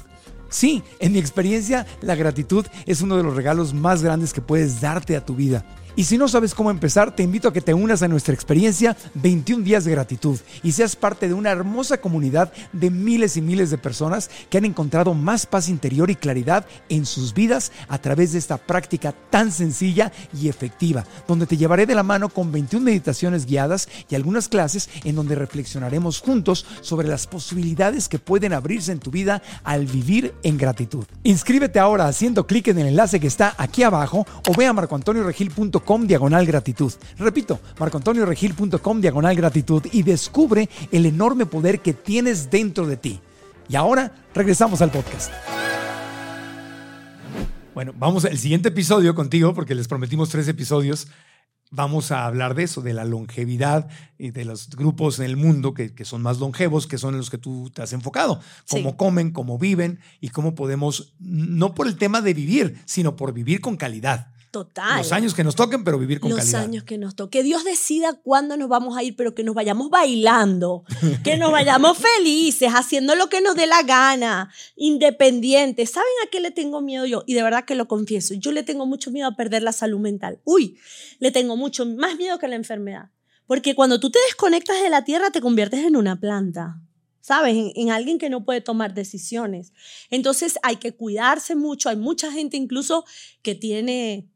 [0.50, 4.82] Sí, en mi experiencia, la gratitud es uno de los regalos más grandes que puedes
[4.82, 5.64] darte a tu vida.
[5.96, 8.96] Y si no sabes cómo empezar, te invito a que te unas a nuestra experiencia
[9.14, 13.70] 21 días de gratitud y seas parte de una hermosa comunidad de miles y miles
[13.70, 18.32] de personas que han encontrado más paz interior y claridad en sus vidas a través
[18.32, 20.10] de esta práctica tan sencilla
[20.40, 24.90] y efectiva, donde te llevaré de la mano con 21 meditaciones guiadas y algunas clases
[25.04, 30.34] en donde reflexionaremos juntos sobre las posibilidades que pueden abrirse en tu vida al vivir
[30.42, 31.04] en gratitud.
[31.22, 35.83] Inscríbete ahora haciendo clic en el enlace que está aquí abajo o ve a marcoantonioregil.com
[36.06, 36.92] diagonal gratitud.
[37.18, 43.20] Repito, marcoantonioregil.com diagonal gratitud y descubre el enorme poder que tienes dentro de ti.
[43.68, 45.30] Y ahora regresamos al podcast.
[47.74, 51.08] Bueno, vamos al siguiente episodio contigo, porque les prometimos tres episodios.
[51.70, 55.74] Vamos a hablar de eso, de la longevidad y de los grupos en el mundo
[55.74, 58.40] que, que son más longevos, que son en los que tú te has enfocado.
[58.70, 58.96] Cómo Sí.
[58.96, 63.60] comen, cómo viven y cómo podemos, no por el tema de vivir, sino por vivir
[63.60, 64.28] con calidad.
[64.54, 64.98] Total.
[64.98, 66.62] Los años que nos toquen, pero vivir con los calidad.
[66.62, 67.38] años que nos toque.
[67.38, 70.84] Que Dios decida cuándo nos vamos a ir, pero que nos vayamos bailando,
[71.24, 75.90] que nos vayamos felices, haciendo lo que nos dé la gana, independientes.
[75.90, 77.24] ¿Saben a qué le tengo miedo yo?
[77.26, 78.34] Y de verdad que lo confieso.
[78.34, 80.38] Yo le tengo mucho miedo a perder la salud mental.
[80.44, 80.78] Uy,
[81.18, 83.10] le tengo mucho más miedo que a la enfermedad.
[83.48, 86.80] Porque cuando tú te desconectas de la tierra, te conviertes en una planta.
[87.20, 87.56] ¿Sabes?
[87.56, 89.72] En, en alguien que no puede tomar decisiones.
[90.10, 91.88] Entonces hay que cuidarse mucho.
[91.88, 93.04] Hay mucha gente incluso
[93.42, 94.30] que tiene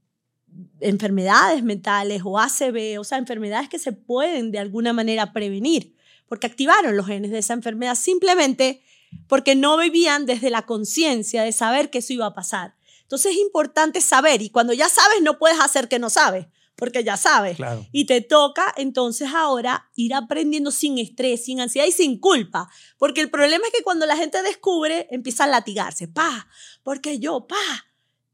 [0.81, 5.95] enfermedades mentales o ACV, o sea, enfermedades que se pueden de alguna manera prevenir,
[6.29, 8.83] porque activaron los genes de esa enfermedad simplemente
[9.27, 12.75] porque no vivían desde la conciencia de saber que eso iba a pasar.
[13.03, 17.03] Entonces es importante saber y cuando ya sabes no puedes hacer que no sabes, porque
[17.03, 17.57] ya sabes.
[17.57, 17.87] Claro.
[17.91, 22.71] Y te toca entonces ahora ir aprendiendo sin estrés, sin ansiedad y sin culpa.
[22.99, 26.07] Porque el problema es que cuando la gente descubre, empieza a latigarse.
[26.07, 26.49] Pa,
[26.83, 27.57] porque yo, pa,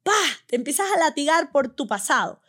[0.05, 0.13] pa,
[0.47, 2.41] te empiezas a latigar por tu pasado.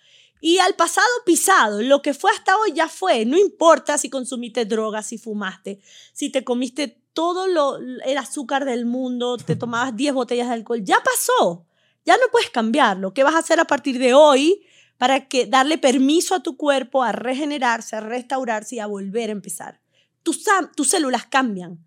[0.41, 3.25] Y al pasado pisado, lo que fue hasta hoy ya fue.
[3.25, 5.79] No importa si consumiste drogas, si fumaste,
[6.13, 10.83] si te comiste todo lo, el azúcar del mundo, te tomabas 10 botellas de alcohol,
[10.83, 11.65] ya pasó.
[12.05, 13.13] Ya no puedes cambiarlo.
[13.13, 14.61] ¿Qué vas a hacer a partir de hoy
[14.97, 19.33] para que darle permiso a tu cuerpo a regenerarse, a restaurarse y a volver a
[19.33, 19.81] empezar?
[20.21, 20.43] Tus,
[20.75, 21.83] tus células cambian,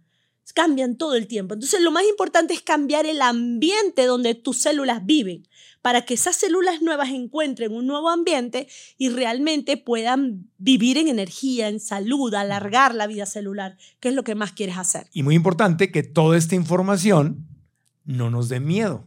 [0.53, 1.55] cambian todo el tiempo.
[1.55, 5.47] Entonces lo más importante es cambiar el ambiente donde tus células viven
[5.83, 11.69] para que esas células nuevas encuentren un nuevo ambiente y realmente puedan vivir en energía,
[11.69, 15.07] en salud, alargar la vida celular, que es lo que más quieres hacer.
[15.13, 17.47] Y muy importante que toda esta información
[18.05, 19.07] no nos dé miedo.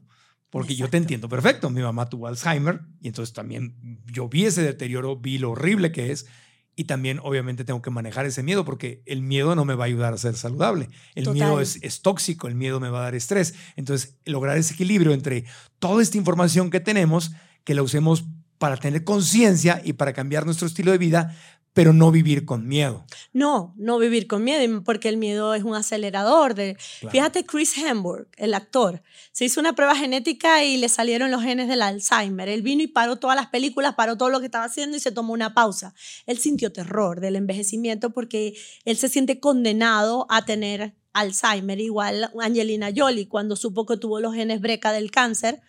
[0.49, 1.69] Porque yo te entiendo perfecto.
[1.69, 6.11] Mi mamá tuvo Alzheimer y entonces también yo vi ese deterioro, vi lo horrible que
[6.11, 6.27] es
[6.75, 9.87] y también obviamente tengo que manejar ese miedo porque el miedo no me va a
[9.87, 10.89] ayudar a ser saludable.
[11.15, 11.35] El Total.
[11.35, 13.53] miedo es, es tóxico, el miedo me va a dar estrés.
[13.75, 15.45] Entonces, lograr ese equilibrio entre
[15.79, 17.31] toda esta información que tenemos,
[17.63, 18.25] que la usemos
[18.57, 21.35] para tener conciencia y para cambiar nuestro estilo de vida,
[21.73, 23.05] pero no vivir con miedo.
[23.31, 26.53] No, no vivir con miedo, porque el miedo es un acelerador.
[26.53, 26.75] De...
[26.99, 27.11] Claro.
[27.11, 31.67] Fíjate, Chris Hemsworth, el actor, se hizo una prueba genética y le salieron los genes
[31.69, 32.49] del Alzheimer.
[32.49, 35.11] Él vino y paró todas las películas, paró todo lo que estaba haciendo y se
[35.11, 35.93] tomó una pausa.
[36.25, 38.53] Él sintió terror del envejecimiento porque
[38.83, 44.33] él se siente condenado a tener Alzheimer, igual Angelina Jolie, cuando supo que tuvo los
[44.33, 45.61] genes breca del cáncer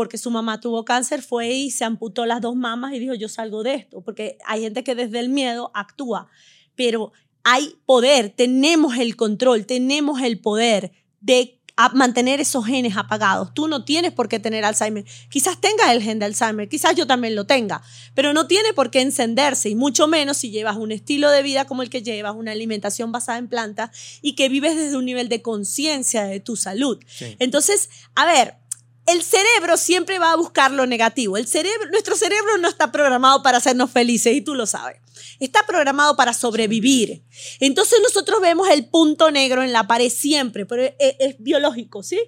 [0.00, 3.28] porque su mamá tuvo cáncer, fue y se amputó las dos mamas y dijo, yo
[3.28, 6.26] salgo de esto, porque hay gente que desde el miedo actúa,
[6.74, 7.12] pero
[7.44, 11.60] hay poder, tenemos el control, tenemos el poder de
[11.92, 13.52] mantener esos genes apagados.
[13.52, 15.04] Tú no tienes por qué tener Alzheimer.
[15.28, 17.82] Quizás tengas el gen de Alzheimer, quizás yo también lo tenga,
[18.14, 21.66] pero no tiene por qué encenderse y mucho menos si llevas un estilo de vida
[21.66, 23.90] como el que llevas, una alimentación basada en plantas
[24.22, 26.98] y que vives desde un nivel de conciencia de tu salud.
[27.38, 28.59] Entonces, a ver,
[29.06, 31.36] el cerebro siempre va a buscar lo negativo.
[31.36, 35.00] El cerebro, nuestro cerebro no está programado para hacernos felices y tú lo sabes.
[35.38, 37.24] Está programado para sobrevivir.
[37.60, 42.20] Entonces nosotros vemos el punto negro en la pared siempre, pero es, biológico, ¿sí?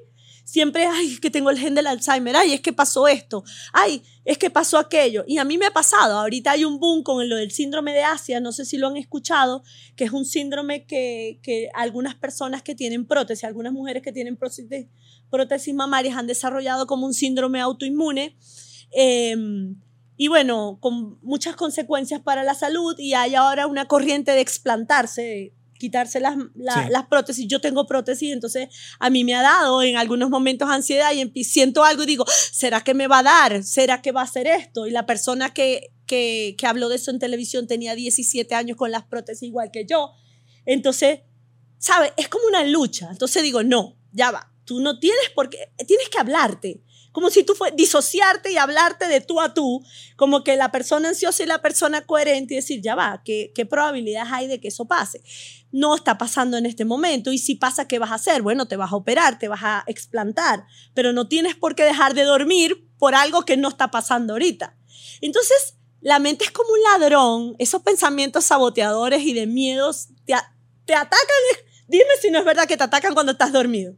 [0.45, 4.03] Siempre, ay, es que tengo el gen del Alzheimer, ay, es que pasó esto, ay,
[4.25, 5.25] es que pasó aquello.
[5.27, 8.03] Y a mí me ha pasado, ahorita hay un boom con lo del síndrome de
[8.03, 9.63] Asia, no sé si lo han escuchado,
[9.97, 14.37] que es un síndrome que, que algunas personas que tienen prótesis, algunas mujeres que tienen
[14.37, 14.89] prótesis,
[15.31, 18.37] prótesis mamarias han desarrollado como un síndrome autoinmune.
[18.91, 19.77] Em,
[20.17, 25.53] y bueno, con muchas consecuencias para la salud y hay ahora una corriente de explantarse,
[25.83, 27.49] quitarse las, las prótesis.
[27.49, 28.69] Yo tengo prótesis, entonces
[29.01, 32.83] a mí me ha dado en algunos momentos ansiedad y siento algo y digo, ¿será
[32.83, 33.65] que me va a dar?
[33.65, 34.87] ¿Será que va a hacer esto?
[34.87, 38.93] Y la persona que, que, que habló de eso en televisión tenía 17 años con
[38.93, 40.13] las prótesis igual que yo.
[40.67, 41.23] Entonces,
[41.79, 42.13] ¿sabes?
[42.17, 43.09] Es como una lucha.
[43.11, 44.53] Entonces digo, no, ya va.
[44.65, 49.07] Tú no tienes por qué, tienes que hablarte como si tú fueras disociarte y hablarte
[49.07, 49.85] de tú a tú,
[50.17, 53.67] como que la persona ansiosa y la persona coherente y decir, ya va, ¿qué, qué
[53.67, 55.23] probabilidades hay de que eso pase?
[55.71, 58.43] No está pasando en este momento y si pasa, ¿qué vas a hacer?
[58.43, 60.65] Bueno, te vas a operar, te vas a explantar,
[60.95, 64.77] pero no tienes por qué dejar de dormir por algo que no está pasando ahorita.
[65.21, 70.35] Entonces, la mente es como un ladrón, esos pensamientos saboteadores y de miedos te,
[70.85, 71.27] te atacan.
[71.89, 73.97] Dime si no es verdad que te atacan cuando estás dormido.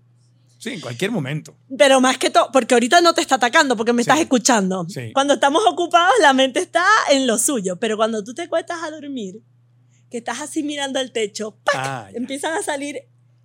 [0.65, 1.59] Sí, en cualquier momento.
[1.77, 4.87] Pero más que todo, porque ahorita no te está atacando, porque me estás escuchando.
[5.13, 8.91] Cuando estamos ocupados, la mente está en lo suyo, pero cuando tú te cuestas a
[8.91, 9.43] dormir,
[10.11, 12.97] que estás así mirando al techo, ah, empiezan a salir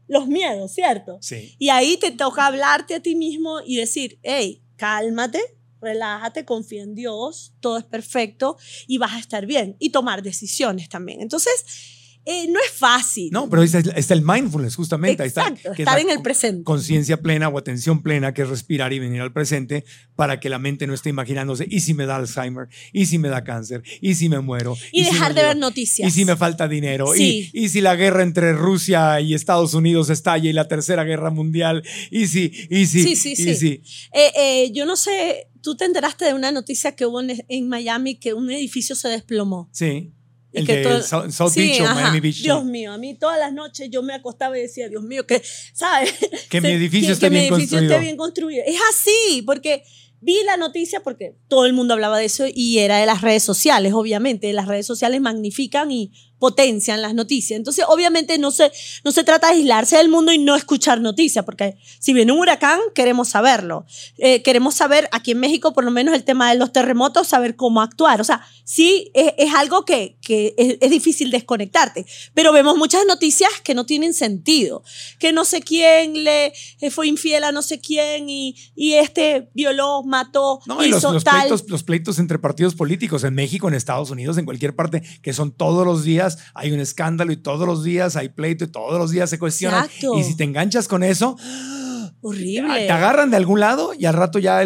[0.08, 1.18] los miedos, ¿cierto?
[1.20, 1.58] Sí.
[1.60, 5.42] Y ahí te toca hablarte a ti mismo y decir, hey, cálmate,
[5.82, 8.56] relájate, confía en Dios, todo es perfecto
[8.88, 9.76] y vas a estar bien.
[9.78, 11.20] Y tomar decisiones también.
[11.20, 13.30] Entonces, eh, no es fácil.
[13.32, 15.24] No, pero está, está el mindfulness, justamente.
[15.24, 16.64] Exacto, estar en el presente.
[16.64, 19.84] Conciencia plena o atención plena, que es respirar y venir al presente
[20.16, 22.68] para que la mente no esté imaginándose, ¿y si me da Alzheimer?
[22.92, 23.84] ¿Y si me da cáncer?
[24.02, 24.76] ¿Y si me muero?
[24.92, 26.08] Y, dejar de ver noticias.
[26.08, 27.16] ¿Y si me falta dinero?
[27.16, 31.32] ¿Y, ¿Y, si la guerra entre Rusia y Estados Unidos estalla y la tercera guerra
[31.32, 31.84] mundial?
[32.12, 32.52] ¿Y si?
[32.70, 33.16] ¿Y si?
[33.16, 33.82] Sí, sí, sí.
[34.14, 37.70] Eh, eh, yo no sé, tú te enteraste de una noticia que hubo en, en
[37.70, 39.70] Miami que un edificio se desplomó.
[39.72, 40.14] Sí.
[40.52, 42.42] El de South Beach o Miami Beach.
[42.42, 45.42] Dios mío, a mí todas las noches yo me acostaba y decía, Dios mío, que,
[45.74, 46.14] ¿sabes?
[46.50, 48.64] Que mi edificio, esté, bien esté bien construido.
[48.66, 49.84] Es así, porque
[50.22, 53.44] vi la noticia porque todo el mundo hablaba de eso y era de las redes
[53.44, 54.52] sociales, obviamente.
[54.54, 57.58] Las redes sociales magnifican y potencian las noticias.
[57.58, 58.72] Entonces, obviamente, no se,
[59.04, 62.40] no se trata de aislarse del mundo y no escuchar noticias, porque si viene un
[62.40, 63.86] huracán, queremos saberlo.
[64.18, 67.56] Eh, queremos saber, aquí en México, por lo menos el tema de los terremotos, saber
[67.56, 68.22] cómo actuar.
[68.22, 73.06] O sea, sí es, es algo que, que es, es, difícil desconectarte, pero vemos muchas
[73.06, 74.84] noticias que no tienen sentido,
[75.18, 79.50] que no sé quién le eh, fue infiel a no sé quién y, y este
[79.54, 83.74] violó, mató, no, y los, los, Pleitos, los pleitos entre partidos políticos en México, en
[83.74, 87.68] Estados Unidos, en cualquier parte, que son todos los días hay un escándalo y todos
[87.68, 89.88] los días hay pleito y todos los días se cuestiona.
[90.18, 91.36] Y si te enganchas con eso,
[92.22, 92.86] Horrible.
[92.86, 94.62] Te agarran de algún lado y al rato ya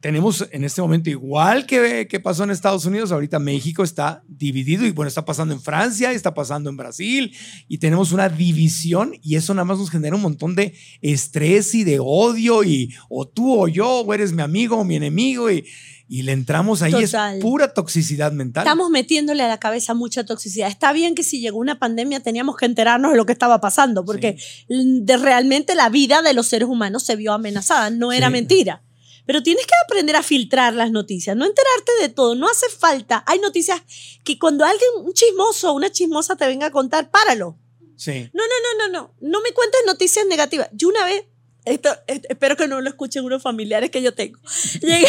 [0.00, 4.86] tenemos en este momento, igual que, que pasó en Estados Unidos, ahorita México está dividido
[4.86, 7.34] y bueno, está pasando en Francia, está pasando en Brasil
[7.66, 11.82] y tenemos una división y eso nada más nos genera un montón de estrés y
[11.82, 15.64] de odio y o tú o yo, o eres mi amigo o mi enemigo y,
[16.08, 18.64] y le entramos ahí, es pura toxicidad mental.
[18.64, 20.68] Estamos metiéndole a la cabeza mucha toxicidad.
[20.68, 24.04] Está bien que si llegó una pandemia teníamos que enterarnos de lo que estaba pasando,
[24.04, 24.36] porque
[24.68, 28.82] de realmente la vida de los seres humanos se vio amenazada, no era mentira.
[29.24, 33.22] Pero tienes que aprender a filtrar las noticias, no enterarte de todo, no hace falta.
[33.26, 33.80] Hay noticias
[34.24, 37.56] que cuando alguien, un chismoso o una chismosa te venga a contar, páralo.
[37.96, 38.28] Sí.
[38.32, 39.14] No, no, no, no, no.
[39.20, 40.68] No me cuentes noticias negativas.
[40.72, 41.24] Yo una vez,
[41.64, 44.40] esto, espero que no lo escuchen unos familiares que yo tengo.
[44.80, 45.06] Llegué,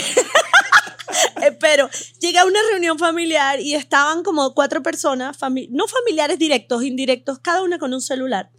[1.64, 5.38] pero llegué a una reunión familiar y estaban como cuatro personas,
[5.70, 8.52] no familiares directos, indirectos, cada una con un celular.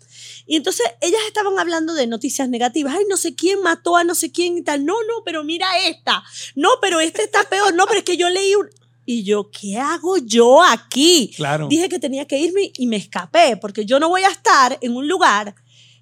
[0.47, 2.94] Y entonces ellas estaban hablando de noticias negativas.
[2.97, 4.86] Ay, no sé quién mató a no sé quién y tal.
[4.86, 6.24] No, no, pero mira esta.
[6.55, 7.74] No, pero este está peor.
[7.74, 8.70] No, pero es que yo leí un...
[9.05, 11.31] Y yo, ¿qué hago yo aquí?
[11.36, 11.68] Claro.
[11.68, 14.97] Dije que tenía que irme y me escapé, porque yo no voy a estar en
[14.97, 15.55] un lugar,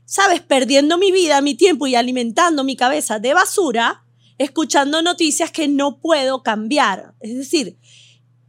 [0.04, 0.40] ¿sabes?
[0.40, 4.01] Perdiendo mi vida, mi tiempo y alimentando mi cabeza de basura
[4.42, 7.14] escuchando noticias que no puedo cambiar.
[7.20, 7.78] Es decir,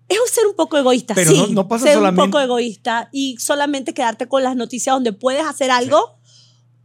[0.10, 3.10] es ser un poco egoísta, Pero sí, no- no pasa ser solamente- un poco egoísta
[3.12, 6.18] y solamente quedarte con las noticias donde puedes hacer algo.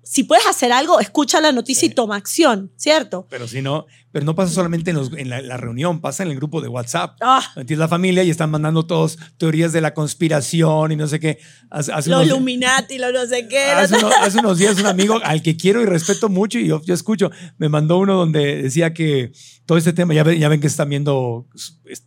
[0.03, 3.27] Si puedes hacer algo, escucha la noticia y toma acción, ¿cierto?
[3.29, 6.31] Pero si no, pero no pasa solamente en, los- en la, la reunión, pasa en
[6.31, 7.17] el grupo de WhatsApp.
[7.21, 11.21] Ah, Entiendes la familia y están mandando todos teorías de la conspiración y no sé
[11.21, 11.39] qué.
[11.71, 13.65] Hace, hace los unos- Illuminati, lo no sé qué.
[13.71, 16.83] Hace, uno- hace unos días un amigo al que quiero y respeto mucho y yo,
[16.85, 19.33] yo escucho, me mandó uno donde decía que
[19.67, 21.47] todo este tema, ya ven, ya ven que están viendo,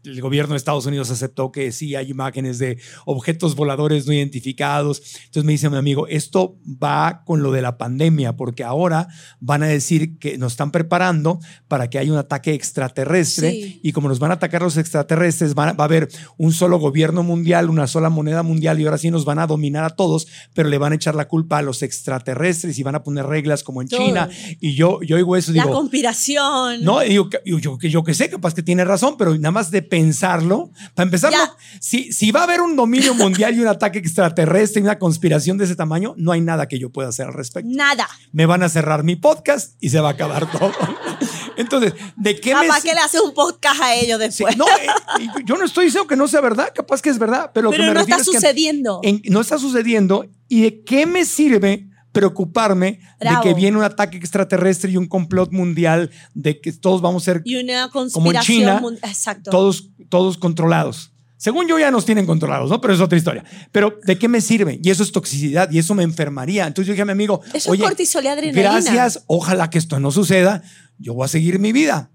[0.03, 5.01] el gobierno de Estados Unidos aceptó que sí hay imágenes de objetos voladores no identificados.
[5.25, 9.07] Entonces me dice mi amigo, esto va con lo de la pandemia, porque ahora
[9.39, 13.79] van a decir que nos están preparando para que haya un ataque extraterrestre Sí.
[13.83, 17.21] y como nos van a atacar los extraterrestres, van va a haber un solo gobierno
[17.21, 20.69] mundial, una sola moneda mundial y ahora sí nos van a dominar a todos, pero
[20.69, 23.81] le van a echar la culpa a los extraterrestres y van a poner reglas como
[23.83, 23.99] en Todo.
[23.99, 24.27] China.
[24.59, 26.83] Y yo, yo oigo eso la digo, conspiración.
[26.83, 29.81] no, yo, yo, que yo que sé, capaz que tiene razón, pero nada más de
[29.81, 31.37] pensarlo, para empezar, no,
[31.79, 35.57] si, si va a haber un dominio mundial y un ataque extraterrestre y una conspiración
[35.57, 37.69] de ese tamaño, no hay nada que yo pueda hacer al respecto.
[37.73, 38.07] Nada.
[38.31, 40.71] Me van a cerrar mi podcast y se va a acabar todo.
[41.61, 42.67] Entonces, ¿de qué me...
[42.67, 44.57] Capaz que le haces un podcast a ellos Sí, después.
[44.57, 47.65] no, eh, yo no estoy diciendo que no sea verdad, capaz que es verdad, pero,
[47.65, 48.99] lo Pero que me no está es que sucediendo.
[49.03, 50.25] en- no está sucediendo.
[50.49, 53.37] ¿Y de qué me sirve preocuparme Bravo.
[53.37, 57.25] de que viene un ataque extraterrestre y un complot mundial de que todos vamos a
[57.25, 58.57] ser y una como en conspiración.
[58.59, 59.49] China, mun- Exacto.
[59.49, 61.10] todos, todos controlados?
[61.41, 62.79] Según yo ya nos tienen controlados, ¿no?
[62.79, 63.43] Pero es otra historia.
[63.71, 64.79] Pero ¿de qué me sirve?
[64.83, 66.67] Y eso es toxicidad y eso me enfermaría.
[66.67, 68.61] Entonces yo dije a mi amigo, Eso oye, es cortisol y adrenalina.
[68.73, 70.61] gracias, ojalá que esto no suceda,
[70.99, 72.11] yo voy a seguir mi vida.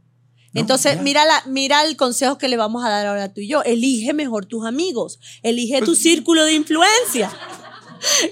[0.53, 0.61] ¿no?
[0.61, 1.03] Entonces, Ya.
[1.03, 3.65] mira, la, mira el consejo que le vamos a dar ahora tú y yo.
[3.65, 5.19] Elige mejor tus amigos.
[5.43, 7.29] Elige Pues tu círculo de influencia.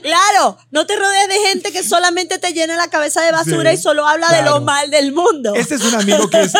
[0.02, 3.76] Claro, no te rodees de gente que solamente te llena la cabeza de basura Sí,
[3.78, 5.54] y solo habla de lo mal del mundo.
[5.54, 6.52] Este es un amigo que es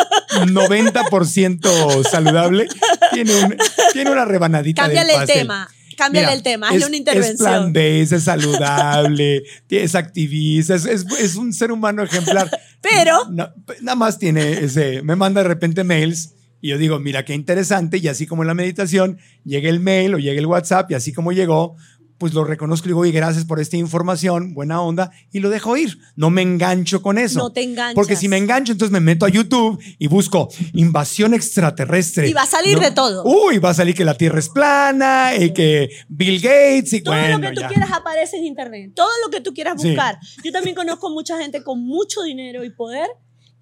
[0.82, 2.68] 90% saludable.
[3.12, 3.56] Tiene, un-
[3.92, 5.68] tiene una rebanadita Cámbiale del el tema.
[5.96, 6.68] Cámbiale Mira, el tema.
[6.68, 7.72] Hazle es- una Es plan intervención.
[7.72, 12.50] B, es saludable, es activista, es, es- es un ser humano ejemplar.
[12.80, 13.48] Pero- No,
[13.80, 17.98] nada más tiene ese, me manda de repente mails y yo digo, mira qué interesante,
[17.98, 21.12] y así como en la meditación, llega el mail o llega el WhatsApp y así
[21.12, 21.76] como llegó,
[22.18, 25.76] pues lo reconozco y digo, oye, gracias por esta información, buena onda, y lo dejo
[25.76, 25.98] ir.
[26.16, 27.38] No me engancho con eso.
[27.40, 27.94] No te enganchas.
[27.94, 32.28] Porque si me engancho, entonces me meto a YouTube y busco invasión extraterrestre.
[32.28, 33.24] Y va a salir de todo.
[33.24, 37.14] Uy, va a salir que la Tierra es plana y que Bill Gates y Todo
[37.14, 37.68] bueno, lo que tú ya.
[37.68, 38.92] quieras aparece en internet.
[38.94, 39.88] Todo lo que tú quieras Sí.
[39.88, 40.18] buscar.
[40.44, 43.08] Yo también conozco mucha gente con mucho dinero y poder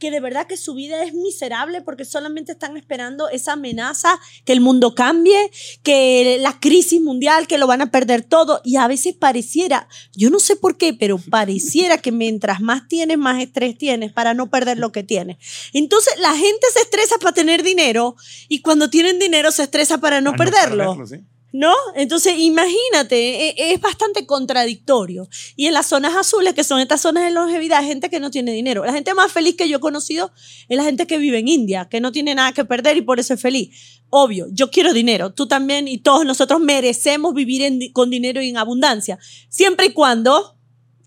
[0.03, 4.53] que de verdad que su vida es miserable porque solamente están esperando esa amenaza, que
[4.53, 5.39] el mundo cambie,
[5.85, 8.61] que la crisis mundial, que lo van a perder todo.
[8.65, 13.17] Y a veces pareciera, yo no sé por qué, pero pareciera que mientras más tienes,
[13.17, 15.37] más estrés tienes para no perder lo que tienes.
[15.73, 18.17] Entonces la gente se estresa para tener dinero
[18.49, 21.07] y cuando tienen dinero se estresa para no perderlo.
[21.07, 21.19] sí.
[21.53, 21.75] ¿No?
[21.95, 25.29] Entonces, imagínate, e- es bastante contradictorio.
[25.55, 28.31] Y en las zonas azules, que son estas zonas de longevidad, hay gente que no
[28.31, 28.85] tiene dinero.
[28.85, 30.33] La gente más feliz que yo he conocido
[30.69, 33.21] es la gente que vive en India, que no tiene nada que perder y por
[33.21, 34.01] eso es feliz.
[34.09, 38.51] Obvio, yo quiero dinero, tú también y todos nosotros merecemos vivir en con dinero y
[38.51, 39.19] en abundancia,
[39.49, 40.59] siempre y cuando,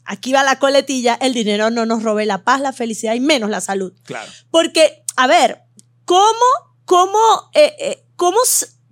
[0.06, 3.50] aquí va la coletilla, el dinero no nos robe la paz, la felicidad y menos
[3.50, 3.94] la salud.
[4.04, 4.32] Claro.
[4.50, 5.62] Porque, a ver,
[6.06, 6.26] ¿cómo,
[6.86, 7.20] cómo,
[7.54, 8.40] eh, eh, cómo,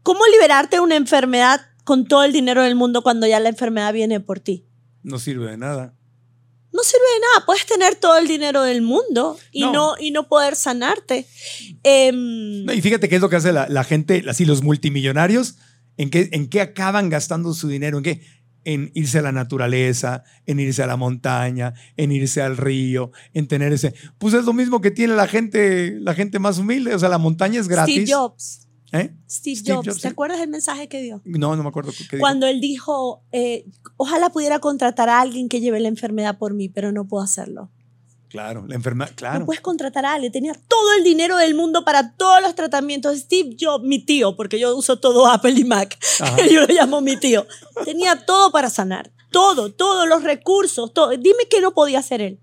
[0.04, 3.92] cómo liberarte de una enfermedad con todo el dinero del mundo cuando ya la enfermedad
[3.94, 4.66] viene por ti?
[5.02, 5.94] No sirve de nada.
[6.72, 7.46] No sirve de nada.
[7.46, 9.94] Puedes tener todo el dinero del mundo y no, No.
[10.00, 11.28] y no poder sanarte.
[11.84, 15.56] Em, No, y fíjate qué es lo que hace la, la gente, así los multimillonarios,
[15.98, 17.98] ¿en qué, ¿en qué acaban gastando su dinero?
[17.98, 18.22] ¿En qué?
[18.66, 23.48] En irse a la naturaleza, en irse a la montaña, en irse al río, en
[23.48, 23.94] tener ese.
[24.18, 26.96] Pues es lo mismo que tiene la gente, la gente más humilde.
[26.96, 27.94] O sea, la montaña es gratis.
[28.04, 28.68] Steve Jobs.
[28.94, 29.12] ¿Eh?
[29.28, 29.88] Steve, Steve Jobs.
[29.88, 31.22] Jobs, ¿Te acuerdas del mensaje que dio?
[31.26, 32.20] No, no me acuerdo qué dijo.
[32.20, 33.66] Cuando él dijo, eh,
[33.98, 37.72] ojalá pudiera contratar a alguien que lleve la enfermedad por mí, pero no puedo hacerlo.
[38.30, 39.40] Claro, la enfermedad, claro.
[39.40, 40.32] No puedes contratar a alguien.
[40.32, 43.18] Tenía todo el dinero del mundo para todos los tratamientos.
[43.18, 45.98] Steve Jobs, mi tío, porque yo uso todo Apple y Mac.
[46.52, 47.46] Yo lo llamo mi tío.
[47.86, 49.12] Tenía todo para sanar.
[49.32, 50.94] Todo, todos los recursos.
[50.94, 51.10] Todo.
[51.12, 52.40] Dime qué no podía hacer él.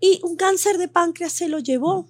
[0.00, 2.08] Y un cáncer de páncreas se lo llevó.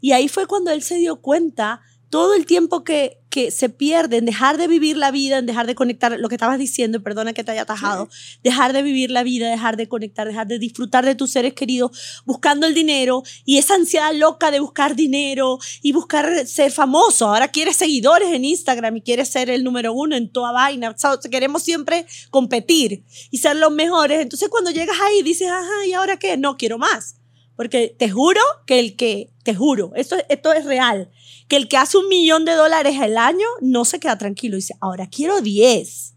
[0.00, 1.80] Y ahí fue cuando él se dio cuenta
[2.10, 5.66] todo el tiempo que, que se pierde en dejar de vivir la vida, en dejar
[5.66, 8.08] de conectar, lo que estabas diciendo, perdona que te haya atajado,
[8.42, 12.22] dejar de vivir la vida, dejar de conectar, dejar de disfrutar de tus seres queridos,
[12.24, 17.28] buscando el dinero y esa ansiedad loca de buscar dinero y buscar ser famoso.
[17.28, 20.90] Ahora quieres seguidores en Instagram y quieres ser el número uno en toda vaina.
[20.90, 24.20] O sea, queremos siempre competir y ser los mejores.
[24.22, 26.36] Entonces cuando llegas ahí dices, ajá, ¿y ahora qué?
[26.36, 27.16] No quiero más.
[27.56, 31.10] Porque te juro que el que, te juro, esto, esto es real,
[31.48, 34.56] que el que hace un millón de dólares al año no se queda tranquilo.
[34.56, 36.14] Dice, ahora quiero 10.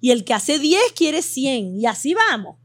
[0.00, 1.80] Y el que hace 10 quiere 100.
[1.80, 2.56] Y así vamos.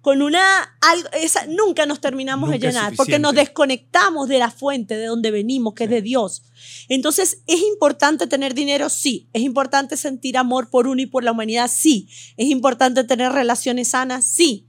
[0.00, 0.40] Con una,
[0.80, 5.04] algo, esa, nunca nos terminamos Nunca de llenar, porque nos desconectamos de la fuente de
[5.04, 6.42] donde venimos, que es de Dios.
[6.88, 8.88] Entonces, ¿es importante tener dinero?
[8.88, 9.28] Sí.
[9.34, 11.70] ¿Es importante sentir amor por uno y por la humanidad?
[11.70, 12.08] Sí.
[12.38, 14.24] ¿Es importante tener relaciones sanas?
[14.24, 14.66] Sí.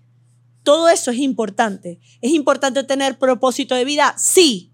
[0.64, 2.02] Todo eso es importante.
[2.20, 4.14] ¿Es importante tener propósito de vida?
[4.18, 4.71] Sí.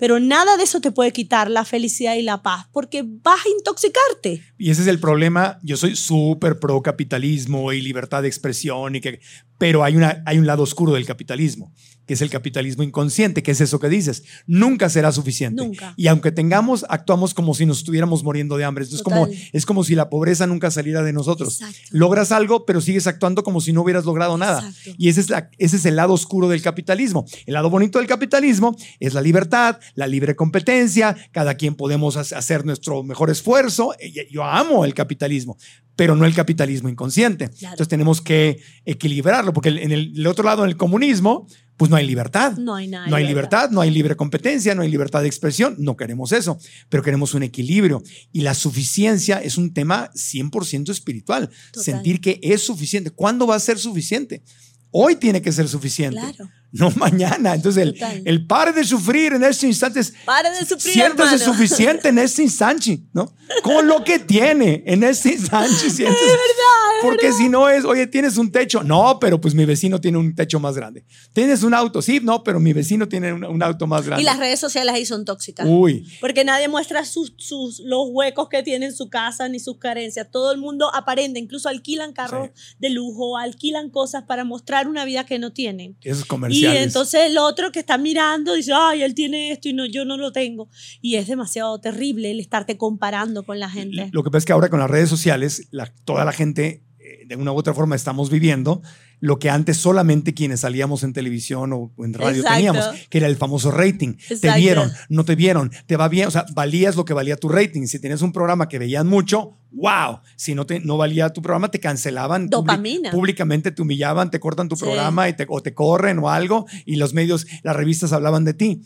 [0.00, 3.48] Pero nada de eso te puede quitar la felicidad y la paz, porque vas a
[3.50, 4.42] intoxicarte.
[4.56, 5.58] Y ese es el problema.
[5.62, 9.20] Yo soy súper pro capitalismo y libertad de expresión, y que,
[9.58, 11.72] pero hay, una, hay un lado oscuro del capitalismo,
[12.10, 14.24] que es el capitalismo inconsciente, que es eso que dices.
[14.48, 15.62] Nunca será suficiente.
[15.64, 15.94] Nunca.
[15.96, 18.82] Y aunque tengamos, actuamos como si nos estuviéramos muriendo de hambre.
[18.82, 21.60] Esto es como, es como si la pobreza nunca saliera de nosotros.
[21.60, 21.78] Exacto.
[21.92, 24.58] Logras algo, pero sigues actuando como si no hubieras logrado nada.
[24.58, 24.90] Exacto.
[24.98, 27.26] Y ese es, la- ese es el lado oscuro del capitalismo.
[27.46, 32.36] El lado bonito del capitalismo es la libertad, la libre competencia, cada quien podemos ha-
[32.36, 33.94] hacer nuestro mejor esfuerzo.
[34.32, 35.56] Yo amo el capitalismo,
[35.94, 37.50] pero no el capitalismo inconsciente.
[37.50, 37.74] Claro.
[37.74, 41.46] Entonces tenemos que equilibrarlo, porque en el, el otro lado, en el comunismo,
[41.80, 42.58] pues no hay libertad.
[42.58, 43.06] No hay nada.
[43.06, 43.48] No hay de verdad.
[43.52, 45.76] libertad, no hay libre competencia, no hay libertad de expresión.
[45.78, 46.58] No queremos eso,
[46.90, 48.02] pero queremos un equilibrio.
[48.32, 51.48] Y la suficiencia es un tema 100% espiritual.
[51.72, 51.82] Total.
[51.82, 53.10] Sentir que es suficiente.
[53.12, 54.42] ¿Cuándo va a ser suficiente?
[54.90, 56.50] Hoy tiene que ser suficiente, Claro.
[56.72, 57.54] No mañana.
[57.54, 61.38] Entonces, el, el pare de sufrir en este instante es Pare de sufrir, hermano.
[61.38, 63.34] suficiente en este instante, ¿no?
[63.62, 65.68] Con lo que tiene en este instante.
[65.90, 66.04] siéntese.
[66.06, 68.82] verdad, es Porque si no es, oye, tienes un techo.
[68.82, 71.04] No, pero pues mi vecino tiene un techo más grande.
[71.32, 72.00] Tienes un auto.
[72.02, 74.22] Sí, no, pero mi vecino tiene un, un auto más grande.
[74.22, 75.66] Y las redes sociales ahí son tóxicas.
[75.68, 79.78] Uy, Porque nadie muestra sus, sus, los huecos que tiene en su casa ni sus
[79.78, 80.28] carencias.
[80.30, 85.24] Todo el mundo aparenta, incluso alquilan carros de lujo, alquilan cosas para mostrar una vida
[85.24, 85.96] que no tienen.
[86.02, 86.86] esos Y comerciales.
[86.86, 90.16] entonces el otro que está mirando dice, ay, él tiene esto y no, yo no
[90.16, 90.68] lo tengo.
[91.00, 94.08] Y es demasiado terrible el estarte comparando con la gente.
[94.12, 96.82] Lo que pasa es que ahora con las redes sociales, la- toda la gente,
[97.26, 98.82] de una u otra forma, estamos viviendo
[99.20, 102.54] lo que antes solamente quienes salíamos en televisión o en radio Exacto.
[102.56, 104.14] teníamos, que era el famoso rating.
[104.14, 104.58] Te Exacto.
[104.58, 107.86] vieron, no te vieron, te va bien, o sea, valías lo que valía tu rating.
[107.86, 110.20] Si tenías un programa que veían mucho, wow.
[110.36, 112.48] Si no, te, no valía tu programa, te cancelaban.
[112.48, 113.10] Dopamina.
[113.10, 114.84] públicamente te humillaban, te cortan tu Sí.
[114.84, 118.54] programa y te, o te corren o algo, y los medios, las revistas hablaban de
[118.54, 118.82] ti.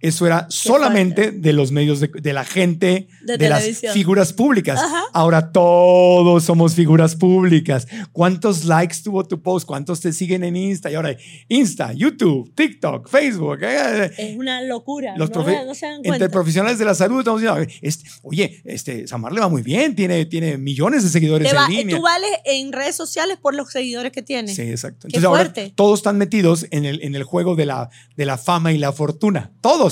[0.00, 4.80] Eso era solamente de los medios de, de la gente, De de, las figuras públicas.
[4.80, 5.02] Ajá.
[5.12, 7.86] Ahora todos somos figuras públicas.
[8.12, 9.66] ¿Cuántos likes tuvo tu post?
[9.66, 10.90] ¿Cuántos te siguen en Insta?
[10.90, 11.14] Y ahora
[11.48, 13.58] Insta, YouTube, TikTok, Facebook.
[13.62, 15.14] eh, Es una locura.
[15.18, 18.62] Los no, profe- no se dan entre profesionales de la salud estamos diciendo, este, oye,
[18.64, 21.96] este, Samar le va muy bien, tiene, tiene millones de seguidores va- en línea.
[21.96, 24.56] tú vales en redes sociales por los seguidores que tienes.
[24.56, 25.08] Sí, exacto.
[25.08, 25.72] Qué Entonces ahora fuerte.
[25.74, 28.92] todos están metidos en el, en el juego de la, de la fama y la
[28.92, 29.50] fortuna.
[29.60, 29.89] Todos.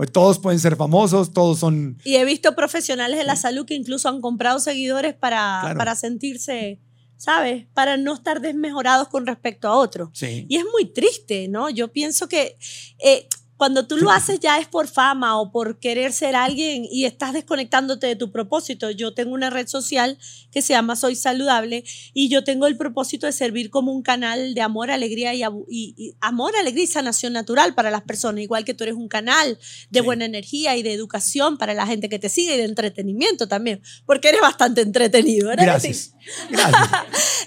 [0.00, 1.98] Pues Todos pueden ser famosos, todos son...
[2.04, 5.76] Y he visto profesionales de la salud que incluso han comprado seguidores para, Claro.
[5.76, 6.80] para sentirse,
[7.18, 7.66] ¿sabes?
[7.74, 10.08] Para no estar desmejorados con respecto a otros.
[10.14, 10.46] Sí.
[10.48, 11.68] Y es muy triste, ¿no?
[11.68, 12.56] Yo pienso que
[13.04, 13.28] eh,
[13.60, 17.34] cuando tú lo haces ya es por fama o por querer ser alguien y estás
[17.34, 18.90] desconectándote de tu propósito.
[18.90, 20.16] Yo tengo una red social
[20.50, 21.84] que se llama Soy Saludable
[22.14, 25.94] y yo tengo el propósito de servir como un canal de amor, alegría y, y-
[25.98, 29.58] y amor, alegría y sanación natural para las personas, igual que tú eres un canal
[29.90, 30.04] de Sí.
[30.06, 33.82] buena energía y de educación para la gente que te sigue y de entretenimiento también,
[34.06, 35.64] porque eres bastante entretenido, ¿verdad?
[35.66, 36.14] Gracias.
[36.50, 36.88] Gracias.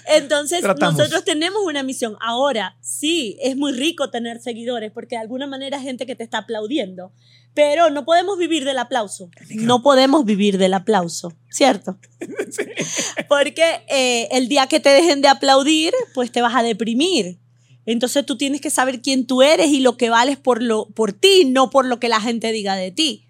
[0.06, 0.98] Entonces, Tratamos.
[0.98, 2.16] nosotros tenemos una misión.
[2.20, 6.24] Ahora, sí, es muy rico tener seguidores porque de alguna manera hay gente que te
[6.24, 7.12] está aplaudiendo,
[7.52, 9.30] pero no podemos vivir del aplauso.
[9.50, 11.98] No podemos vivir del aplauso, ¿cierto?
[13.28, 17.38] Porque eh, el día que te dejen de aplaudir, pues te vas a deprimir.
[17.84, 21.12] Entonces tú tienes que saber quién tú eres y lo que vales por, lo, por
[21.12, 23.28] ti, no por lo que la gente diga de ti.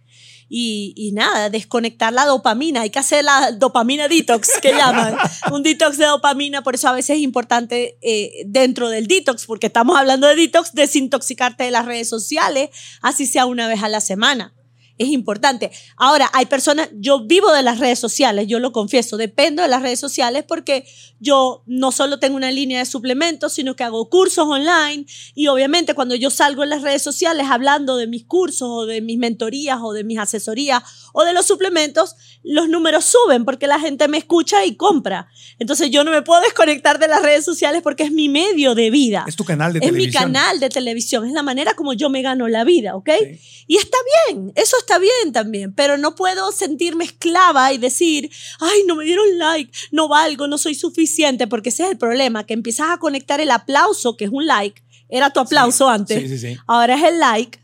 [0.48, 2.82] Y, y nada, desconectar la dopamina.
[2.82, 5.16] Hay que hacer la dopamina detox, que llaman.
[5.52, 9.66] Un detox de dopamina, por eso a veces es importante eh, dentro del detox, porque
[9.66, 12.70] estamos hablando de detox, desintoxicarte de las redes sociales,
[13.02, 14.54] así sea una vez a la semana.
[14.96, 15.72] Es importante.
[15.96, 19.82] Ahora, hay personas, yo vivo de las redes sociales, yo lo confieso, dependo de las
[19.82, 20.86] redes sociales porque
[21.18, 25.94] yo no solo tengo una línea de suplementos, sino que hago cursos online y obviamente
[25.94, 29.78] cuando yo salgo en las redes sociales hablando de mis cursos o de mis mentorías
[29.82, 34.18] o de mis asesorías o de los suplementos, los números suben porque la gente me
[34.18, 35.28] escucha y compra.
[35.58, 38.90] Entonces yo no me puedo desconectar de las redes sociales porque es mi medio de
[38.90, 39.24] vida.
[39.26, 40.22] Es tu canal de Es mi televisión.
[40.24, 43.10] canal de televisión, es la manera como yo me gano la vida, ¿ok?
[43.18, 43.64] Sí.
[43.66, 43.96] Y está
[44.28, 48.30] bien, eso está bien también, pero no puedo sentirme esclava y decir,
[48.60, 52.44] ay, no me dieron like, no valgo, no soy suficiente, porque ese es el problema,
[52.44, 56.20] que empiezas a conectar el aplauso, que es un like, Era tu aplauso antes.
[56.20, 56.56] Sí, sí, sí.
[56.66, 57.58] Ahora es el like.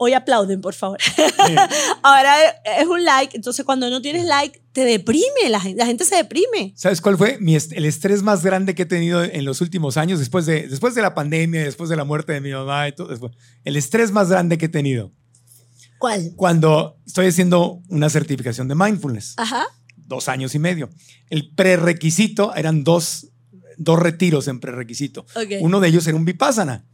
[0.00, 0.98] Hoy aplauden, por favor.
[2.02, 2.34] Ahora
[2.78, 3.36] es un like.
[3.36, 5.48] Entonces, cuando no tienes like, te deprime.
[5.48, 6.72] La gente, la gente se deprime.
[6.76, 9.96] ¿Sabes cuál fue mi est- el estrés más grande que he tenido en los últimos
[9.96, 12.92] años, después de, después de la pandemia, después de la muerte de mi mamá y
[12.92, 13.08] todo?
[13.64, 15.12] el estrés más grande que he tenido
[15.98, 16.32] ¿Cuál?
[16.36, 19.64] cuando estoy haciendo una certificación de mindfulness, Ajá.
[19.96, 20.90] dos años y medio.
[21.30, 23.28] El prerequisito eran dos,
[23.76, 25.22] dos retiros en prerequisito.
[25.34, 25.52] Ok.
[25.60, 26.84] Uno de ellos era un vipassana.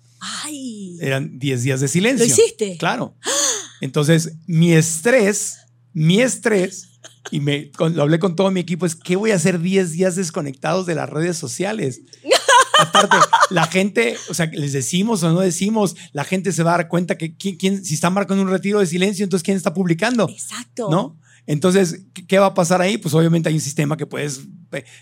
[0.42, 0.96] Ay.
[1.00, 2.26] Eran 10 días de silencio.
[2.26, 2.76] ¿Lo hiciste?
[2.78, 3.14] Claro.
[3.80, 5.58] Entonces, mi estrés,
[5.92, 6.88] mi estrés,
[7.30, 9.92] y me, con- lo hablé con todo mi equipo, es ¿qué voy a hacer 10
[9.92, 12.00] días desconectados de las redes sociales?
[12.78, 13.16] Aparte,
[13.50, 16.88] la gente, o sea, les decimos o no decimos, la gente se va a dar
[16.88, 20.28] cuenta que quién, quién- si está marcando un retiro de silencio, entonces ¿quién está publicando?
[20.28, 20.88] Exacto.
[20.90, 21.18] ¿No?
[21.46, 22.98] Entonces, ¿qué- ¿qué va a pasar ahí?
[22.98, 24.40] Pues obviamente hay un sistema que puedes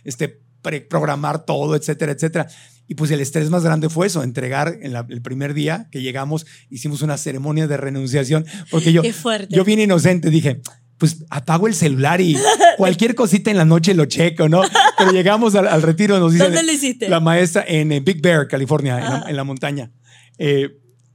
[0.04, 0.40] este,
[0.88, 2.46] programar todo, etcétera, etcétera.
[2.88, 6.02] Y pues el estrés más grande fue eso, entregar en la- el primer día que
[6.02, 9.54] llegamos, hicimos una ceremonia de renunciación, porque yo, Qué fuerte.
[9.54, 10.60] yo bien inocente dije,
[11.02, 12.36] pues apago el celular y
[12.76, 14.62] cualquier cosita en la noche lo checo, ¿no?
[14.96, 17.08] Pero llegamos al, al retiro, nos dice ¿Dónde lo hiciste?
[17.08, 19.90] la maestra en Big Bear, California, en la, en la montaña.
[20.38, 20.68] Eh,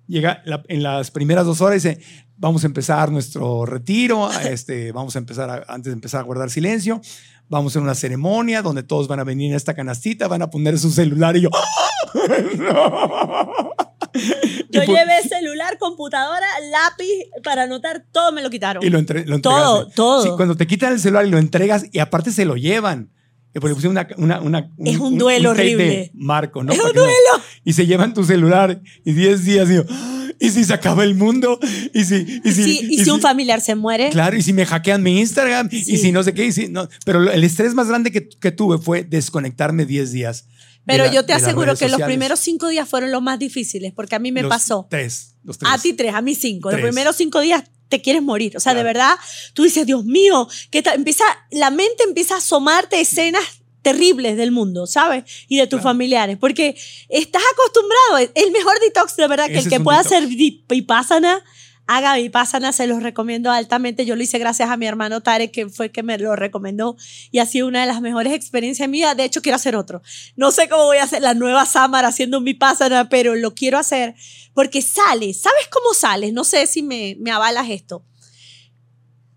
[0.07, 2.01] llega la- en las primeras dos horas y dice,
[2.35, 6.49] vamos a empezar nuestro retiro, este, vamos a empezar, a- antes de empezar a guardar
[6.49, 6.99] silencio,
[7.47, 10.49] vamos a hacer una ceremonia donde todos van a venir en esta canastita, van a
[10.49, 11.49] poner su celular y yo...
[12.57, 13.69] ¡No!
[14.69, 17.07] Yo Y llevé celular, computadora, lápiz
[17.43, 18.83] para anotar, todo me lo quitaron.
[18.83, 20.23] Y lo, entre, lo Todo, todo.
[20.23, 23.11] Sí, cuando te quitan el celular y lo entregas y aparte se lo llevan.
[23.55, 25.85] Y porque puse una, una, una- Es un duelo tape horrible.
[25.87, 26.73] de Marco, ¿no?
[26.73, 27.43] Es un que no- duelo.
[27.63, 31.03] y se llevan tu celular y 10 días y yo, "Ah, ¿y si se acaba
[31.03, 31.57] el mundo?
[31.93, 34.53] ¿Y si, y y si, si, y si un familiar se muere, Claro, y si
[34.53, 35.97] me hackean mi Instagram, y Sí.
[35.97, 36.87] si no sé qué, y si no.
[37.05, 40.45] Pero el estrés más grande que, que tuve fue desconectarme 10 días.
[40.87, 44.15] Pero la- yo te aseguro que los primeros cinco días fueron los más difíciles, porque
[44.15, 44.87] a mí me Los pasó.
[44.89, 45.35] Tres.
[45.43, 45.71] Los tres.
[45.71, 46.71] A ti tres, a mí cinco.
[46.71, 48.57] Los primeros cinco días te quieres morir.
[48.57, 49.15] O sea, de verdad,
[49.53, 53.43] tú dices, Dios mío, que empieza, la mente empieza a asomarte escenas
[53.81, 55.23] terribles del mundo, ¿sabes?
[55.47, 55.91] Y de tus Claro.
[55.91, 56.75] familiares, porque
[57.07, 58.31] estás acostumbrado.
[58.35, 60.13] El mejor detox, de verdad, que el que pueda detox.
[60.17, 61.41] hacer vi- vipassana,
[61.87, 64.05] haga vipassana, se los recomiendo altamente.
[64.05, 66.95] Yo lo hice gracias a mi hermano Tarek, que fue que me lo recomendó
[67.31, 69.15] y ha sido una de las mejores experiencias mi vida.
[69.15, 70.01] De hecho, quiero hacer otro.
[70.35, 73.77] No sé cómo voy a hacer la nueva Samara haciendo un vipassana, pero lo quiero
[73.77, 74.15] hacer
[74.53, 75.41] porque sales.
[75.41, 76.33] ¿Sabes cómo sales?
[76.33, 78.03] No sé si me, me avalas esto.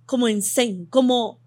[0.06, 1.38] Como en zen, como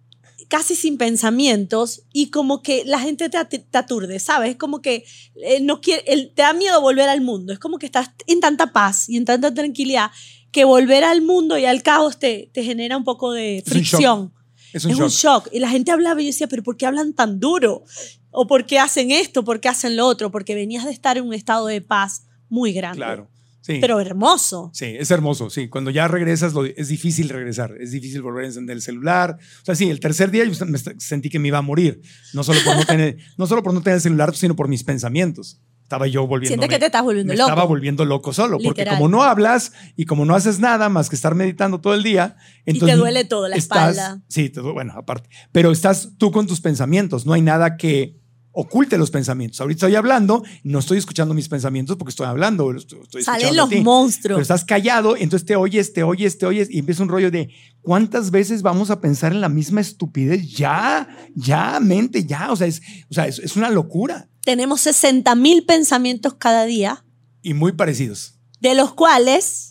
[0.47, 4.51] casi sin pensamientos y como que la gente te, te aturde, ¿sabes?
[4.51, 5.03] Es como que
[5.35, 7.51] eh, no quiere, el- te da miedo volver al mundo.
[7.51, 10.11] Es como que estás en tanta paz y en tanta tranquilidad
[10.53, 13.81] que volver al mundo y al caos te, te genera un poco de Es un
[13.81, 13.89] shock.
[13.89, 14.33] fricción.
[14.71, 15.03] Es un es shock.
[15.05, 15.49] un shock.
[15.51, 17.83] Y la gente hablaba y yo decía, pero ¿por qué hablan tan duro?
[18.31, 19.43] ¿O por qué hacen esto?
[19.43, 20.31] ¿Por qué hacen lo otro?
[20.31, 22.97] Porque venías de estar en un estado de paz muy grande.
[22.97, 23.29] Claro.
[23.61, 23.77] Sí.
[23.79, 24.71] Pero hermoso.
[24.73, 25.69] Sí, es hermoso, sí.
[25.69, 29.37] Cuando ya regresas, lo- es difícil regresar, es difícil volver a encender el celular.
[29.61, 30.51] O sea, sí, el tercer día yo
[30.97, 32.01] sentí que me iba a morir,
[32.33, 34.83] no solo por no tener, no solo por no tener el celular, sino por mis
[34.83, 35.61] pensamientos.
[35.83, 36.53] Estaba yo volviendo.
[36.53, 37.49] Sientes que te estás volviendo me loco.
[37.49, 41.15] estaba volviendo loco solo, porque como no hablas y como no haces nada más que
[41.15, 42.35] estar meditando todo el día,
[42.65, 44.23] entonces duele todo, la estás- espalda.
[44.27, 45.29] Sí, te du- bueno, aparte.
[45.51, 48.17] Pero estás tú con tus pensamientos, no hay nada que
[48.55, 49.59] oculte los pensamientos.
[49.61, 53.71] Ahorita estoy hablando, no estoy escuchando mis pensamientos porque estoy hablando, estoy, estoy Salen los
[53.81, 54.35] monstruos.
[54.37, 57.49] Pero estás callado, entonces te oyes, te oyes, te oyes y empieza un rollo de
[57.81, 60.47] ¿cuántas veces vamos a pensar en la misma estupidez?
[60.55, 62.51] Ya, ya, mente, ya.
[62.51, 64.29] O sea, es, o sea, es, es una locura.
[64.45, 67.03] Tenemos 60 mil pensamientos cada día,
[67.41, 68.33] Y muy parecidos.
[68.59, 69.69] de los cuales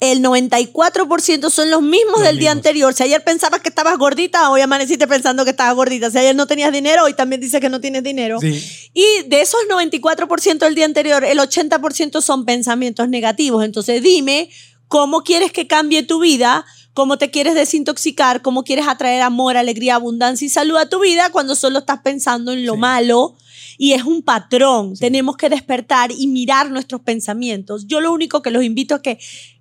[0.00, 2.58] el 94% son los mismos Los del día mismos.
[2.66, 2.94] anterior.
[2.94, 6.10] Si ayer pensabas que estabas gordita, hoy amaneciste pensando que estabas gordita.
[6.10, 8.38] Si ayer no tenías dinero, hoy también dices que no tienes dinero.
[8.40, 8.62] Sí.
[8.94, 13.64] Y de esos 94% del día anterior, el 80% son pensamientos negativos.
[13.64, 14.50] Entonces dime
[14.86, 16.64] cómo quieres que cambie tu vida,
[16.94, 21.30] cómo te quieres desintoxicar, cómo quieres atraer amor, alegría, abundancia y salud a tu vida
[21.30, 22.78] cuando solo estás pensando en lo Sí.
[22.78, 23.36] malo.
[23.78, 24.94] Y es un patrón.
[24.94, 27.86] Tenemos que despertar y mirar nuestros pensamientos.
[27.86, 29.18] Yo lo único que los invito es que,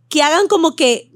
[0.10, 1.12] que hagan como que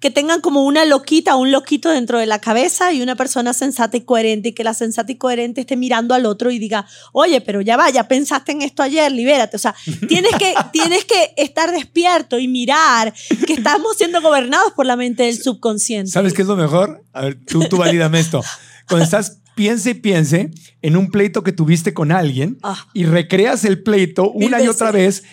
[0.00, 3.96] que tengan como una loquita, un loquito dentro de la cabeza y una persona sensata
[3.96, 7.40] y coherente y que la sensata y coherente esté mirando al otro y diga, oye,
[7.40, 9.56] pero ya va, ya pensaste en esto ayer, libérate.
[9.56, 9.74] O sea,
[10.08, 13.14] tienes que, tienes que estar despierto y mirar
[13.46, 16.10] que estamos siendo gobernados por la mente del subconsciente.
[16.10, 17.02] ¿Sabes qué es lo mejor?
[17.12, 18.42] A ver, tú, tú valídame esto.
[18.86, 20.50] Cuando estás piense y piense
[20.82, 22.86] en un pleito que tuviste con alguien Ah.
[22.94, 25.24] y recreas el pleito Mil una y otra vez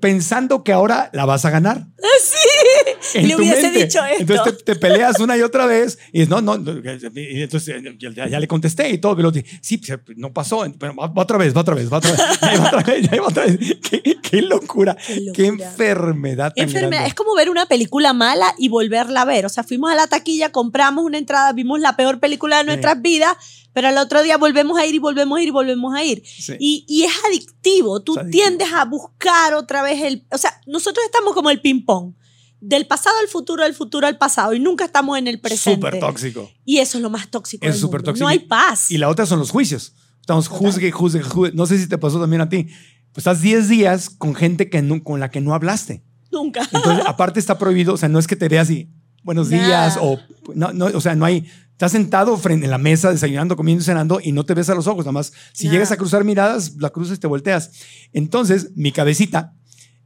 [0.00, 1.88] pensando que ahora la vas a ganar.
[2.22, 3.84] Sí, en le hubiese mente.
[3.86, 4.20] dicho esto.
[4.32, 8.28] Entonces te, te peleas una y otra vez y es, no, no, entonces eh, ya,
[8.28, 11.54] ya le contesté y todo, pero sí, pues, no pasó, pero va, va otra vez,
[11.56, 13.58] va otra vez, va otra vez, ya va otra vez, ya va otra vez.
[13.90, 15.66] Qué, qué locura, Qué qué, locura.
[15.68, 17.06] enfermedad tan Enfermedad.
[17.06, 19.44] Es como ver una película mala y volverla a ver.
[19.44, 23.00] O sea, fuimos a la taquilla, compramos una entrada, vimos la peor película de nuestras
[23.02, 23.36] vidas,
[23.74, 26.22] pero al otro día volvemos a ir y volvemos a ir y volvemos a ir.
[26.24, 26.54] Sí.
[26.58, 28.00] Y, y es adictivo.
[28.02, 28.42] Tú Es adictivo.
[28.44, 30.24] tiendes a buscar otra vez el...
[30.30, 32.14] O sea, nosotros estamos como el ping-pong.
[32.60, 34.54] Del pasado al futuro, del futuro al pasado.
[34.54, 35.86] Y nunca estamos en el presente.
[35.86, 36.50] Súper tóxico.
[36.64, 37.66] Y eso es lo más tóxico.
[37.66, 38.24] Es súper tóxico.
[38.24, 38.90] No hay paz.
[38.90, 39.92] Y la otra son los juicios.
[40.20, 40.58] Estamos Total.
[40.60, 41.52] juzgue, juzgue, juzgue.
[41.54, 42.64] No sé si te pasó también a ti.
[43.12, 46.02] Pues estás 10 días con gente que no- con la que no hablaste.
[46.32, 46.66] Nunca.
[46.72, 48.88] Entonces, aparte está prohibido, o sea, no es que te veas y
[49.22, 49.66] buenos Nada.
[49.66, 50.18] días o
[50.54, 53.84] no, no, o sea, no hay, estás sentado frente en la mesa desayunando, comiendo y
[53.84, 55.32] cenando y no te ves a los ojos, nada más.
[55.52, 57.70] Si llegas a cruzar miradas, la cruzas y te volteas.
[58.12, 59.52] Entonces, mi cabecita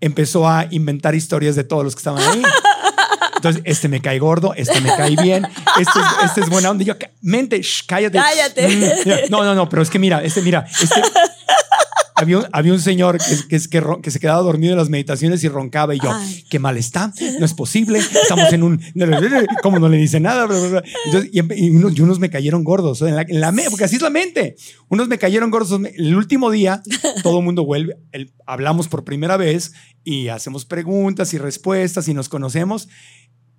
[0.01, 2.43] empezó a inventar historias de todos los que estaban ahí.
[3.37, 5.45] Entonces, este me cae gordo, este me cae bien,
[5.79, 6.83] este es, este es buena onda.
[6.83, 8.19] Y yo, "Cá- mente, shh, cállate.
[8.19, 8.69] Cállate.
[8.69, 11.01] Mm, no, no, no, pero es que mira, este, mira, este,
[12.19, 14.89] había un, había un señor que, que, que, ron- que se quedaba dormido en las
[14.91, 16.45] meditaciones y roncaba y yo, Ay.
[16.51, 18.81] qué mal está, no es posible, estamos en un,
[19.63, 20.47] como no le dice nada.
[21.07, 24.03] Entonces, y, unos, y unos me cayeron gordos, en la, en la porque así es
[24.03, 24.57] la mente,
[24.89, 26.83] unos me cayeron gordos, el último día
[27.23, 29.73] todo el mundo vuelve, el- hablamos por primera vez
[30.05, 32.89] y hacemos preguntas y respuestas y nos conocemos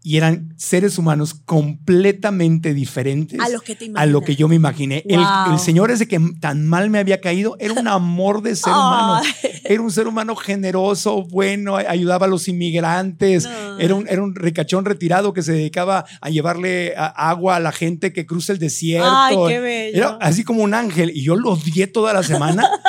[0.02, 4.56] y eran seres humanos completamente diferentes A los que te a lo que yo me
[4.56, 5.04] imaginé.
[5.08, 5.54] El- Wow.
[5.54, 9.22] El, señor ese que tan mal me había caído era un amor de ser humano.
[9.66, 13.44] Era un ser humano generoso, bueno, ayudaba a los inmigrantes.
[13.44, 13.78] No.
[13.80, 17.72] Era, un, era un ricachón retirado que se dedicaba a llevarle a- agua a la
[17.72, 19.10] gente que cruza el desierto.
[19.12, 19.98] Ay, qué bello.
[19.98, 21.12] Era así como un ángel.
[21.14, 22.68] Y yo lo odié toda la semana.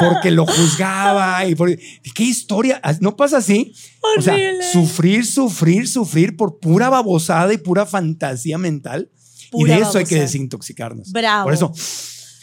[0.00, 1.76] Porque lo juzgaba y por,
[2.14, 3.74] qué historia, no pasa así.
[4.18, 4.36] O sea,
[4.72, 9.10] sufrir, sufrir, sufrir por pura babosada y pura fantasía mental.
[9.50, 11.12] Pura y de eso hay que desintoxicarnos.
[11.12, 11.44] Bravo.
[11.44, 11.72] Por eso,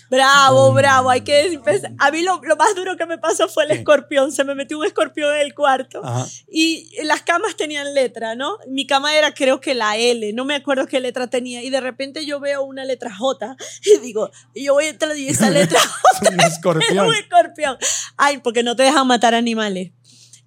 [0.10, 1.10] Bravo, bravo.
[1.10, 1.92] Hay que empezar.
[2.00, 4.32] A mí lo, lo más duro que me pasó fue el escorpión.
[4.32, 6.02] Se me metió un escorpión en el cuarto.
[6.04, 8.58] ajá, Y las camas tenían letra, ¿no?
[8.68, 11.64] Mi cama era creo que la L, no me acuerdo qué letra tenía.
[11.64, 13.56] Y de repente yo veo una letra J
[13.86, 15.80] y digo, y yo voy a entrar y esa letra
[16.22, 17.08] es un es escorpión.
[17.08, 17.78] un escorpión.
[18.18, 19.92] Ay, porque no te dejan matar animales.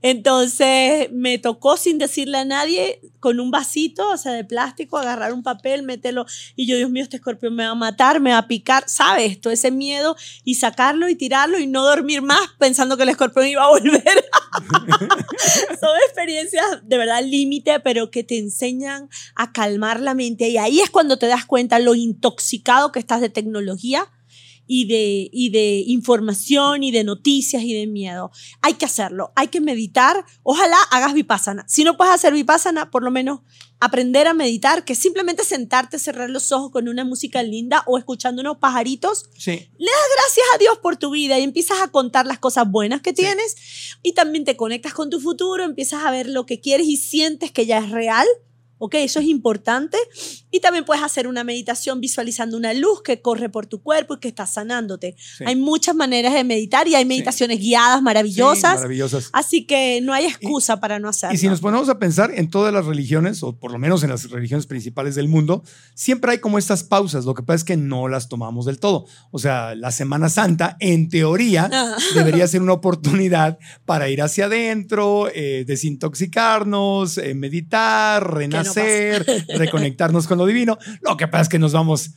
[0.02, 5.32] Entonces me tocó sin decirle a nadie, con un vasito, o sea, de plástico, agarrar
[5.32, 6.26] un papel, meterlo.
[6.56, 8.84] Y yo, Dios mío, este escorpión me va a matar, me va a picar.
[8.86, 9.40] ¿Sabes?
[9.40, 13.46] Todo ese miedo y sacarlo y tirarlo y no dormir más pensando que el escorpión
[13.46, 14.00] iba a volver.
[15.80, 20.48] Son experiencias de verdad límite, pero que te enseñan a calmar la mente.
[20.48, 24.10] Y ahí es cuando te das cuenta lo intoxicado que estás de tecnología
[24.72, 28.30] y de, y de información y de noticias y de miedo.
[28.62, 30.24] Hay que hacerlo, hay que meditar.
[30.44, 31.64] Ojalá hagas vipassana.
[31.66, 33.40] Si no puedes hacer vipassana, por lo menos
[33.80, 37.98] aprender a meditar, que es simplemente sentarte, cerrar los ojos con una música linda o
[37.98, 39.68] escuchando unos pajaritos Sí.
[39.76, 43.56] gracias a Dios por tu vida y empiezas a contar las cosas buenas que tienes
[44.04, 47.50] y también te conectas con tu futuro, empiezas a ver lo que quieres y sientes
[47.50, 48.28] que ya es real.
[48.82, 48.94] ¿Ok?
[48.96, 49.98] Eso es importante.
[50.50, 54.20] Y también puedes hacer una meditación visualizando una luz que corre por tu cuerpo y
[54.20, 55.14] que está sanándote.
[55.36, 55.44] Sí.
[55.46, 58.76] Hay muchas maneras de meditar y hay meditaciones guiadas Sí, maravillosas.
[58.76, 59.28] maravillosas.
[59.32, 61.34] así que no hay excusa para no hacerlo.
[61.34, 64.08] Y si nos ponemos a pensar en todas las religiones, o por lo menos en
[64.10, 65.62] las religiones principales del mundo,
[65.94, 67.26] siempre hay como estas pausas.
[67.26, 69.04] Lo que pasa es que no las tomamos del todo.
[69.30, 71.96] O sea, la Semana Santa, en teoría, Ajá.
[72.14, 78.69] debería ser una oportunidad para ir hacia adentro, eh, desintoxicarnos, eh, meditar, renacer,
[79.56, 80.78] reconectarnos con lo divino.
[81.02, 82.12] Lo que pasa es que nos vamos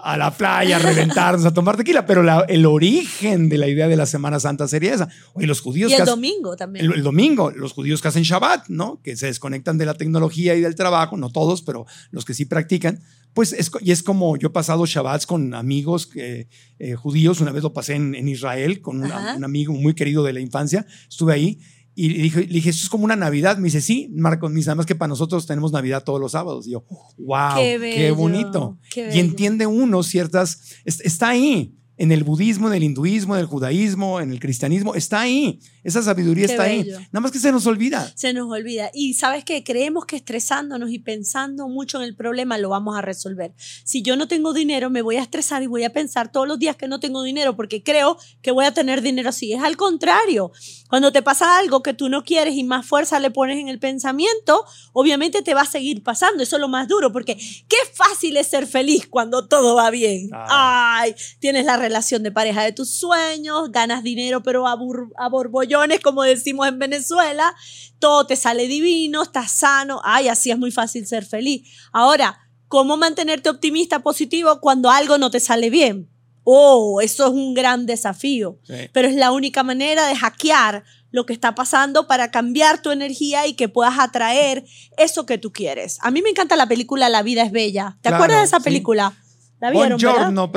[0.00, 3.88] a la playa, a reventarnos, a tomar tequila, pero la- el origen de la idea
[3.88, 5.08] de la Semana Santa sería esa.
[5.34, 6.84] Oye, los judíos y que el hacen- domingo también.
[6.84, 9.00] el, el domingo, los judíos que hacen Shabbat, ¿no?
[9.02, 12.44] Que se desconectan de la tecnología y del trabajo, no todos, pero los que sí
[12.44, 13.00] practican,
[13.34, 16.48] pues es, y es como yo he pasado Shabbats con amigos que,
[16.78, 20.32] eh, judíos, una vez lo pasé en, en Israel con un amigo muy querido de
[20.32, 21.58] la infancia, estuve ahí
[22.00, 24.66] y le dije, le dije, esto es como una Navidad, me dice, sí, Marco, mis
[24.66, 26.84] nada más que para nosotros tenemos Navidad todos los sábados, y yo,
[27.18, 28.78] wow, Qué bonito.
[28.92, 31.74] qué Y entiende uno ciertas, es- está ahí.
[32.00, 35.58] En el budismo, en el hinduismo, en el judaísmo, en el cristianismo, está ahí.
[35.84, 36.82] Esa sabiduría Qué está ahí.
[36.82, 36.98] bello.
[36.98, 38.12] Nada más que se nos olvida.
[38.14, 38.90] Se nos olvida.
[38.92, 43.02] Y sabes que creemos que estresándonos y pensando mucho en el problema lo vamos a
[43.02, 43.52] resolver.
[43.84, 46.58] Si yo no tengo dinero, me voy a estresar y voy a pensar todos los
[46.58, 49.52] días que no tengo dinero porque creo que voy a tener dinero así.
[49.52, 50.52] Es al contrario.
[50.88, 53.78] Cuando te pasa algo que tú no quieres y más fuerza le pones en el
[53.78, 56.42] pensamiento, obviamente te va a seguir pasando.
[56.42, 60.30] Eso es lo más duro porque qué fácil es ser feliz cuando todo va bien.
[60.32, 61.00] Ah.
[61.00, 65.67] Ay, tienes la relación de pareja de tus sueños, ganas dinero pero a, a borbollones,
[66.02, 67.54] como decimos en Venezuela,
[67.98, 71.68] todo te sale divino, estás sano, ay, así es muy fácil ser feliz.
[71.92, 72.38] Ahora,
[72.68, 76.08] ¿cómo mantenerte optimista, positivo cuando algo no te sale bien?
[76.44, 78.88] Oh, eso es un gran desafío, Sí.
[78.92, 83.46] pero es la única manera de hackear lo que está pasando para cambiar tu energía
[83.46, 84.64] y que puedas atraer
[84.96, 85.98] eso que tú quieres.
[86.02, 87.98] A mí me encanta la película La vida es bella.
[88.02, 88.62] ¿Te Claro, acuerdas de esa sí.
[89.60, 89.98] ¿La vieron?
[89.98, 90.52] Buongiorno.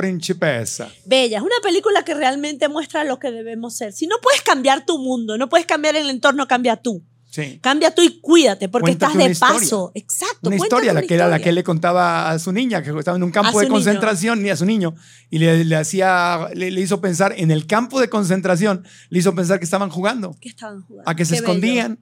[1.04, 3.92] Bella, es una película que realmente muestra lo que debemos ser.
[3.92, 7.02] Si no puedes cambiar tu mundo, no puedes cambiar el entorno, cambia tú.
[7.30, 7.58] Sí.
[7.62, 9.58] Cambia tú y cuídate, porque Cuéntate estás de historia.
[9.60, 9.92] paso.
[9.94, 10.48] Exacto.
[10.48, 13.16] Una historia, la que era la que él le contaba a su niña, que estaba
[13.16, 13.72] en un campo de su niño.
[13.72, 14.94] concentración, ni a su niño,
[15.30, 19.34] y le, le hacía, le, le hizo pensar, en el campo de concentración, le hizo
[19.34, 21.10] pensar que estaban jugando, ¿Qué estaban jugando?
[21.10, 21.44] a que se bello.
[21.46, 21.98] escondían,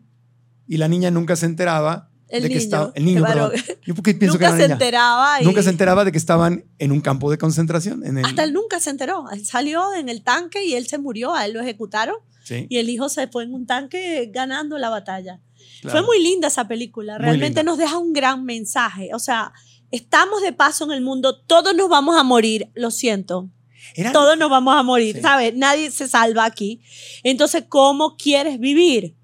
[0.67, 3.53] y la niña nunca se enteraba El de que niño, estaba, el niño, qué perdón.
[3.87, 4.73] Yo porque pienso que Nunca era se niña.
[4.75, 5.43] enteraba.
[5.43, 8.05] y- Nunca se enteraba de que estaban en un campo de concentración.
[8.07, 9.25] En el, Hasta él nunca se enteró.
[9.31, 11.35] Él salió en el tanque y él se murió.
[11.35, 14.89] A él lo ejecutaron Sí, y el hijo se fue en un tanque ganando la
[14.91, 15.41] batalla.
[15.83, 15.99] claro.
[15.99, 17.19] Fue muy linda esa película.
[17.19, 19.11] Realmente nos deja un gran mensaje.
[19.15, 19.53] O sea,
[19.91, 21.41] estamos de paso en el mundo.
[21.41, 22.71] Todos nos vamos a morir.
[22.75, 23.49] Lo siento.
[23.95, 25.17] Era- Todos nos vamos a morir.
[25.17, 25.23] Sí.
[25.23, 25.55] ¿Sabes?
[25.57, 26.81] Nadie se salva aquí.
[27.25, 29.17] Entonces, ¿cómo quieres vivir?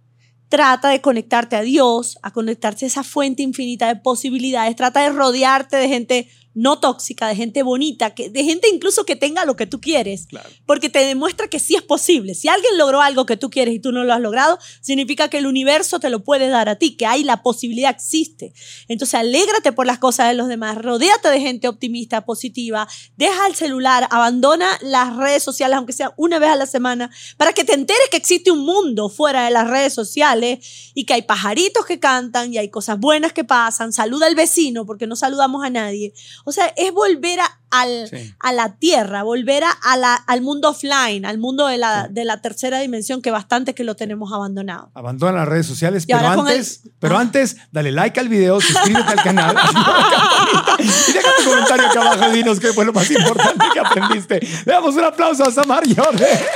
[0.48, 4.76] Trata de conectarte a Dios, a conectarte a esa fuente infinita de posibilidades.
[4.76, 9.14] Trata de rodearte de gente no tóxica, de gente bonita, que, de gente incluso que
[9.14, 10.48] tenga lo que tú quieres Claro.
[10.64, 12.34] porque te demuestra que sí es posible.
[12.34, 15.36] Si alguien logró algo que tú quieres y tú no lo has logrado, significa que
[15.36, 18.54] el universo te lo puede dar a ti, que hay la posibilidad, existe.
[18.88, 23.54] Entonces, alégrate por las cosas de los demás, rodéate de gente optimista, positiva, deja el
[23.54, 27.74] celular, abandona las redes sociales, aunque sea una vez a la semana, para que te
[27.74, 32.00] enteres que existe un mundo fuera de las redes sociales y que hay pajaritos que
[32.00, 33.92] cantan y hay cosas buenas que pasan.
[33.92, 36.14] Saluda al vecino porque no saludamos a nadie.
[36.48, 38.32] O sea, es volver a, al, Sí.
[38.38, 42.24] a la tierra, volver a, a la- al mundo offline, al mundo de la, de
[42.24, 44.90] la tercera dimensión, que bastante que lo tenemos abandonado.
[44.94, 47.22] Abandona las redes sociales, Y pero antes, el- pero Ah.
[47.22, 49.56] antes, dale like al video, suscríbete al canal,
[50.78, 54.40] y deja tu comentario acá abajo y dinos qué fue lo más importante que aprendiste.
[54.64, 56.26] Le damos un aplauso a Samar Yorde.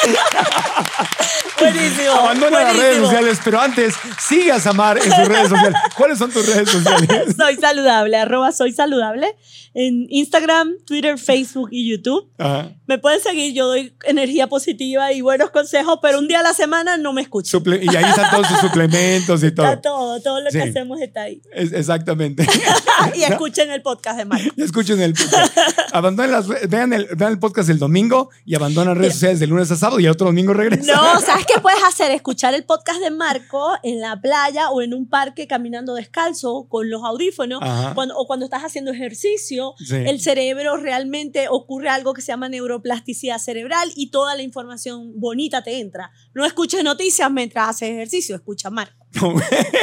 [1.58, 2.12] Buenísimo.
[2.12, 5.78] Abandona las redes sociales, pero antes, sigue a Samar en sus redes sociales.
[5.96, 7.34] ¿Cuáles son tus redes sociales?
[7.36, 9.36] Soy saludable, arroba soy saludable
[9.74, 12.30] en Instagram, Twitter, Facebook y YouTube.
[12.38, 12.70] Ajá.
[12.90, 16.52] Me pueden seguir, yo doy energía positiva y buenos consejos, pero un día a la
[16.54, 17.60] semana no me escuchan.
[17.62, 19.64] Suple- y ahí están todos sus suplementos y todo.
[19.68, 20.68] Está todo, todo lo que Sí.
[20.70, 21.40] hacemos está ahí.
[21.52, 22.44] Es- exactamente.
[23.14, 24.48] y escuchen el podcast de Marco.
[24.56, 25.56] Escuchen el podcast.
[25.92, 29.70] Abandonen las, vean, el, vean el podcast el domingo y abandonan redes sociales de lunes
[29.70, 30.86] a sábado y el otro domingo regresan.
[30.88, 32.10] No, ¿sabes qué puedes hacer?
[32.10, 36.90] Escuchar el podcast de Marco en la playa o en un parque caminando descalzo con
[36.90, 37.60] los audífonos
[37.94, 39.74] cuando, o cuando estás haciendo ejercicio.
[39.78, 39.94] Sí.
[39.94, 42.48] El cerebro realmente ocurre algo que se llama
[42.80, 46.10] neuroplasticidad cerebral y toda la información bonita te entra.
[46.34, 48.96] No escuches noticias mientras haces ejercicio, escucha Marco.
[49.20, 49.34] No,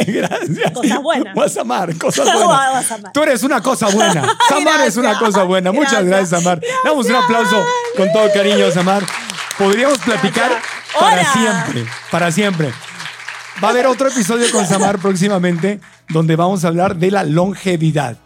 [0.07, 0.71] Gracias.
[0.73, 1.35] Cosas buenas.
[1.35, 2.91] Vas a amar, cosas Vas buenas.
[2.91, 3.11] a amar.
[3.11, 4.25] Tú eres una cosa buena.
[4.47, 5.71] Samar es una cosa buena.
[5.73, 6.31] Muchas Gracias.
[6.31, 6.61] gracias, Samar.
[6.85, 7.65] Damos un aplauso
[7.97, 9.03] con todo cariño, Samar.
[9.57, 10.51] Podríamos platicar
[10.97, 11.33] para Hola.
[11.33, 12.71] siempre, para siempre.
[13.61, 18.17] Va a haber otro episodio con Samar próximamente donde vamos a hablar de la longevidad.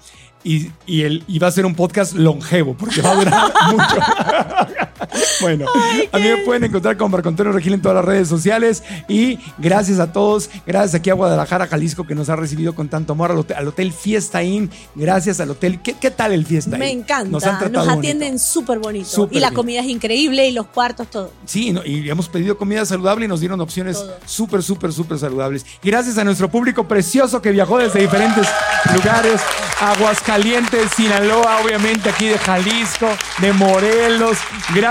[0.44, 3.96] Y, y, el, y va a ser un podcast longevo porque va a durar mucho.
[5.42, 5.66] Bueno,
[6.12, 8.84] a mí me pueden encontrar con Marco Antonio Regil en todas las redes sociales.
[9.08, 13.14] Y gracias a todos, gracias aquí a Guadalajara, Jalisco, que nos ha recibido con tanto
[13.14, 14.70] amor, al hotel, al hotel Fiesta Inn.
[14.96, 15.82] Gracias al hotel.
[15.82, 16.80] ¿Qué, qué tal el Fiesta Inn?
[16.80, 17.30] Me encanta.
[17.30, 19.30] Nos han atienden súper bonito.
[19.32, 19.54] Y la bien.
[19.56, 21.32] comida es increíble y los cuartos, todo.
[21.46, 25.66] Sí, no, y hemos pedido comida saludable y nos dieron opciones súper, súper, súper saludables.
[25.84, 28.48] Gracias a nuestro público precioso que viajó desde diferentes
[28.94, 29.42] lugares.
[29.80, 33.08] Aguascalientes, Sinaloa, obviamente aquí de Jalisco,
[33.40, 34.38] de Morelos.
[34.76, 34.91] Gracias,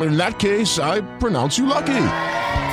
[0.00, 2.06] In that case, I pronounce you lucky.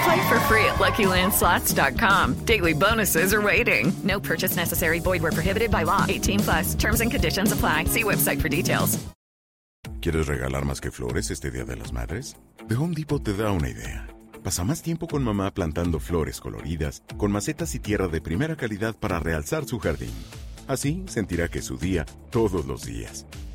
[0.04, 2.46] Play for free at LuckyLandSlots.com.
[2.46, 3.94] Daily bonuses are waiting.
[4.04, 5.00] No purchase necessary.
[5.00, 6.06] Void where prohibited by law.
[6.10, 6.76] 18 plus.
[6.76, 7.86] Terms and conditions apply.
[7.86, 8.98] See website for details.
[10.02, 12.36] ¿Quieres regalar más que flores este Día de las Madres?
[12.68, 14.08] The Home Depot te da una idea.
[14.44, 18.96] Pasa más tiempo con mamá plantando flores coloridas, con macetas y tierra de primera calidad
[18.96, 20.14] para realzar su jardín.
[20.68, 23.28] Así sentirá que es su día todos los días.